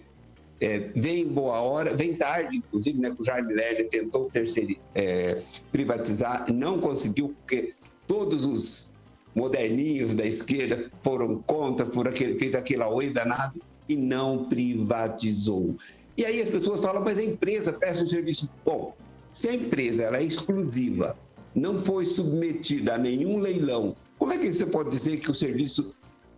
é, 0.59 0.79
vem 0.95 1.25
boa 1.27 1.61
hora, 1.61 1.95
vem 1.95 2.15
tarde, 2.15 2.57
inclusive, 2.57 2.99
né, 2.99 3.11
que 3.11 3.21
o 3.21 3.23
Jaime 3.23 3.53
Lerner 3.53 3.87
tentou 3.89 4.29
terceiro, 4.29 4.75
é, 4.93 5.41
privatizar, 5.71 6.51
não 6.51 6.79
conseguiu, 6.79 7.29
porque 7.29 7.73
todos 8.05 8.45
os 8.45 8.98
moderninhos 9.35 10.15
da 10.15 10.25
esquerda 10.25 10.91
foram 11.03 11.41
contra, 11.43 11.85
foram 11.85 12.11
aquele, 12.11 12.37
fez 12.37 12.55
aquele 12.55 12.83
oi 12.83 13.09
danado 13.09 13.61
e 13.87 13.95
não 13.95 14.45
privatizou. 14.45 15.75
E 16.17 16.25
aí 16.25 16.41
as 16.41 16.49
pessoas 16.49 16.81
falam, 16.81 17.03
mas 17.03 17.17
a 17.17 17.23
empresa 17.23 17.71
presta 17.73 18.03
um 18.03 18.07
serviço. 18.07 18.49
Bom, 18.65 18.95
se 19.31 19.47
a 19.47 19.53
empresa 19.53 20.03
ela 20.03 20.17
é 20.17 20.23
exclusiva, 20.23 21.17
não 21.55 21.79
foi 21.79 22.05
submetida 22.05 22.95
a 22.95 22.97
nenhum 22.97 23.37
leilão, 23.37 23.95
como 24.17 24.33
é 24.33 24.37
que 24.37 24.51
você 24.51 24.65
pode 24.65 24.89
dizer 24.89 25.17
que 25.17 25.31
o 25.31 25.33
serviço 25.33 25.93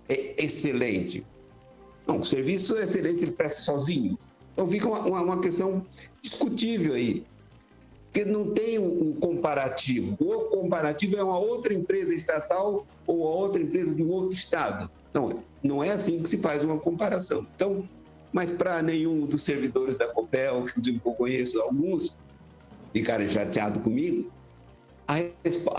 é 0.07 0.35
excelente? 0.41 1.25
Não, 2.07 2.19
o 2.19 2.25
serviço 2.25 2.77
é 2.77 2.83
excelente, 2.83 3.23
ele 3.23 3.31
presta 3.31 3.61
sozinho. 3.61 4.17
Então 4.53 4.69
fica 4.69 4.87
uma, 4.87 5.21
uma 5.21 5.39
questão 5.41 5.85
discutível 6.21 6.93
aí 6.93 7.25
porque 8.11 8.25
não 8.25 8.51
tem 8.51 8.77
um 8.77 9.13
comparativo. 9.13 10.17
O 10.19 10.41
comparativo 10.49 11.15
é 11.15 11.23
uma 11.23 11.39
outra 11.39 11.73
empresa 11.73 12.13
estatal 12.13 12.85
ou 13.07 13.25
a 13.25 13.31
outra 13.31 13.61
empresa 13.61 13.95
de 13.95 14.03
um 14.03 14.11
outro 14.11 14.37
estado. 14.37 14.91
Não, 15.13 15.41
não 15.63 15.81
é 15.81 15.91
assim 15.91 16.21
que 16.21 16.27
se 16.27 16.37
faz 16.37 16.61
uma 16.61 16.77
comparação. 16.77 17.47
Então, 17.55 17.85
mas 18.33 18.51
para 18.51 18.81
nenhum 18.81 19.25
dos 19.25 19.43
servidores 19.43 19.95
da 19.95 20.09
Copel, 20.09 20.65
que 20.65 21.01
eu 21.05 21.13
conheço 21.13 21.61
alguns, 21.61 22.17
ficarem 22.93 23.29
chateados 23.29 23.81
comigo, 23.81 24.29
a, 25.07 25.15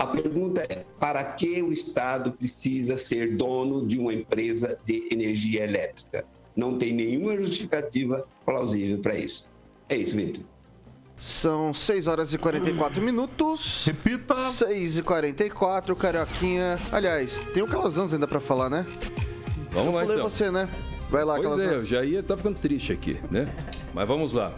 a, 0.03 0.07
pergunta 0.07 0.63
é: 0.67 0.85
para 0.99 1.23
que 1.23 1.61
o 1.61 1.71
Estado 1.71 2.31
precisa 2.31 2.97
ser 2.97 3.37
dono 3.37 3.85
de 3.85 3.99
uma 3.99 4.13
empresa 4.13 4.79
de 4.83 5.07
energia 5.11 5.63
elétrica? 5.63 6.25
Não 6.55 6.79
tem 6.79 6.93
nenhuma 6.93 7.37
justificativa 7.37 8.27
plausível 8.43 8.99
para 8.99 9.17
isso. 9.17 9.47
É 9.87 9.95
isso, 9.95 10.15
Vitor. 10.15 10.43
São 11.17 11.73
6 11.73 12.07
horas 12.07 12.33
e 12.33 12.37
44 12.37 13.01
minutos. 13.01 13.85
Repita. 13.85 14.35
6 14.35 14.97
e 14.97 15.01
44, 15.03 15.95
Carioquinha. 15.95 16.77
Aliás, 16.91 17.39
tem 17.53 17.63
o 17.63 17.67
Calazans 17.67 18.13
ainda 18.13 18.27
para 18.27 18.39
falar, 18.41 18.69
né? 18.69 18.85
Vamos 19.71 19.93
lá, 19.93 20.01
Falei 20.01 20.17
então. 20.17 20.29
você, 20.29 20.51
né? 20.51 20.67
Vai 21.09 21.23
lá, 21.23 21.35
Pois 21.35 21.47
é, 21.47 21.51
eu 21.51 21.57
Calazans. 21.67 21.87
já 21.87 22.03
ia, 22.03 22.21
tá 22.21 22.35
ficando 22.35 22.59
triste 22.59 22.91
aqui, 22.91 23.17
né? 23.31 23.47
Mas 23.93 24.07
vamos 24.07 24.33
lá. 24.33 24.53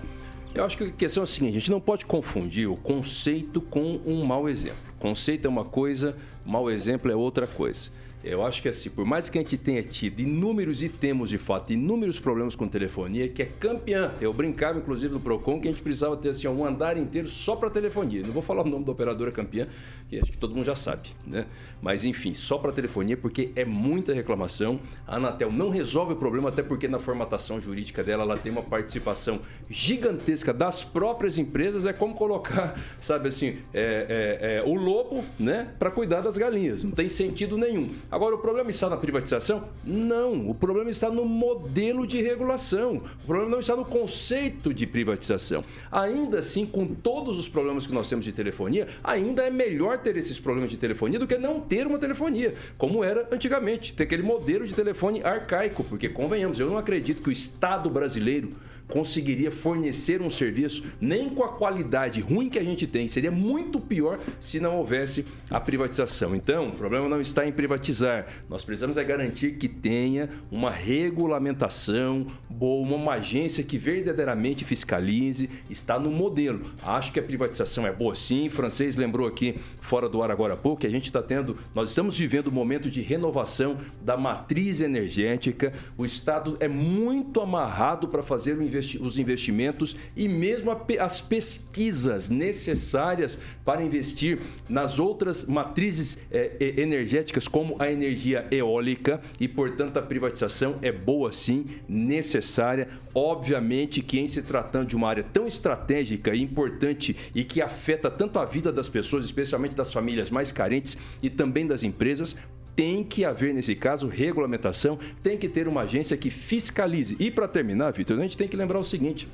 Eu 0.54 0.64
acho 0.64 0.78
que 0.78 0.86
a 0.86 0.92
questão 0.92 1.22
é 1.22 1.26
a 1.26 1.28
seguinte, 1.28 1.52
a 1.58 1.60
gente 1.60 1.70
não 1.72 1.82
pode 1.82 2.06
confundir 2.06 2.68
o 2.70 2.78
conceito 2.78 3.60
com 3.60 4.00
um 4.06 4.24
mau 4.26 4.48
exemplo. 4.48 4.78
Conceito 5.00 5.46
é 5.46 5.50
uma 5.50 5.66
coisa, 5.66 6.16
mau 6.46 6.72
exemplo 6.72 7.12
é 7.12 7.16
outra 7.16 7.46
coisa. 7.46 7.92
Eu 8.26 8.44
acho 8.44 8.60
que 8.60 8.68
assim, 8.68 8.90
por 8.90 9.06
mais 9.06 9.30
que 9.30 9.38
a 9.38 9.42
gente 9.42 9.56
tenha 9.56 9.84
tido 9.84 10.20
inúmeros 10.20 10.82
e 10.82 10.90
temos 10.90 11.30
de 11.30 11.38
fato 11.38 11.72
inúmeros 11.72 12.18
problemas 12.18 12.56
com 12.56 12.68
telefonia, 12.68 13.30
que 13.30 13.44
é 13.44 13.46
campeã. 13.46 14.14
Eu 14.20 14.34
brincava 14.34 14.80
inclusive 14.80 15.14
no 15.14 15.20
Procon 15.20 15.62
que 15.62 15.68
a 15.68 15.72
gente 15.72 15.84
precisava 15.84 16.18
ter 16.18 16.30
assim, 16.30 16.48
um 16.48 16.66
andar 16.66 16.98
inteiro 16.98 17.30
só 17.30 17.56
para 17.56 17.70
telefonia. 17.70 18.24
Não 18.24 18.32
vou 18.32 18.42
falar 18.42 18.64
o 18.64 18.68
nome 18.68 18.84
da 18.84 18.92
operadora 18.92 19.32
campeã, 19.32 19.68
que 20.10 20.18
acho 20.18 20.32
que 20.32 20.38
todo 20.40 20.56
mundo 20.56 20.66
já 20.66 20.76
sabe, 20.76 21.10
né? 21.26 21.46
Mas 21.84 22.04
enfim, 22.04 22.34
só 22.34 22.58
para 22.58 22.72
telefonia 22.72 23.16
porque 23.16 23.52
é 23.56 23.64
muita 23.64 24.12
reclamação. 24.12 24.80
A 25.06 25.18
Anatel 25.18 25.52
não 25.52 25.70
resolve 25.70 26.14
o 26.14 26.16
problema 26.16 26.50
até 26.50 26.64
porque 26.64 26.88
na 26.88 26.98
formatação 26.98 27.62
jurídica 27.62 28.04
dela 28.04 28.24
ela 28.24 28.38
tem 28.38 28.52
uma 28.52 28.64
participação 28.64 29.40
gigantesca 29.70 30.52
das 30.52 30.84
próprias 30.84 31.38
empresas. 31.38 31.86
É 31.86 31.94
como 31.94 32.16
colocar, 32.16 32.76
sabe 33.00 33.28
assim, 33.28 33.58
é, 33.72 34.40
é, 34.42 34.58
é, 34.58 34.64
o 34.64 34.74
lobo, 34.74 35.24
né, 35.38 35.68
para 35.78 35.92
cuidar 35.92 36.22
das 36.22 36.38
galinhas. 36.38 36.84
Não 36.84 36.92
tem 36.92 37.08
sentido 37.08 37.56
nenhum. 37.56 37.92
Agora, 38.16 38.34
o 38.34 38.38
problema 38.38 38.70
está 38.70 38.90
na 38.90 38.96
privatização? 38.96 39.66
Não. 39.84 40.50
O 40.50 40.56
problema 40.56 40.90
está 40.90 41.10
no 41.10 41.26
modelo 41.26 42.08
de 42.08 42.22
regulação. 42.22 43.02
O 43.24 43.28
problema 43.28 43.52
não 43.52 43.60
está 43.60 43.76
no 43.76 43.84
conceito 43.84 44.74
de 44.74 44.88
privatização. 44.88 45.66
Ainda 45.92 46.40
assim, 46.40 46.66
com 46.66 46.88
todos 46.88 47.38
os 47.38 47.50
problemas 47.50 47.86
que 47.86 47.94
nós 47.94 48.08
temos 48.08 48.24
de 48.24 48.32
telefonia, 48.32 48.88
ainda 49.04 49.44
é 49.44 49.50
melhor 49.50 49.98
ter 49.98 50.16
esses 50.16 50.40
problemas 50.40 50.70
de 50.70 50.78
telefonia 50.78 51.20
do 51.20 51.28
que 51.28 51.38
não 51.38 51.60
ter 51.60 51.86
uma 51.86 52.00
telefonia, 52.00 52.56
como 52.78 53.04
era 53.04 53.28
antigamente, 53.34 53.94
ter 53.94 54.04
aquele 54.04 54.24
modelo 54.24 54.66
de 54.66 54.74
telefone 54.74 55.22
arcaico, 55.22 55.84
porque 55.84 56.08
convenhamos, 56.08 56.58
eu 56.58 56.70
não 56.70 56.78
acredito 56.78 57.22
que 57.22 57.28
o 57.28 57.34
Estado 57.34 57.90
brasileiro 57.90 58.54
conseguiria 58.88 59.52
fornecer 59.52 60.22
um 60.22 60.30
serviço 60.30 60.84
nem 61.00 61.30
com 61.30 61.44
a 61.44 61.50
qualidade 61.50 62.22
ruim 62.22 62.50
que 62.50 62.60
a 62.60 62.64
gente 62.64 62.86
tem. 62.88 63.08
Seria 63.08 63.32
muito 63.32 63.80
pior 63.80 64.20
se 64.40 64.60
não 64.60 64.78
houvesse 64.78 65.26
a 65.50 65.60
privatização. 65.60 66.36
Então, 66.36 66.70
o 66.70 66.76
problema 66.76 67.10
não 67.10 67.20
está 67.20 67.48
em 67.48 67.52
privatizar. 67.52 68.28
Nós 68.50 68.64
precisamos 68.64 68.98
é 68.98 69.04
garantir 69.04 69.58
que 69.58 69.68
tenha 69.68 70.30
uma 70.52 70.70
regulamentação 70.70 72.28
boa, 72.50 72.96
uma 72.96 73.14
agência 73.14 73.64
que 73.64 73.78
verdadeiramente 73.78 74.64
fiscalize, 74.64 75.50
está 75.70 76.00
no 76.00 76.12
modelo. 76.12 76.62
Acho 76.84 77.12
que 77.12 77.20
a 77.20 77.24
privatização 77.24 77.86
é 77.86 77.92
boa 77.92 78.16
sim. 78.16 78.48
O 78.48 78.52
francês 78.52 78.96
lembrou 78.96 79.28
aqui 79.28 79.56
fora 79.82 80.10
do 80.10 80.22
ar 80.22 80.32
agora 80.32 80.54
há 80.54 80.58
pouco 80.58 80.82
que 80.82 80.88
a 80.88 80.90
gente 80.90 81.06
está 81.06 81.22
tendo, 81.22 81.58
nós 81.74 81.90
estamos 81.90 82.18
vivendo 82.18 82.48
um 82.48 82.52
momento 82.52 82.90
de 82.90 83.02
renovação 83.02 83.78
da 84.02 84.18
matriz 84.18 84.82
energética. 84.82 85.74
O 85.98 86.06
Estado 86.06 86.58
é 86.60 86.68
muito 86.68 87.40
amarrado 87.40 88.08
para 88.08 88.24
fazer 88.24 88.58
o 88.58 88.64
investi- 88.76 89.00
os 89.02 89.18
investimentos 89.18 89.96
e 90.16 90.28
mesmo 90.28 90.76
pe- 90.76 91.00
as 91.00 91.22
pesquisas 91.22 92.30
necessárias 92.30 93.40
para 93.64 93.84
investir 93.84 94.40
nas 94.70 95.00
outras 95.00 95.46
matrizes 95.46 96.20
eh, 96.32 96.74
energéticas, 96.78 97.48
como 97.48 97.76
a 97.80 97.92
energia 97.92 98.46
eólica, 98.52 99.22
e 99.40 99.48
portanto 99.48 99.98
a 99.98 100.02
privatização 100.02 100.76
é 100.82 100.92
boa 100.92 101.32
sim, 101.32 101.66
necessária. 101.88 102.88
Obviamente 103.14 104.02
que 104.02 104.20
em 104.20 104.28
se 104.28 104.42
tratando 104.42 104.90
de 104.90 104.96
uma 104.96 105.08
área 105.08 105.24
tão 105.24 105.48
estratégica 105.48 106.36
e 106.36 106.42
importante 106.42 107.16
e 107.34 107.44
que 107.44 107.62
afeta 107.62 108.12
tanto 108.12 108.38
a 108.40 108.46
vida 108.46 108.72
das 108.72 108.90
pessoas, 108.90 109.24
especialmente 109.24 109.76
das 109.76 109.92
famílias 109.92 110.30
mais 110.30 110.52
carentes 110.52 110.98
e 111.24 111.30
também 111.30 111.66
das 111.66 111.84
empresas, 111.84 112.36
tem 112.76 113.04
que 113.04 113.24
haver, 113.24 113.54
nesse 113.54 113.76
caso, 113.76 114.08
regulamentação, 114.08 115.00
tem 115.24 115.38
que 115.38 115.48
ter 115.48 115.68
uma 115.68 115.82
agência 115.82 116.18
que 116.18 116.30
fiscalize. 116.30 117.16
E 117.20 117.32
para 117.32 117.48
terminar, 117.48 117.92
Vitor, 117.92 118.20
a 118.20 118.22
gente 118.22 118.38
tem 118.38 118.48
que 118.48 118.58
lembrar 118.58 118.80
o 118.80 118.84
seguinte. 118.84 119.28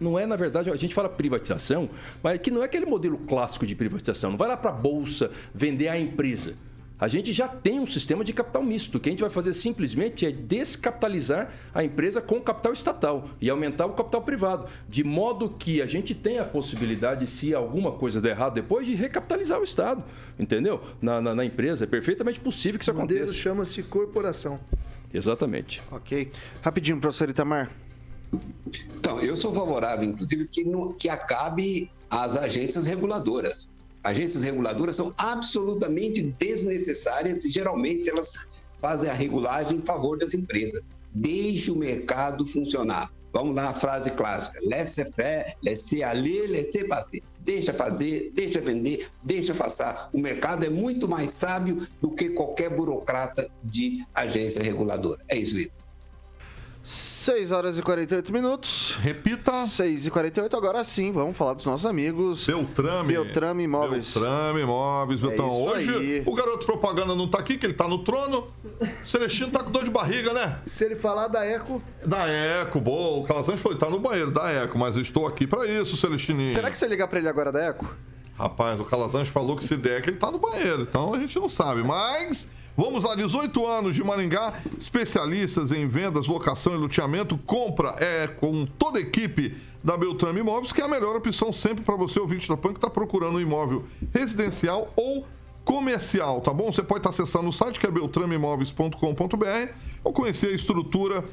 Não 0.00 0.18
é, 0.18 0.24
na 0.24 0.36
verdade, 0.36 0.70
a 0.70 0.76
gente 0.76 0.94
fala 0.94 1.08
privatização, 1.08 1.90
mas 2.22 2.40
que 2.40 2.50
não 2.50 2.62
é 2.62 2.64
aquele 2.64 2.86
modelo 2.86 3.18
clássico 3.18 3.66
de 3.66 3.74
privatização. 3.74 4.30
Não 4.30 4.38
vai 4.38 4.48
lá 4.48 4.56
para 4.56 4.70
a 4.70 4.72
bolsa 4.72 5.30
vender 5.54 5.88
a 5.88 5.98
empresa. 5.98 6.54
A 7.00 7.08
gente 7.08 7.32
já 7.32 7.48
tem 7.48 7.80
um 7.80 7.86
sistema 7.86 8.22
de 8.22 8.32
capital 8.32 8.62
misto. 8.62 8.96
O 8.98 9.00
que 9.00 9.08
a 9.08 9.12
gente 9.12 9.20
vai 9.22 9.30
fazer 9.30 9.54
simplesmente 9.54 10.26
é 10.26 10.30
descapitalizar 10.30 11.50
a 11.74 11.82
empresa 11.82 12.20
com 12.20 12.40
capital 12.40 12.72
estatal 12.74 13.30
e 13.40 13.48
aumentar 13.48 13.86
o 13.86 13.94
capital 13.94 14.20
privado, 14.22 14.66
de 14.88 15.02
modo 15.02 15.48
que 15.48 15.80
a 15.80 15.86
gente 15.86 16.14
tenha 16.14 16.42
a 16.42 16.44
possibilidade, 16.44 17.26
se 17.26 17.54
alguma 17.54 17.92
coisa 17.92 18.20
der 18.20 18.30
errado 18.30 18.54
depois, 18.54 18.86
de 18.86 18.94
recapitalizar 18.94 19.58
o 19.58 19.64
Estado, 19.64 20.04
entendeu? 20.38 20.82
Na, 21.00 21.20
na, 21.22 21.34
na 21.34 21.44
empresa. 21.44 21.84
É 21.84 21.86
perfeitamente 21.86 22.38
possível 22.38 22.78
que 22.78 22.84
isso 22.84 22.92
O 22.92 22.94
modelo 22.94 23.20
aconteça. 23.20 23.38
chama-se 23.40 23.82
corporação. 23.82 24.60
Exatamente. 25.12 25.80
Ok. 25.90 26.30
Rapidinho, 26.62 27.00
professor 27.00 27.30
Itamar. 27.30 27.70
Então, 28.98 29.18
eu 29.20 29.36
sou 29.36 29.52
favorável, 29.52 30.08
inclusive, 30.08 30.46
que, 30.46 30.64
no- 30.64 30.92
que 30.94 31.08
acabe 31.08 31.90
as 32.10 32.36
agências 32.36 32.86
reguladoras. 32.86 33.68
Agências 34.02 34.42
reguladoras 34.42 34.96
são 34.96 35.14
absolutamente 35.18 36.22
desnecessárias 36.38 37.44
e 37.44 37.50
geralmente 37.50 38.08
elas 38.08 38.48
fazem 38.80 39.10
a 39.10 39.14
regulagem 39.14 39.78
em 39.78 39.82
favor 39.82 40.18
das 40.18 40.32
empresas. 40.32 40.82
Deixe 41.12 41.70
o 41.70 41.76
mercado 41.76 42.46
funcionar. 42.46 43.12
Vamos 43.32 43.54
lá, 43.54 43.70
a 43.70 43.74
frase 43.74 44.10
clássica: 44.12 44.58
laissez-faire, 44.62 45.54
laissez-aller, 45.62 46.50
laissez-passer. 46.50 47.22
Deixa 47.40 47.72
fazer, 47.72 48.32
deixa 48.34 48.60
vender, 48.60 49.08
deixa 49.22 49.54
passar. 49.54 50.10
O 50.12 50.18
mercado 50.18 50.64
é 50.64 50.70
muito 50.70 51.08
mais 51.08 51.30
sábio 51.30 51.86
do 52.00 52.10
que 52.10 52.30
qualquer 52.30 52.70
burocrata 52.70 53.48
de 53.62 54.04
agência 54.14 54.62
reguladora. 54.62 55.22
É 55.28 55.36
isso, 55.36 55.54
Vitor. 55.54 55.79
6 56.90 57.52
horas 57.52 57.78
e 57.78 57.82
48 57.82 58.32
minutos. 58.32 58.96
Repita. 59.00 59.64
6 59.64 60.06
e 60.06 60.10
48, 60.10 60.56
agora 60.56 60.82
sim, 60.82 61.12
vamos 61.12 61.36
falar 61.36 61.54
dos 61.54 61.64
nossos 61.64 61.86
amigos. 61.86 62.44
Beltrame. 62.48 63.12
Beltrame 63.12 63.62
Imóveis. 63.62 64.12
Beltrame 64.14 64.62
Imóveis, 64.62 65.20
Vitão. 65.20 65.46
isso 65.46 65.68
Hoje 65.68 65.90
aí. 65.96 66.22
o 66.26 66.34
garoto 66.34 66.66
propaganda 66.66 67.14
não 67.14 67.28
tá 67.28 67.38
aqui, 67.38 67.56
que 67.56 67.64
ele 67.64 67.74
tá 67.74 67.86
no 67.86 68.02
trono. 68.02 68.48
Celestino 69.06 69.52
tá 69.52 69.62
com 69.62 69.70
dor 69.70 69.84
de 69.84 69.90
barriga, 69.90 70.32
né? 70.32 70.58
Se 70.64 70.84
ele 70.84 70.96
falar 70.96 71.28
da 71.28 71.44
Eco, 71.44 71.80
Da 72.04 72.26
Eco, 72.28 72.80
boa. 72.80 73.20
O 73.20 73.22
Calazans 73.24 73.60
foi, 73.60 73.76
tá 73.76 73.88
no 73.88 74.00
banheiro 74.00 74.32
da 74.32 74.50
Eco, 74.50 74.76
mas 74.76 74.96
eu 74.96 75.02
estou 75.02 75.28
aqui 75.28 75.46
pra 75.46 75.64
isso, 75.66 75.96
Celestininho. 75.96 76.52
Será 76.52 76.72
que 76.72 76.76
se 76.76 76.84
eu 76.84 76.88
ligar 76.88 77.06
pra 77.06 77.20
ele 77.20 77.28
agora 77.28 77.52
da 77.52 77.60
Eco? 77.62 77.88
Rapaz, 78.36 78.80
o 78.80 78.84
Calazans 78.84 79.28
falou 79.28 79.54
que 79.54 79.62
se 79.62 79.76
der, 79.76 80.02
que 80.02 80.10
ele 80.10 80.16
tá 80.16 80.28
no 80.32 80.40
banheiro, 80.40 80.82
então 80.82 81.14
a 81.14 81.18
gente 81.20 81.38
não 81.38 81.48
sabe. 81.48 81.84
Mas 81.84 82.48
vamos 82.76 83.04
lá, 83.04 83.14
18 83.14 83.66
anos 83.66 83.94
de 83.94 84.02
Maringá, 84.02 84.54
especialistas 84.78 85.72
em 85.72 85.86
vendas, 85.86 86.26
locação 86.26 86.74
e 86.74 86.78
loteamento, 86.78 87.38
compra 87.38 87.94
é 87.98 88.26
com 88.26 88.66
toda 88.66 88.98
a 88.98 89.02
equipe 89.02 89.56
da 89.82 89.96
Beltrame 89.96 90.40
Imóveis, 90.40 90.72
que 90.72 90.80
é 90.80 90.84
a 90.84 90.88
melhor 90.88 91.16
opção 91.16 91.52
sempre 91.52 91.84
para 91.84 91.96
você, 91.96 92.20
ouvinte 92.20 92.48
da 92.48 92.56
PAN, 92.56 92.70
que 92.70 92.78
está 92.78 92.90
procurando 92.90 93.36
um 93.36 93.40
imóvel 93.40 93.84
residencial 94.12 94.92
ou 94.96 95.26
comercial, 95.64 96.40
tá 96.40 96.52
bom? 96.52 96.72
Você 96.72 96.82
pode 96.82 97.00
estar 97.00 97.10
acessando 97.10 97.48
o 97.48 97.52
site 97.52 97.78
que 97.78 97.86
é 97.86 97.90
beltrameimóveis.com.br 97.90 99.72
ou 100.02 100.12
conhecer 100.12 100.48
a 100.48 100.54
estrutura 100.54 101.24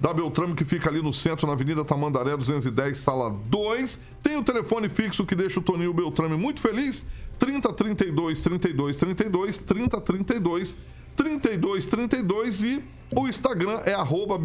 da 0.00 0.14
Beltrame, 0.14 0.54
que 0.54 0.64
fica 0.64 0.88
ali 0.88 1.02
no 1.02 1.12
centro, 1.12 1.46
na 1.46 1.52
Avenida 1.52 1.84
Tamandaré 1.84 2.34
210, 2.36 2.96
sala 2.96 3.30
2. 3.46 3.98
Tem 4.22 4.36
o 4.36 4.42
telefone 4.42 4.88
fixo 4.88 5.26
que 5.26 5.34
deixa 5.34 5.60
o 5.60 5.62
Toninho 5.62 5.92
Beltrame 5.92 6.36
muito 6.36 6.60
feliz. 6.60 7.04
30 7.38 7.72
32 7.72 8.40
32 8.40 8.96
32 8.96 9.58
30 9.58 10.00
32 10.00 10.76
32 11.16 11.86
32 11.86 12.62
e 12.62 12.84
o 13.14 13.28
Instagram 13.28 13.80
é 13.84 13.92
arroba 13.92 14.38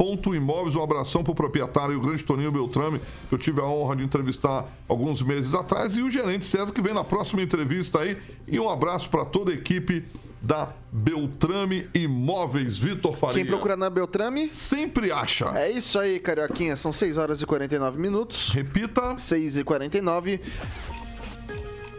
beltrame.imóveis. 0.00 0.74
Um 0.74 0.82
abração 0.82 1.22
pro 1.22 1.34
proprietário, 1.34 1.96
o 1.96 2.00
grande 2.00 2.24
Toninho 2.24 2.50
Beltrame, 2.50 3.00
que 3.28 3.34
eu 3.34 3.38
tive 3.38 3.60
a 3.60 3.64
honra 3.64 3.96
de 3.96 4.04
entrevistar 4.04 4.66
alguns 4.88 5.22
meses 5.22 5.54
atrás, 5.54 5.96
e 5.96 6.02
o 6.02 6.10
gerente 6.10 6.46
César, 6.46 6.72
que 6.72 6.80
vem 6.80 6.94
na 6.94 7.04
próxima 7.04 7.42
entrevista 7.42 8.00
aí. 8.00 8.16
E 8.48 8.58
um 8.58 8.68
abraço 8.68 9.10
para 9.10 9.24
toda 9.24 9.50
a 9.50 9.54
equipe 9.54 10.04
da 10.42 10.70
Beltrame 10.90 11.86
Imóveis, 11.94 12.78
Vitor 12.78 13.14
Faria. 13.14 13.36
Quem 13.36 13.46
procura 13.46 13.76
na 13.76 13.90
Beltrame? 13.90 14.50
Sempre 14.50 15.12
acha. 15.12 15.50
É 15.54 15.70
isso 15.70 15.98
aí, 15.98 16.18
Carioquinha. 16.18 16.76
São 16.76 16.92
6 16.92 17.18
horas 17.18 17.42
e 17.42 17.46
49 17.46 18.00
minutos. 18.00 18.48
Repita. 18.48 19.18
6 19.18 19.58
e 19.58 19.64
49. 19.64 20.40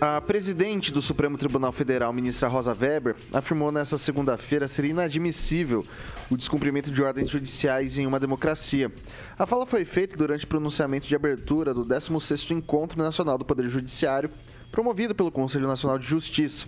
A 0.04 0.20
presidente 0.20 0.92
do 0.92 1.00
Supremo 1.00 1.38
Tribunal 1.38 1.72
Federal, 1.72 2.12
ministra 2.12 2.48
Rosa 2.48 2.74
Weber, 2.74 3.16
afirmou 3.32 3.72
nesta 3.72 4.00
segunda-feira 4.00 4.68
ser 4.68 4.86
inadmissível 4.86 5.86
o 6.28 6.36
descumprimento 6.36 6.90
de 6.90 7.04
ordens 7.04 7.30
judiciais 7.30 8.00
em 8.00 8.08
uma 8.08 8.20
democracia. 8.20 8.92
A 9.38 9.46
fala 9.46 9.64
foi 9.64 9.86
feita 9.86 10.18
durante 10.18 10.44
o 10.44 10.48
pronunciamento 10.48 11.08
de 11.08 11.16
abertura 11.16 11.72
do 11.72 11.86
16º 11.86 12.50
Encontro 12.50 12.98
Nacional 12.98 13.38
do 13.38 13.46
Poder 13.46 13.70
Judiciário, 13.70 14.32
promovido 14.72 15.14
pelo 15.14 15.32
Conselho 15.32 15.68
Nacional 15.68 16.00
de 16.00 16.08
Justiça. 16.08 16.66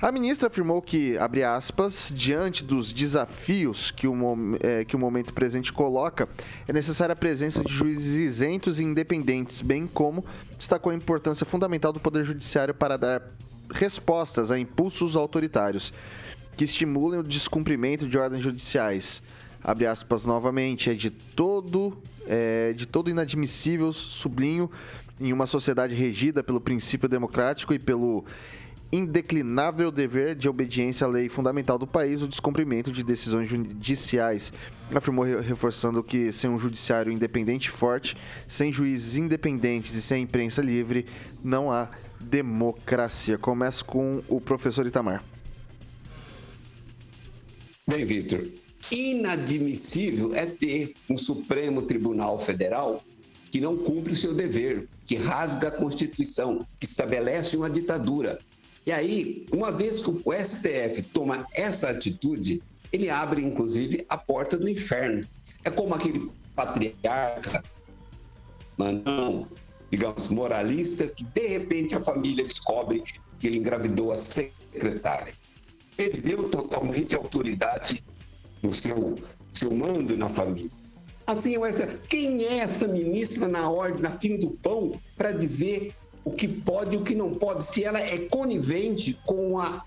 A 0.00 0.12
ministra 0.12 0.48
afirmou 0.48 0.82
que, 0.82 1.16
abre 1.16 1.42
aspas, 1.42 2.12
diante 2.14 2.62
dos 2.62 2.92
desafios 2.92 3.90
que 3.90 4.06
o, 4.06 4.14
eh, 4.62 4.84
que 4.84 4.94
o 4.94 4.98
momento 4.98 5.32
presente 5.32 5.72
coloca, 5.72 6.28
é 6.68 6.72
necessária 6.72 7.14
a 7.14 7.16
presença 7.16 7.64
de 7.64 7.72
juízes 7.72 8.14
isentos 8.14 8.78
e 8.78 8.84
independentes, 8.84 9.62
bem 9.62 9.86
como 9.86 10.22
destacou 10.58 10.92
a 10.92 10.94
importância 10.94 11.46
fundamental 11.46 11.94
do 11.94 12.00
Poder 12.00 12.26
Judiciário 12.26 12.74
para 12.74 12.98
dar 12.98 13.22
respostas 13.72 14.50
a 14.50 14.58
impulsos 14.58 15.16
autoritários 15.16 15.94
que 16.58 16.64
estimulem 16.64 17.20
o 17.20 17.22
descumprimento 17.22 18.06
de 18.06 18.18
ordens 18.18 18.42
judiciais. 18.42 19.22
Abre 19.64 19.86
aspas 19.86 20.26
novamente, 20.26 20.90
é 20.90 20.94
de 20.94 21.08
todo, 21.08 21.96
é, 22.26 22.74
de 22.74 22.84
todo 22.84 23.08
inadmissível, 23.08 23.90
sublinho, 23.94 24.70
em 25.18 25.32
uma 25.32 25.46
sociedade 25.46 25.94
regida 25.94 26.42
pelo 26.42 26.60
princípio 26.60 27.08
democrático 27.08 27.72
e 27.72 27.78
pelo 27.78 28.26
indeclinável 28.92 29.90
dever 29.90 30.34
de 30.34 30.48
obediência 30.48 31.06
à 31.06 31.10
lei 31.10 31.28
fundamental 31.28 31.78
do 31.78 31.86
país, 31.86 32.22
o 32.22 32.28
descumprimento 32.28 32.92
de 32.92 33.02
decisões 33.02 33.48
judiciais. 33.48 34.52
Afirmou 34.94 35.24
re- 35.24 35.40
reforçando 35.40 36.02
que 36.02 36.30
sem 36.30 36.48
um 36.48 36.58
judiciário 36.58 37.12
independente 37.12 37.66
e 37.68 37.70
forte, 37.70 38.16
sem 38.46 38.72
juízes 38.72 39.16
independentes 39.16 39.94
e 39.94 40.02
sem 40.02 40.22
imprensa 40.22 40.62
livre, 40.62 41.06
não 41.42 41.70
há 41.70 41.88
democracia. 42.20 43.36
Começo 43.36 43.84
com 43.84 44.22
o 44.28 44.40
professor 44.40 44.86
Itamar. 44.86 45.22
Bem, 47.88 48.04
Vitor, 48.04 48.46
inadmissível 48.90 50.34
é 50.34 50.46
ter 50.46 50.94
um 51.10 51.16
Supremo 51.16 51.82
Tribunal 51.82 52.38
Federal 52.38 53.02
que 53.50 53.60
não 53.60 53.76
cumpre 53.76 54.12
o 54.12 54.16
seu 54.16 54.34
dever, 54.34 54.88
que 55.06 55.14
rasga 55.14 55.68
a 55.68 55.70
Constituição, 55.70 56.66
que 56.80 56.84
estabelece 56.86 57.56
uma 57.56 57.70
ditadura. 57.70 58.38
E 58.86 58.92
aí, 58.92 59.46
uma 59.52 59.72
vez 59.72 60.00
que 60.00 60.10
o 60.10 60.32
STF 60.32 61.02
toma 61.12 61.46
essa 61.54 61.90
atitude, 61.90 62.62
ele 62.92 63.10
abre, 63.10 63.42
inclusive, 63.42 64.06
a 64.08 64.16
porta 64.16 64.56
do 64.56 64.68
inferno. 64.68 65.26
É 65.64 65.70
como 65.70 65.94
aquele 65.94 66.30
patriarca, 66.54 67.64
digamos, 69.90 70.28
moralista, 70.28 71.08
que 71.08 71.24
de 71.24 71.48
repente 71.48 71.94
a 71.94 72.00
família 72.00 72.44
descobre 72.44 73.02
que 73.38 73.46
ele 73.48 73.58
engravidou 73.58 74.12
a 74.12 74.18
secretária 74.18 75.34
perdeu 75.96 76.48
totalmente 76.50 77.14
a 77.14 77.18
autoridade 77.18 78.04
do 78.62 78.72
seu, 78.72 79.16
seu 79.54 79.74
mando 79.74 80.16
na 80.16 80.28
família. 80.28 80.70
Assim, 81.26 81.54
quem 82.08 82.44
é 82.44 82.58
essa 82.58 82.86
ministra 82.86 83.48
na 83.48 83.68
ordem, 83.68 84.00
na 84.00 84.16
fila 84.18 84.38
do 84.38 84.50
pão, 84.50 84.92
para 85.16 85.32
dizer 85.32 85.92
o 86.26 86.32
que 86.32 86.48
pode 86.48 86.96
e 86.96 86.98
o 86.98 87.04
que 87.04 87.14
não 87.14 87.32
pode, 87.32 87.64
se 87.64 87.84
ela 87.84 88.00
é 88.00 88.18
conivente 88.28 89.16
com 89.24 89.60
a, 89.60 89.84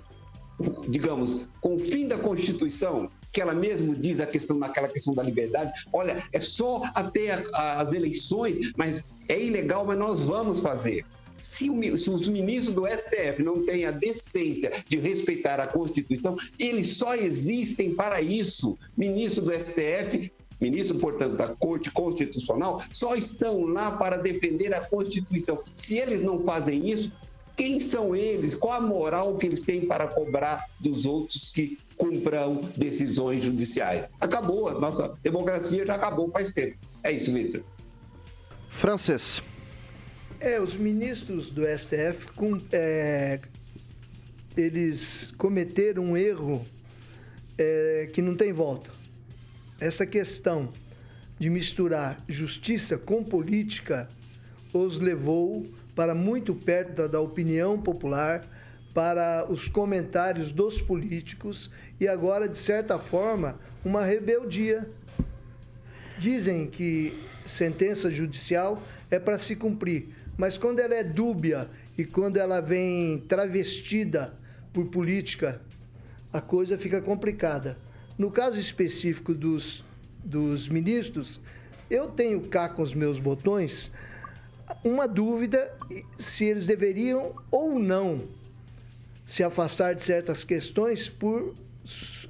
digamos, 0.88 1.46
com 1.60 1.76
o 1.76 1.80
fim 1.80 2.08
da 2.08 2.18
Constituição, 2.18 3.12
que 3.34 3.42
ela 3.42 3.54
mesmo 3.54 3.94
diz 3.94 4.22
a 4.22 4.26
questão 4.26 4.58
naquela 4.58 4.88
questão 4.88 5.14
da 5.14 5.22
liberdade, 5.22 5.72
olha, 5.92 6.24
é 6.32 6.40
só 6.40 6.82
até 6.96 7.44
as 7.54 7.92
eleições, 7.92 8.72
mas 8.78 9.04
é 9.28 9.38
ilegal, 9.38 9.86
mas 9.86 9.98
nós 9.98 10.22
vamos 10.22 10.62
fazer. 10.62 11.06
Se, 11.42 11.70
o 11.70 11.98
se 11.98 12.10
os 12.10 12.30
ministros 12.30 12.74
do 12.74 12.88
STF 12.88 13.44
não 13.44 13.66
têm 13.66 13.86
a 13.86 13.92
decência 13.92 14.72
de 14.88 14.98
respeitar 14.98 15.60
a 15.60 15.68
Constituição, 15.68 16.38
eles 16.58 16.96
só 16.96 17.16
existem 17.16 17.94
para 17.94 18.22
isso. 18.22 18.78
Ministro 18.98 19.44
do 19.44 19.52
STF, 19.52 20.32
ministro, 20.60 20.97
portanto, 20.99 21.36
da 21.36 21.47
Corte 21.47 21.89
Constitucional, 21.91 22.82
só 22.91 23.16
estão 23.16 23.62
lá 23.66 23.91
para 23.91 24.18
defender 24.18 24.74
a 24.74 24.82
Constituição. 24.82 25.60
Se 25.76 25.97
eles 25.97 26.22
não 26.22 26.43
fazem 26.43 26.89
isso, 26.89 27.14
quem 27.55 27.80
são 27.80 28.16
eles? 28.16 28.55
Qual 28.55 28.74
a 28.74 28.80
moral 28.80 29.38
que 29.38 29.45
eles 29.45 29.62
têm 29.62 29.86
para 29.86 30.07
cobrar 30.07 30.66
dos 30.80 31.05
outros 31.05 31.49
que 31.49 31.78
cumpram 31.97 32.62
decisões 32.78 33.43
judiciais? 33.43 34.07
Acabou, 34.20 34.70
a 34.70 34.80
nossa 34.80 35.14
democracia 35.22 35.86
já 35.86 35.95
acabou 35.95 36.32
faz 36.32 36.53
tempo. 36.53 36.78
É 37.03 37.12
isso, 37.12 37.34
Vitor. 37.34 37.62
Francês. 38.70 39.41
É, 40.39 40.60
os 40.62 40.74
ministros 40.76 41.49
do 41.49 41.64
STF, 41.66 42.28
com, 42.34 42.62
é, 42.72 43.41
eles 44.55 45.32
cometeram 45.38 46.03
um 46.03 46.18
erro 46.18 46.64
é, 47.57 48.10
que 48.14 48.22
não 48.22 48.38
tem 48.38 48.53
volta. 48.53 48.99
Essa 49.80 50.05
questão 50.05 50.69
de 51.39 51.49
misturar 51.49 52.17
justiça 52.27 52.97
com 52.97 53.23
política 53.23 54.09
os 54.73 54.99
levou 54.99 55.65
para 55.95 56.13
muito 56.13 56.53
perto 56.53 57.07
da, 57.07 57.19
opinião 57.19 57.82
popular, 57.82 58.45
para 58.93 59.45
os 59.49 59.67
comentários 59.67 60.51
dos 60.51 60.82
políticos 60.82 61.69
e 61.99 62.07
agora, 62.07 62.47
de 62.47 62.57
certa 62.57 62.97
forma, 62.99 63.55
uma 63.86 64.03
rebeldia 64.03 64.88
Dizem 66.19 66.67
que 66.67 67.17
sentença 67.45 68.11
judicial 68.11 68.84
é 69.09 69.17
para 69.17 69.38
se 69.38 69.55
cumprir, 69.55 70.09
mas 70.38 70.57
quando 70.57 70.82
ela 70.82 70.93
é 70.93 71.01
dúbia 71.01 71.65
e 71.97 72.03
quando 72.03 72.36
ela 72.36 72.59
vem 72.59 73.19
travestida 73.19 74.34
por 74.73 74.88
política, 74.88 75.61
a 76.34 76.41
coisa 76.41 76.77
fica 76.77 77.01
complicada. 77.01 77.77
No 78.20 78.30
caso 78.30 78.59
específico 78.59 79.34
dos, 79.34 79.82
dos 80.22 80.67
ministros, 80.67 81.39
eu 81.89 82.09
tenho 82.09 82.41
cá 82.41 82.67
com 82.67 82.82
os 82.82 82.93
meus 82.93 83.17
botões 83.17 83.93
uma 84.84 85.07
dúvida 85.07 85.72
se 86.17 86.43
eles 86.43 86.67
deveriam 86.67 87.34
ou 87.49 87.80
não 87.80 88.28
se 89.26 89.41
afastar 89.41 89.95
de 89.95 90.03
certas 90.03 90.43
questões 90.43 91.07
por, 91.07 91.53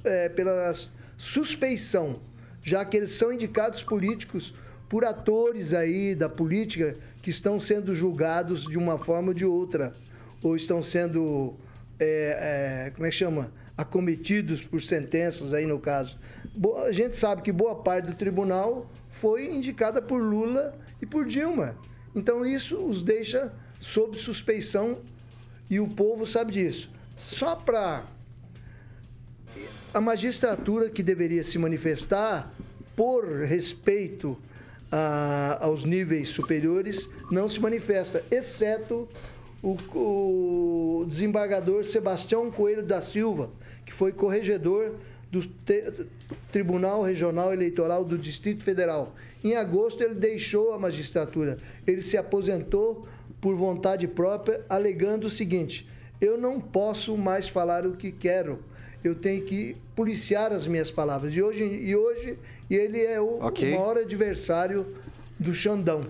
é, 0.04 0.28
pela 0.28 0.72
suspeição, 1.18 2.20
já 2.62 2.84
que 2.84 2.96
eles 2.96 3.10
são 3.10 3.32
indicados 3.32 3.82
políticos 3.82 4.54
por 4.88 5.04
atores 5.04 5.74
aí 5.74 6.14
da 6.14 6.28
política 6.28 6.96
que 7.20 7.30
estão 7.30 7.58
sendo 7.58 7.92
julgados 7.92 8.62
de 8.62 8.78
uma 8.78 8.96
forma 8.96 9.28
ou 9.28 9.34
de 9.34 9.44
outra, 9.44 9.92
ou 10.40 10.54
estão 10.54 10.84
sendo, 10.84 11.56
é, 11.98 12.86
é, 12.86 12.90
como 12.92 13.06
é 13.06 13.10
que 13.10 13.16
chama? 13.16 13.50
Acometidos 13.80 14.60
por 14.62 14.82
sentenças 14.82 15.54
aí 15.54 15.64
no 15.64 15.78
caso. 15.78 16.18
A 16.86 16.92
gente 16.92 17.16
sabe 17.16 17.40
que 17.40 17.50
boa 17.50 17.74
parte 17.76 18.08
do 18.08 18.14
tribunal 18.14 18.90
foi 19.10 19.46
indicada 19.46 20.02
por 20.02 20.20
Lula 20.20 20.74
e 21.00 21.06
por 21.06 21.24
Dilma. 21.24 21.74
Então 22.14 22.44
isso 22.44 22.76
os 22.76 23.02
deixa 23.02 23.50
sob 23.80 24.18
suspeição 24.18 24.98
e 25.70 25.80
o 25.80 25.88
povo 25.88 26.26
sabe 26.26 26.52
disso. 26.52 26.90
Só 27.16 27.56
para 27.56 28.02
a 29.94 30.00
magistratura 30.00 30.90
que 30.90 31.02
deveria 31.02 31.42
se 31.42 31.58
manifestar 31.58 32.52
por 32.94 33.24
respeito 33.46 34.36
a- 34.92 35.56
aos 35.64 35.86
níveis 35.86 36.28
superiores 36.28 37.08
não 37.30 37.48
se 37.48 37.58
manifesta, 37.58 38.22
exceto 38.30 39.08
o, 39.62 39.76
o 39.94 41.04
desembargador 41.06 41.84
Sebastião 41.84 42.50
Coelho 42.50 42.82
da 42.84 43.00
Silva, 43.00 43.50
que 43.90 43.94
foi 43.94 44.12
corregedor 44.12 44.92
do 45.32 45.44
Tribunal 46.52 47.02
Regional 47.02 47.52
Eleitoral 47.52 48.04
do 48.04 48.16
Distrito 48.16 48.62
Federal. 48.62 49.14
Em 49.42 49.56
agosto, 49.56 50.00
ele 50.02 50.14
deixou 50.14 50.72
a 50.72 50.78
magistratura. 50.78 51.58
Ele 51.84 52.00
se 52.00 52.16
aposentou 52.16 53.04
por 53.40 53.56
vontade 53.56 54.06
própria, 54.06 54.64
alegando 54.68 55.26
o 55.26 55.30
seguinte: 55.30 55.88
eu 56.20 56.38
não 56.38 56.60
posso 56.60 57.16
mais 57.16 57.48
falar 57.48 57.84
o 57.84 57.96
que 57.96 58.12
quero. 58.12 58.60
Eu 59.02 59.14
tenho 59.14 59.42
que 59.44 59.76
policiar 59.96 60.52
as 60.52 60.66
minhas 60.68 60.90
palavras. 60.90 61.34
E 61.34 61.42
hoje, 61.42 61.64
e 61.64 61.96
hoje 61.96 62.38
ele 62.70 63.02
é 63.02 63.20
o, 63.20 63.40
Ok. 63.40 63.66
o 63.72 63.76
maior 63.76 63.96
adversário 63.96 64.86
do 65.38 65.52
Xandão. 65.52 66.06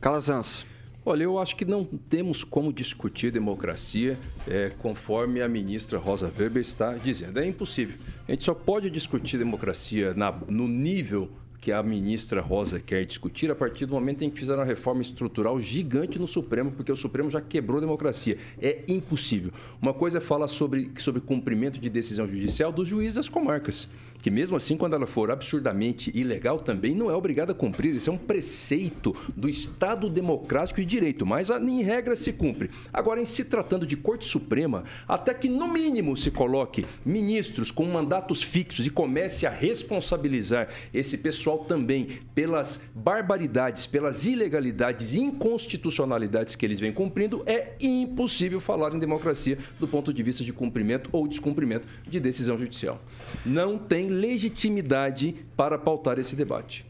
Calazans. 0.00 0.64
Olha, 1.06 1.24
eu 1.24 1.38
acho 1.38 1.54
que 1.56 1.66
não 1.66 1.84
temos 1.84 2.42
como 2.42 2.72
discutir 2.72 3.30
democracia 3.30 4.18
é, 4.48 4.70
conforme 4.78 5.42
a 5.42 5.48
ministra 5.48 5.98
Rosa 5.98 6.32
Weber 6.38 6.62
está 6.62 6.94
dizendo. 6.94 7.38
É 7.38 7.46
impossível. 7.46 7.96
A 8.26 8.32
gente 8.32 8.44
só 8.44 8.54
pode 8.54 8.88
discutir 8.88 9.36
democracia 9.36 10.14
na- 10.14 10.32
no 10.48 10.66
nível 10.66 11.28
que 11.60 11.72
a 11.72 11.82
ministra 11.82 12.40
Rosa 12.40 12.78
quer 12.80 13.04
discutir 13.04 13.50
a 13.50 13.54
partir 13.54 13.84
do 13.86 13.92
momento 13.94 14.22
em 14.22 14.30
que 14.30 14.38
fizeram 14.38 14.60
uma 14.60 14.66
reforma 14.66 15.00
estrutural 15.02 15.58
gigante 15.58 16.18
no 16.18 16.26
Supremo, 16.26 16.72
porque 16.72 16.92
o 16.92 16.96
Supremo 16.96 17.30
já 17.30 17.40
quebrou 17.40 17.78
a 17.78 17.80
democracia. 17.80 18.38
É 18.60 18.82
impossível. 18.88 19.50
Uma 19.80 19.92
coisa 19.94 20.18
é 20.18 20.20
falar 20.22 20.48
sobre, 20.48 20.90
sobre 20.96 21.20
cumprimento 21.20 21.78
de 21.78 21.88
decisão 21.90 22.26
judicial 22.26 22.70
dos 22.72 22.88
juízes 22.88 23.14
das 23.14 23.28
comarcas 23.28 23.88
que 24.22 24.30
mesmo 24.30 24.56
assim, 24.56 24.76
quando 24.76 24.94
ela 24.94 25.06
for 25.06 25.30
absurdamente 25.30 26.10
ilegal, 26.14 26.58
também 26.58 26.94
não 26.94 27.10
é 27.10 27.14
obrigada 27.14 27.52
a 27.52 27.54
cumprir. 27.54 27.94
Isso 27.94 28.10
é 28.10 28.12
um 28.12 28.18
preceito 28.18 29.14
do 29.36 29.48
Estado 29.48 30.08
democrático 30.08 30.80
de 30.80 30.86
direito, 30.86 31.26
mas 31.26 31.50
em 31.50 31.82
regra 31.82 32.16
se 32.16 32.32
cumpre. 32.32 32.70
Agora, 32.92 33.20
em 33.20 33.24
se 33.24 33.44
tratando 33.44 33.86
de 33.86 33.96
Corte 33.96 34.24
Suprema, 34.24 34.84
até 35.06 35.34
que 35.34 35.48
no 35.48 35.68
mínimo 35.68 36.16
se 36.16 36.30
coloque 36.30 36.86
ministros 37.04 37.70
com 37.70 37.84
mandatos 37.86 38.42
fixos 38.42 38.86
e 38.86 38.90
comece 38.90 39.46
a 39.46 39.50
responsabilizar 39.50 40.68
esse 40.92 41.18
pessoal 41.18 41.58
também 41.58 42.20
pelas 42.34 42.80
barbaridades, 42.94 43.86
pelas 43.86 44.26
ilegalidades 44.26 45.14
e 45.14 45.20
inconstitucionalidades 45.20 46.56
que 46.56 46.64
eles 46.64 46.80
vêm 46.80 46.92
cumprindo, 46.92 47.42
é 47.46 47.74
impossível 47.80 48.60
falar 48.60 48.94
em 48.94 48.98
democracia 48.98 49.58
do 49.78 49.86
ponto 49.86 50.12
de 50.12 50.22
vista 50.22 50.44
de 50.44 50.52
cumprimento 50.52 51.10
ou 51.12 51.28
descumprimento 51.28 51.86
de 52.08 52.20
decisão 52.20 52.56
judicial. 52.56 53.00
Não 53.44 53.76
tem 53.76 54.03
legitimidade 54.08 55.46
para 55.56 55.78
pautar 55.78 56.18
esse 56.18 56.36
debate. 56.36 56.86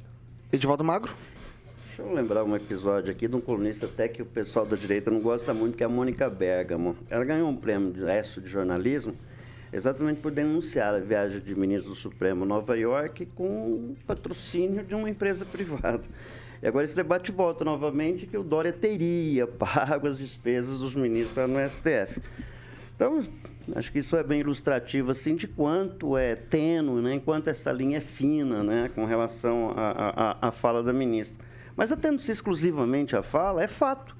Edivaldo 0.53 0.85
Magro? 0.85 1.12
Deixa 1.87 2.03
eu 2.03 2.12
lembrar 2.12 2.45
um 2.45 2.57
episódio 2.57 3.12
aqui 3.12 3.29
de 3.29 3.37
um 3.37 3.41
colunista 3.41 3.87
até 3.87 4.09
que 4.09 4.21
o 4.21 4.27
pessoal 4.27 4.67
da 4.67 4.77
direita 4.77 5.11
não 5.11 5.21
gosta 5.21 5.55
muito, 5.55 5.77
que 5.77 5.83
é 5.83 5.87
a 5.87 5.89
Mônica 5.89 6.29
Bergamo. 6.29 6.97
Ela 7.09 7.25
ganhou 7.25 7.49
um 7.49 7.57
prêmio 7.57 7.93
de 7.93 8.03
ESSO 8.03 8.41
de 8.41 8.49
jornalismo 8.49 9.15
exatamente 9.73 10.21
por 10.21 10.31
denunciar 10.31 10.95
a 10.95 11.01
viagem 11.01 11.41
de 11.41 11.55
ministro 11.55 11.91
do 11.91 11.97
Supremo 11.97 12.45
a 12.45 12.47
Nova 12.47 12.79
York 12.79 13.27
com 13.35 13.97
patrocínio 14.07 14.85
de 14.85 14.95
uma 14.95 15.11
empresa 15.11 15.45
privada. 15.45 16.03
E 16.62 16.67
agora 16.67 16.85
esse 16.85 16.95
debate 16.95 17.33
volta 17.33 17.65
novamente 17.65 18.27
que 18.27 18.39
o 18.39 18.45
Dória 18.45 18.73
teria 18.73 19.47
pago 19.59 20.07
as 20.07 20.17
despesas 20.17 20.79
dos 20.79 20.95
ministros 20.95 21.37
lá 21.37 21.47
no 21.47 21.59
STF. 21.69 22.21
Então, 22.95 23.22
acho 23.74 23.90
que 23.90 23.99
isso 23.99 24.16
é 24.16 24.22
bem 24.22 24.40
ilustrativo 24.40 25.11
assim 25.11 25.34
de 25.34 25.49
quanto 25.49 26.16
é 26.16 26.36
tênue, 26.36 27.03
né, 27.03 27.14
enquanto 27.14 27.49
essa 27.49 27.72
linha 27.72 27.99
é 27.99 28.01
fina, 28.01 28.62
né, 28.62 28.90
com 28.95 29.05
relação 29.05 29.74
à 29.76 30.51
fala 30.51 30.82
da 30.82 30.92
ministra. 30.92 31.45
Mas 31.76 31.90
atendo-se 31.90 32.30
exclusivamente 32.30 33.16
à 33.16 33.22
fala, 33.22 33.62
é 33.62 33.68
fato 33.68 34.16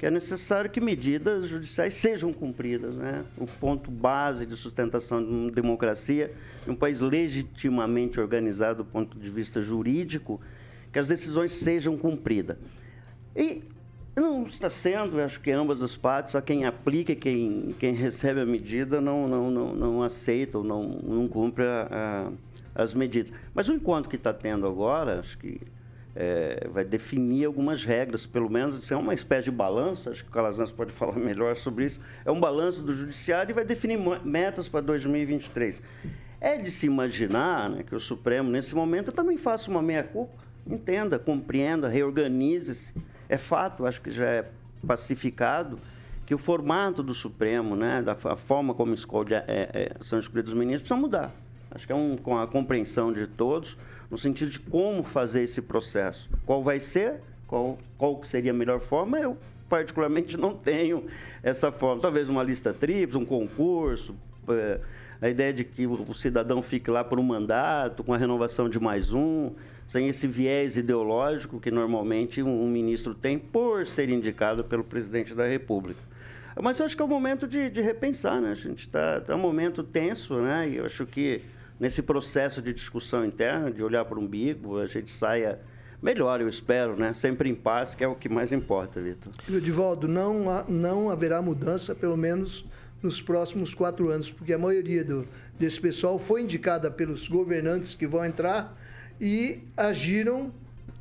que 0.00 0.06
é 0.06 0.10
necessário 0.10 0.70
que 0.70 0.80
medidas 0.80 1.46
judiciais 1.46 1.92
sejam 1.92 2.32
cumpridas, 2.32 2.94
né? 2.94 3.22
O 3.36 3.46
ponto 3.46 3.90
base 3.90 4.46
de 4.46 4.56
sustentação 4.56 5.22
de 5.22 5.30
uma 5.30 5.50
democracia, 5.50 6.32
de 6.64 6.70
um 6.70 6.74
país 6.74 7.00
legitimamente 7.00 8.18
organizado 8.18 8.82
do 8.82 8.84
ponto 8.86 9.18
de 9.18 9.30
vista 9.30 9.60
jurídico, 9.60 10.40
que 10.90 10.98
as 10.98 11.06
decisões 11.06 11.52
sejam 11.52 11.98
cumpridas. 11.98 12.56
E 13.36 13.62
não 14.16 14.44
está 14.44 14.68
sendo, 14.68 15.20
acho 15.20 15.40
que 15.40 15.50
ambas 15.50 15.82
as 15.82 15.96
partes, 15.96 16.32
só 16.32 16.40
quem 16.40 16.64
aplica 16.64 17.14
quem, 17.14 17.74
quem 17.78 17.94
recebe 17.94 18.40
a 18.40 18.46
medida 18.46 19.00
não, 19.00 19.28
não, 19.28 19.50
não, 19.50 19.74
não 19.74 20.02
aceita 20.02 20.58
ou 20.58 20.64
não, 20.64 20.82
não 20.82 21.28
cumpre 21.28 21.64
a, 21.64 22.32
a, 22.74 22.82
as 22.82 22.94
medidas. 22.94 23.32
Mas 23.54 23.68
o 23.68 23.72
encontro 23.72 24.10
que 24.10 24.16
está 24.16 24.32
tendo 24.32 24.66
agora, 24.66 25.20
acho 25.20 25.38
que 25.38 25.60
é, 26.14 26.66
vai 26.72 26.84
definir 26.84 27.44
algumas 27.44 27.84
regras, 27.84 28.26
pelo 28.26 28.50
menos, 28.50 28.90
é 28.90 28.96
uma 28.96 29.14
espécie 29.14 29.44
de 29.44 29.50
balanço, 29.50 30.10
acho 30.10 30.24
que 30.24 30.30
o 30.30 30.32
Calazans 30.32 30.72
pode 30.72 30.92
falar 30.92 31.16
melhor 31.16 31.54
sobre 31.56 31.86
isso, 31.86 32.00
é 32.24 32.30
um 32.30 32.40
balanço 32.40 32.82
do 32.82 32.92
Judiciário 32.92 33.52
e 33.52 33.54
vai 33.54 33.64
definir 33.64 33.98
metas 34.24 34.68
para 34.68 34.80
2023. 34.80 35.80
É 36.40 36.56
de 36.56 36.70
se 36.70 36.86
imaginar 36.86 37.68
né, 37.68 37.82
que 37.82 37.94
o 37.94 38.00
Supremo, 38.00 38.50
nesse 38.50 38.74
momento, 38.74 39.12
também 39.12 39.36
faça 39.36 39.70
uma 39.70 39.82
meia-culpa, 39.82 40.32
entenda, 40.66 41.18
compreenda, 41.18 41.88
reorganize-se, 41.88 42.92
é 43.30 43.38
fato, 43.38 43.86
acho 43.86 44.00
que 44.00 44.10
já 44.10 44.26
é 44.26 44.50
pacificado, 44.84 45.78
que 46.26 46.34
o 46.34 46.38
formato 46.38 47.00
do 47.00 47.14
Supremo, 47.14 47.76
né, 47.76 48.02
da 48.02 48.12
a 48.12 48.36
forma 48.36 48.74
como 48.74 48.92
escolhe, 48.92 49.34
é, 49.34 49.44
é, 49.46 49.92
são 50.00 50.18
escolhidos 50.18 50.52
os 50.52 50.58
ministros, 50.58 50.82
precisa 50.82 51.00
mudar. 51.00 51.32
Acho 51.70 51.86
que 51.86 51.92
é 51.92 51.94
um, 51.94 52.16
com 52.16 52.36
a 52.36 52.48
compreensão 52.48 53.12
de 53.12 53.28
todos, 53.28 53.78
no 54.10 54.18
sentido 54.18 54.50
de 54.50 54.58
como 54.58 55.04
fazer 55.04 55.44
esse 55.44 55.62
processo. 55.62 56.28
Qual 56.44 56.60
vai 56.60 56.80
ser, 56.80 57.20
qual, 57.46 57.78
qual 57.96 58.20
seria 58.24 58.50
a 58.50 58.54
melhor 58.54 58.80
forma, 58.80 59.16
eu 59.16 59.38
particularmente 59.68 60.36
não 60.36 60.52
tenho 60.52 61.06
essa 61.40 61.70
forma. 61.70 62.02
Talvez 62.02 62.28
uma 62.28 62.42
lista 62.42 62.74
tríplice, 62.74 63.16
um 63.16 63.24
concurso, 63.24 64.16
é, 64.48 64.80
a 65.22 65.28
ideia 65.28 65.52
de 65.52 65.62
que 65.62 65.86
o 65.86 66.12
cidadão 66.14 66.60
fique 66.62 66.90
lá 66.90 67.04
por 67.04 67.20
um 67.20 67.22
mandato, 67.22 68.02
com 68.02 68.12
a 68.12 68.16
renovação 68.16 68.68
de 68.68 68.80
mais 68.80 69.14
um 69.14 69.52
sem 69.90 70.06
esse 70.06 70.28
viés 70.28 70.76
ideológico 70.76 71.58
que 71.58 71.68
normalmente 71.68 72.40
um, 72.40 72.68
ministro 72.68 73.12
tem 73.12 73.36
por 73.36 73.88
ser 73.88 74.08
indicado 74.08 74.62
pelo 74.62 74.84
presidente 74.84 75.34
da 75.34 75.44
República. 75.44 75.98
Mas 76.62 76.78
eu 76.78 76.86
acho 76.86 76.94
que 76.94 77.02
é 77.02 77.04
o 77.04 77.08
momento 77.08 77.44
de, 77.48 77.68
de 77.68 77.80
repensar, 77.80 78.40
né? 78.40 78.52
A 78.52 78.54
gente 78.54 78.86
está 78.86 79.20
tá 79.20 79.34
um 79.34 79.38
momento 79.40 79.82
tenso, 79.82 80.40
né? 80.40 80.68
E 80.68 80.76
eu 80.76 80.84
acho 80.84 81.04
que 81.06 81.42
nesse 81.80 82.02
processo 82.02 82.62
de 82.62 82.72
discussão 82.72 83.24
interna, 83.24 83.68
de 83.68 83.82
olhar 83.82 84.04
para 84.04 84.16
o 84.16 84.22
umbigo, 84.22 84.78
a 84.78 84.86
gente 84.86 85.10
saia 85.10 85.58
melhor, 86.00 86.40
eu 86.40 86.48
espero, 86.48 86.94
né? 86.94 87.12
Sempre 87.12 87.48
em 87.50 87.54
paz, 87.56 87.92
que 87.92 88.04
é 88.04 88.06
o 88.06 88.14
que 88.14 88.28
mais 88.28 88.52
importa, 88.52 89.00
Vitor. 89.00 89.32
Edivaldo, 89.48 90.06
não, 90.06 90.48
há, 90.48 90.64
não 90.68 91.10
haverá 91.10 91.42
mudança, 91.42 91.96
pelo 91.96 92.16
menos 92.16 92.64
nos 93.02 93.20
próximos 93.20 93.74
quatro 93.74 94.08
anos, 94.08 94.30
porque 94.30 94.52
a 94.52 94.58
maioria 94.58 95.04
do, 95.04 95.26
desse 95.58 95.80
pessoal 95.80 96.16
foi 96.16 96.42
indicada 96.42 96.92
pelos 96.92 97.26
governantes 97.26 97.92
que 97.92 98.06
vão 98.06 98.24
entrar 98.24 98.78
e 99.20 99.60
agiram 99.76 100.52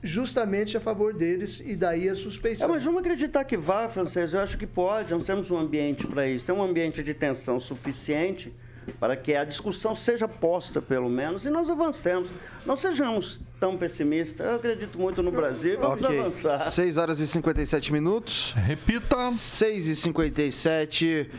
justamente 0.01 0.78
a 0.78 0.80
favor 0.80 1.13
deles 1.13 1.61
e 1.65 1.76
daí 1.76 2.09
a 2.09 2.15
suspeição. 2.15 2.67
É, 2.67 2.72
mas 2.72 2.84
vamos 2.84 3.01
acreditar 3.01 3.43
que 3.43 3.57
vá, 3.57 3.88
francês. 3.89 4.34
Eu 4.34 4.41
acho 4.41 4.57
que 4.57 4.67
pode. 4.67 5.13
Nós 5.13 5.26
temos 5.26 5.49
um 5.51 5.57
ambiente 5.57 6.07
para 6.07 6.28
isso. 6.28 6.45
Tem 6.45 6.55
um 6.55 6.63
ambiente 6.63 7.03
de 7.03 7.13
tensão 7.13 7.59
suficiente 7.59 8.53
para 8.99 9.15
que 9.15 9.36
a 9.36 9.43
discussão 9.43 9.95
seja 9.95 10.28
posta, 10.28 10.82
pelo 10.82 11.09
menos, 11.09 11.45
e 11.45 11.49
nós 11.49 11.70
avancemos. 11.70 12.30
Não 12.65 12.76
sejamos 12.76 13.39
tão 13.59 13.78
pessimistas. 13.78 14.47
Eu 14.47 14.55
acredito 14.55 14.97
muito 14.97 15.22
no 15.22 15.32
Brasil. 15.32 15.78
Vamos 15.80 16.03
okay. 16.03 16.20
avançar. 16.20 16.57
6 16.57 16.97
horas 16.97 17.20
e 17.20 17.28
57 17.28 17.91
minutos. 17.91 18.53
Repita. 18.55 19.32
6 19.32 19.88
e 19.88 19.95
57 19.95 21.30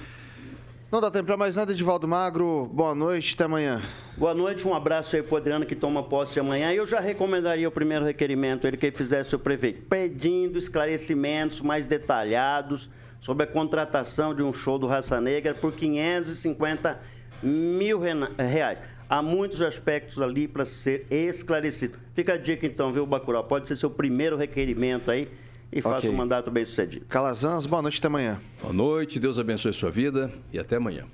não 0.91 1.01
dá 1.01 1.11
tempo 1.11 1.27
para 1.27 1.37
mais 1.37 1.55
nada, 1.55 1.73
Edivaldo 1.73 2.09
Magro. 2.09 2.69
Boa 2.73 2.95
noite, 2.97 3.35
até 3.35 3.45
amanhã. 3.45 3.81
Boa 4.17 4.35
noite, 4.35 4.67
um 4.67 4.75
abraço 4.75 5.15
aí 5.15 5.23
para 5.23 5.35
o 5.35 5.37
Adriano 5.37 5.65
que 5.65 5.77
toma 5.77 6.03
posse 6.03 6.41
amanhã. 6.41 6.73
Eu 6.73 6.85
já 6.85 6.99
recomendaria 6.99 7.69
o 7.69 7.71
primeiro 7.71 8.05
requerimento, 8.05 8.67
ele 8.67 8.77
que 8.77 8.91
fizesse 8.91 9.35
o 9.37 9.39
prefeito, 9.39 9.83
pedindo 9.83 10.59
esclarecimentos 10.59 11.61
mais 11.61 11.87
detalhados 11.87 12.91
sobre 13.21 13.45
a 13.45 13.47
contratação 13.47 14.35
de 14.35 14.43
um 14.43 14.53
show 14.53 14.79
do 14.79 14.89
Raça 14.89 15.21
Negra 15.21 15.55
por 15.55 15.73
550 15.73 17.01
mil 17.41 18.01
reais. 18.01 18.81
Há 19.09 19.23
muitos 19.23 19.63
aspectos 19.63 20.21
ali 20.21 20.49
para 20.49 20.65
ser 20.65 21.07
esclarecido. 21.09 21.99
Fica 22.15 22.35
a 22.35 22.37
dica 22.37 22.67
então, 22.67 22.93
viu, 22.93 23.07
Bacurau? 23.07 23.45
Pode 23.45 23.69
ser 23.69 23.77
seu 23.77 23.91
primeiro 23.91 24.37
requerimento 24.37 25.11
aí 25.11 25.29
e 25.73 25.81
faça 25.81 25.99
okay. 25.99 26.11
um 26.11 26.15
mandato 26.15 26.51
bem 26.51 26.65
sucedido. 26.65 27.07
Calazans, 27.07 27.67
boa 27.67 27.83
noite 27.83 27.99
até 27.99 28.09
amanhã. 28.09 28.41
Boa 28.61 28.73
noite, 28.73 29.21
Deus 29.21 29.39
abençoe 29.39 29.71
a 29.71 29.75
sua 29.75 29.91
vida 29.91 30.33
e 30.53 30.59
até 30.59 30.77
amanhã. 30.77 31.05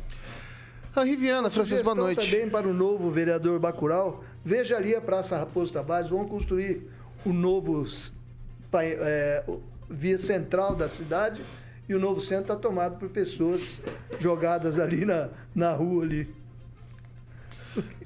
A 0.94 1.04
Riviana, 1.04 1.50
Francisco, 1.50 1.84
boa 1.84 1.94
noite. 1.94 2.30
também 2.30 2.48
para 2.48 2.66
o 2.66 2.72
novo 2.72 3.10
vereador 3.10 3.58
Bacural, 3.58 4.24
veja 4.42 4.76
ali 4.76 4.94
a 4.94 5.00
Praça 5.00 5.36
Raposo 5.36 5.70
Tavares, 5.72 6.08
vão 6.08 6.26
construir 6.26 6.88
o 7.24 7.34
novo 7.34 7.86
é, 8.72 9.44
via 9.90 10.16
central 10.16 10.74
da 10.74 10.88
cidade 10.88 11.42
e 11.86 11.94
o 11.94 11.98
novo 11.98 12.22
centro 12.22 12.44
está 12.44 12.56
tomado 12.56 12.98
por 12.98 13.10
pessoas 13.10 13.78
jogadas 14.18 14.78
ali 14.78 15.04
na, 15.04 15.28
na 15.54 15.72
rua 15.72 16.02
ali. 16.02 16.34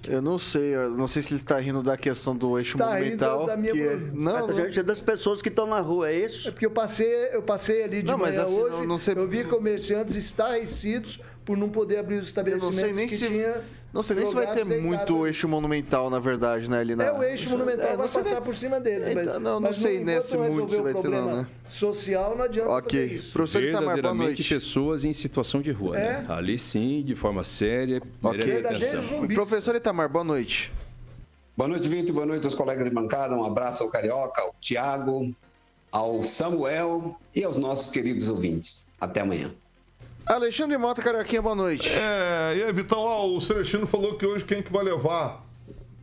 Eu 0.08 0.22
não 0.22 0.38
sei, 0.38 0.74
eu 0.74 0.90
não 0.90 1.06
sei 1.06 1.22
se 1.22 1.32
ele 1.32 1.40
está 1.40 1.58
rindo 1.58 1.82
da 1.82 1.96
questão 1.96 2.34
do 2.34 2.58
eixo 2.58 2.78
tá 2.78 2.86
monumental. 2.86 3.46
da 3.46 3.56
minha 3.56 3.72
que 3.72 3.82
é... 3.82 3.96
Não, 3.96 4.46
não. 4.46 4.52
Gente, 4.54 4.80
é 4.80 4.82
das 4.82 5.00
pessoas 5.00 5.42
que 5.42 5.48
estão 5.48 5.66
na 5.66 5.80
rua, 5.80 6.10
é 6.10 6.24
isso? 6.24 6.48
É 6.48 6.50
porque 6.50 6.66
eu 6.66 6.70
passei, 6.70 7.06
eu 7.32 7.42
passei 7.42 7.82
ali 7.82 8.02
de 8.02 8.08
não, 8.08 8.18
manhã 8.18 8.42
assim, 8.42 8.58
hoje, 8.58 8.76
não, 8.76 8.86
não 8.86 8.98
sei... 8.98 9.14
eu 9.16 9.28
vi 9.28 9.44
comerciantes 9.44 10.16
estarrecidos 10.16 11.20
por 11.44 11.56
não 11.56 11.68
poder 11.68 11.98
abrir 11.98 12.16
os 12.16 12.26
estabelecimentos 12.26 12.78
eu 12.78 12.88
não 12.88 12.94
sei 12.94 12.96
nem 12.96 13.08
que 13.08 13.16
se... 13.16 13.26
tinha 13.26 13.62
não 13.92 14.02
sei 14.02 14.16
nem 14.16 14.26
se 14.26 14.34
vai 14.34 14.54
ter 14.54 14.64
muito 14.64 15.26
eixo 15.26 15.48
monumental, 15.48 16.08
na 16.08 16.20
verdade, 16.20 16.70
né? 16.70 16.78
Ali 16.78 16.94
na... 16.94 17.04
É, 17.04 17.12
o 17.12 17.22
eixo 17.22 17.50
monumental 17.50 17.88
é, 17.88 17.96
vai 17.96 18.08
passar 18.08 18.40
por 18.40 18.54
cima 18.54 18.78
deles. 18.78 19.06
Então, 19.08 19.24
mas, 19.24 19.42
não, 19.42 19.58
não 19.60 19.72
sei 19.72 20.04
nesse 20.04 20.36
muito 20.36 20.70
se 20.70 20.80
vai 20.80 20.94
ter, 20.94 21.08
não, 21.08 21.36
né? 21.36 21.46
Social 21.68 22.36
não 22.36 22.44
adianta 22.44 22.70
okay. 22.70 23.02
fazer 23.02 23.14
isso. 23.16 23.32
Professor 23.32 23.62
Itamar, 23.64 24.00
boa 24.00 24.14
noite. 24.14 24.44
pessoas 24.44 25.04
em 25.04 25.12
situação 25.12 25.60
de 25.60 25.72
rua, 25.72 25.96
né? 25.96 26.06
é? 26.06 26.12
né? 26.18 26.26
Ali 26.28 26.56
sim, 26.56 27.02
de 27.04 27.16
forma 27.16 27.42
séria, 27.42 28.00
merece 28.22 28.58
okay. 28.58 28.66
atenção. 28.66 29.28
Professor 29.28 29.74
Itamar, 29.74 30.08
boa 30.08 30.24
noite. 30.24 30.72
Boa 31.56 31.68
noite, 31.68 31.88
Vitor. 31.88 32.14
Boa 32.14 32.26
noite 32.26 32.46
aos 32.46 32.54
colegas 32.54 32.84
de 32.84 32.90
bancada. 32.90 33.34
Um 33.36 33.44
abraço 33.44 33.82
ao 33.82 33.90
Carioca, 33.90 34.40
ao 34.40 34.54
Tiago, 34.60 35.34
ao 35.90 36.22
Samuel 36.22 37.16
e 37.34 37.44
aos 37.44 37.56
nossos 37.56 37.90
queridos 37.90 38.28
ouvintes. 38.28 38.88
Até 39.00 39.20
amanhã. 39.20 39.52
Alexandre 40.30 40.78
Mota, 40.78 41.02
Carioquinha, 41.02 41.42
boa 41.42 41.56
noite. 41.56 41.88
É, 41.88 42.54
e 42.56 42.62
aí, 42.62 42.72
Vitão, 42.72 43.00
ó, 43.00 43.26
o 43.26 43.40
Celestino 43.40 43.84
falou 43.84 44.14
que 44.14 44.24
hoje 44.24 44.44
quem 44.44 44.62
que 44.62 44.72
vai 44.72 44.84
levar 44.84 45.44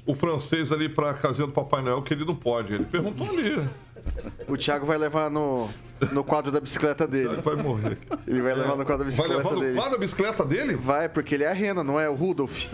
o 0.06 0.14
francês 0.14 0.70
ali 0.70 0.90
pra 0.90 1.14
casinha 1.14 1.48
do 1.48 1.54
Papai 1.54 1.82
Noel 1.82 2.02
que 2.02 2.14
ele 2.14 2.26
não 2.26 2.36
pode. 2.36 2.74
Ele 2.74 2.84
perguntou 2.84 3.26
ali. 3.30 3.66
O 4.46 4.58
Thiago 4.58 4.86
vai 4.86 4.98
levar 4.98 5.32
no, 5.32 5.70
no 6.12 6.24
quadro 6.24 6.52
da 6.52 6.60
bicicleta 6.60 7.08
dele. 7.08 7.42
Vai 7.42 7.56
morrer. 7.56 7.98
Ele 8.28 8.42
vai 8.42 8.54
levar 8.54 8.76
no 8.76 8.86
quadro 8.86 8.98
da 8.98 8.98
Vai 8.98 9.06
bicicleta 9.06 9.38
levar 9.38 9.52
no 9.54 9.60
dele. 9.62 9.76
quadro 9.76 9.96
a 9.96 10.00
bicicleta 10.00 10.46
dele? 10.46 10.76
Vai, 10.76 11.10
porque 11.10 11.36
ele 11.36 11.44
é 11.44 11.50
a 11.50 11.54
rena, 11.54 11.84
não 11.84 12.00
é 12.00 12.10
o 12.10 12.14
Rudolf. 12.16 12.66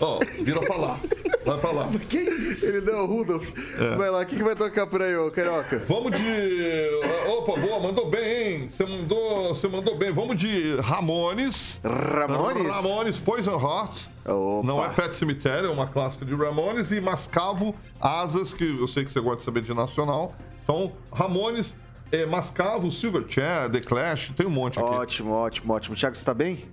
Ó, 0.00 0.18
vira 0.40 0.60
pra 0.60 0.76
lá. 0.76 1.00
Vai 1.44 1.58
pra 1.58 1.70
lá. 1.72 1.90
Que 2.08 2.18
isso? 2.18 2.66
Ele 2.66 2.80
não 2.82 2.98
é 2.98 3.02
o 3.02 3.06
Rudolf. 3.06 3.48
Vai 3.96 4.10
lá, 4.10 4.20
o 4.22 4.26
que, 4.26 4.36
que 4.36 4.42
vai 4.42 4.54
tocar 4.56 4.86
por 4.86 5.02
aí, 5.02 5.16
ô 5.16 5.30
Carioca? 5.30 5.78
Vamos 5.88 6.12
de. 6.18 6.88
Opa, 7.28 7.60
boa, 7.60 7.80
mandou 7.80 8.08
bem, 8.10 8.52
hein? 8.62 8.68
Você 8.68 8.84
mandou, 8.84 9.48
você 9.54 9.68
mandou 9.68 9.96
bem. 9.96 10.12
Vamos 10.12 10.36
de 10.36 10.76
Ramones. 10.76 11.80
Ramones? 11.84 12.66
Ramones, 12.68 13.18
Poison 13.20 13.60
Hearts. 13.60 14.10
Opa. 14.24 14.66
Não 14.66 14.84
é 14.84 14.88
Pet 14.90 15.16
Cemitério, 15.16 15.68
é 15.68 15.72
uma 15.72 15.86
clássica 15.86 16.24
de 16.24 16.34
Ramones. 16.34 16.90
E 16.92 17.00
Mascavo, 17.00 17.74
Asas, 18.00 18.52
que 18.54 18.64
eu 18.80 18.86
sei 18.86 19.04
que 19.04 19.12
você 19.12 19.20
gosta 19.20 19.38
de 19.38 19.44
saber 19.44 19.62
de 19.62 19.74
nacional. 19.74 20.34
Então, 20.62 20.92
Ramones, 21.12 21.74
é, 22.12 22.26
Mascavo, 22.26 22.90
Silverchair, 22.90 23.70
The 23.70 23.80
Clash, 23.80 24.32
tem 24.36 24.46
um 24.46 24.50
monte 24.50 24.78
aqui. 24.78 24.88
Ótimo, 24.88 25.32
ótimo, 25.32 25.72
ótimo. 25.72 25.96
Thiago, 25.96 26.14
você 26.14 26.24
tá 26.24 26.34
bem? 26.34 26.64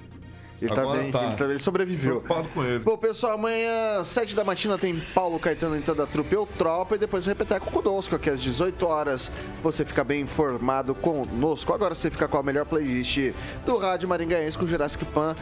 Ele 0.61 0.75
tá 0.75 0.85
bem, 0.85 1.09
tá. 1.09 1.23
Ele, 1.23 1.35
tá- 1.37 1.45
ele 1.45 1.59
sobreviveu. 1.59 2.19
Preocupado 2.19 2.49
com 2.49 2.61
ele. 2.63 2.79
Bom, 2.79 2.97
pessoal, 2.97 3.35
amanhã, 3.35 4.03
7 4.03 4.35
da 4.35 4.43
matina, 4.43 4.77
tem 4.77 4.99
Paulo 5.15 5.39
Caetano 5.39 5.77
em 5.77 5.81
toda 5.81 6.03
a 6.03 6.05
trupe 6.05 6.35
Eu 6.35 6.45
Tropa 6.45 6.95
e 6.95 6.97
depois 6.97 7.25
Repeteco 7.25 7.71
conosco 7.71 8.13
aqui 8.15 8.29
às 8.29 8.41
18 8.41 8.85
horas. 8.85 9.31
Você 9.63 9.85
fica 9.85 10.03
bem 10.03 10.21
informado 10.21 10.93
conosco. 10.93 11.73
Agora 11.73 11.95
você 11.95 12.11
fica 12.11 12.27
com 12.27 12.37
a 12.37 12.43
melhor 12.43 12.65
playlist 12.65 13.31
do 13.65 13.77
Rádio 13.77 14.09
Maringaense 14.09 14.57
com 14.57 14.67
Jurassic 14.67 15.05
Pan, 15.05 15.33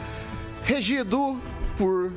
regido 0.64 1.42
por 1.80 2.12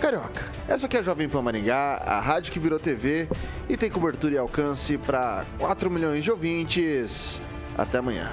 Carioca. 0.00 0.44
Essa 0.66 0.86
aqui 0.86 0.96
é 0.96 1.00
a 1.00 1.02
Jovem 1.02 1.28
Pan 1.28 1.42
Maringá, 1.42 2.02
a 2.04 2.18
rádio 2.20 2.50
que 2.52 2.58
virou 2.58 2.78
TV 2.78 3.28
e 3.68 3.76
tem 3.76 3.90
cobertura 3.90 4.34
e 4.34 4.38
alcance 4.38 4.96
para 4.96 5.44
4 5.58 5.90
milhões 5.90 6.24
de 6.24 6.30
ouvintes. 6.30 7.40
Até 7.76 7.98
amanhã. 7.98 8.32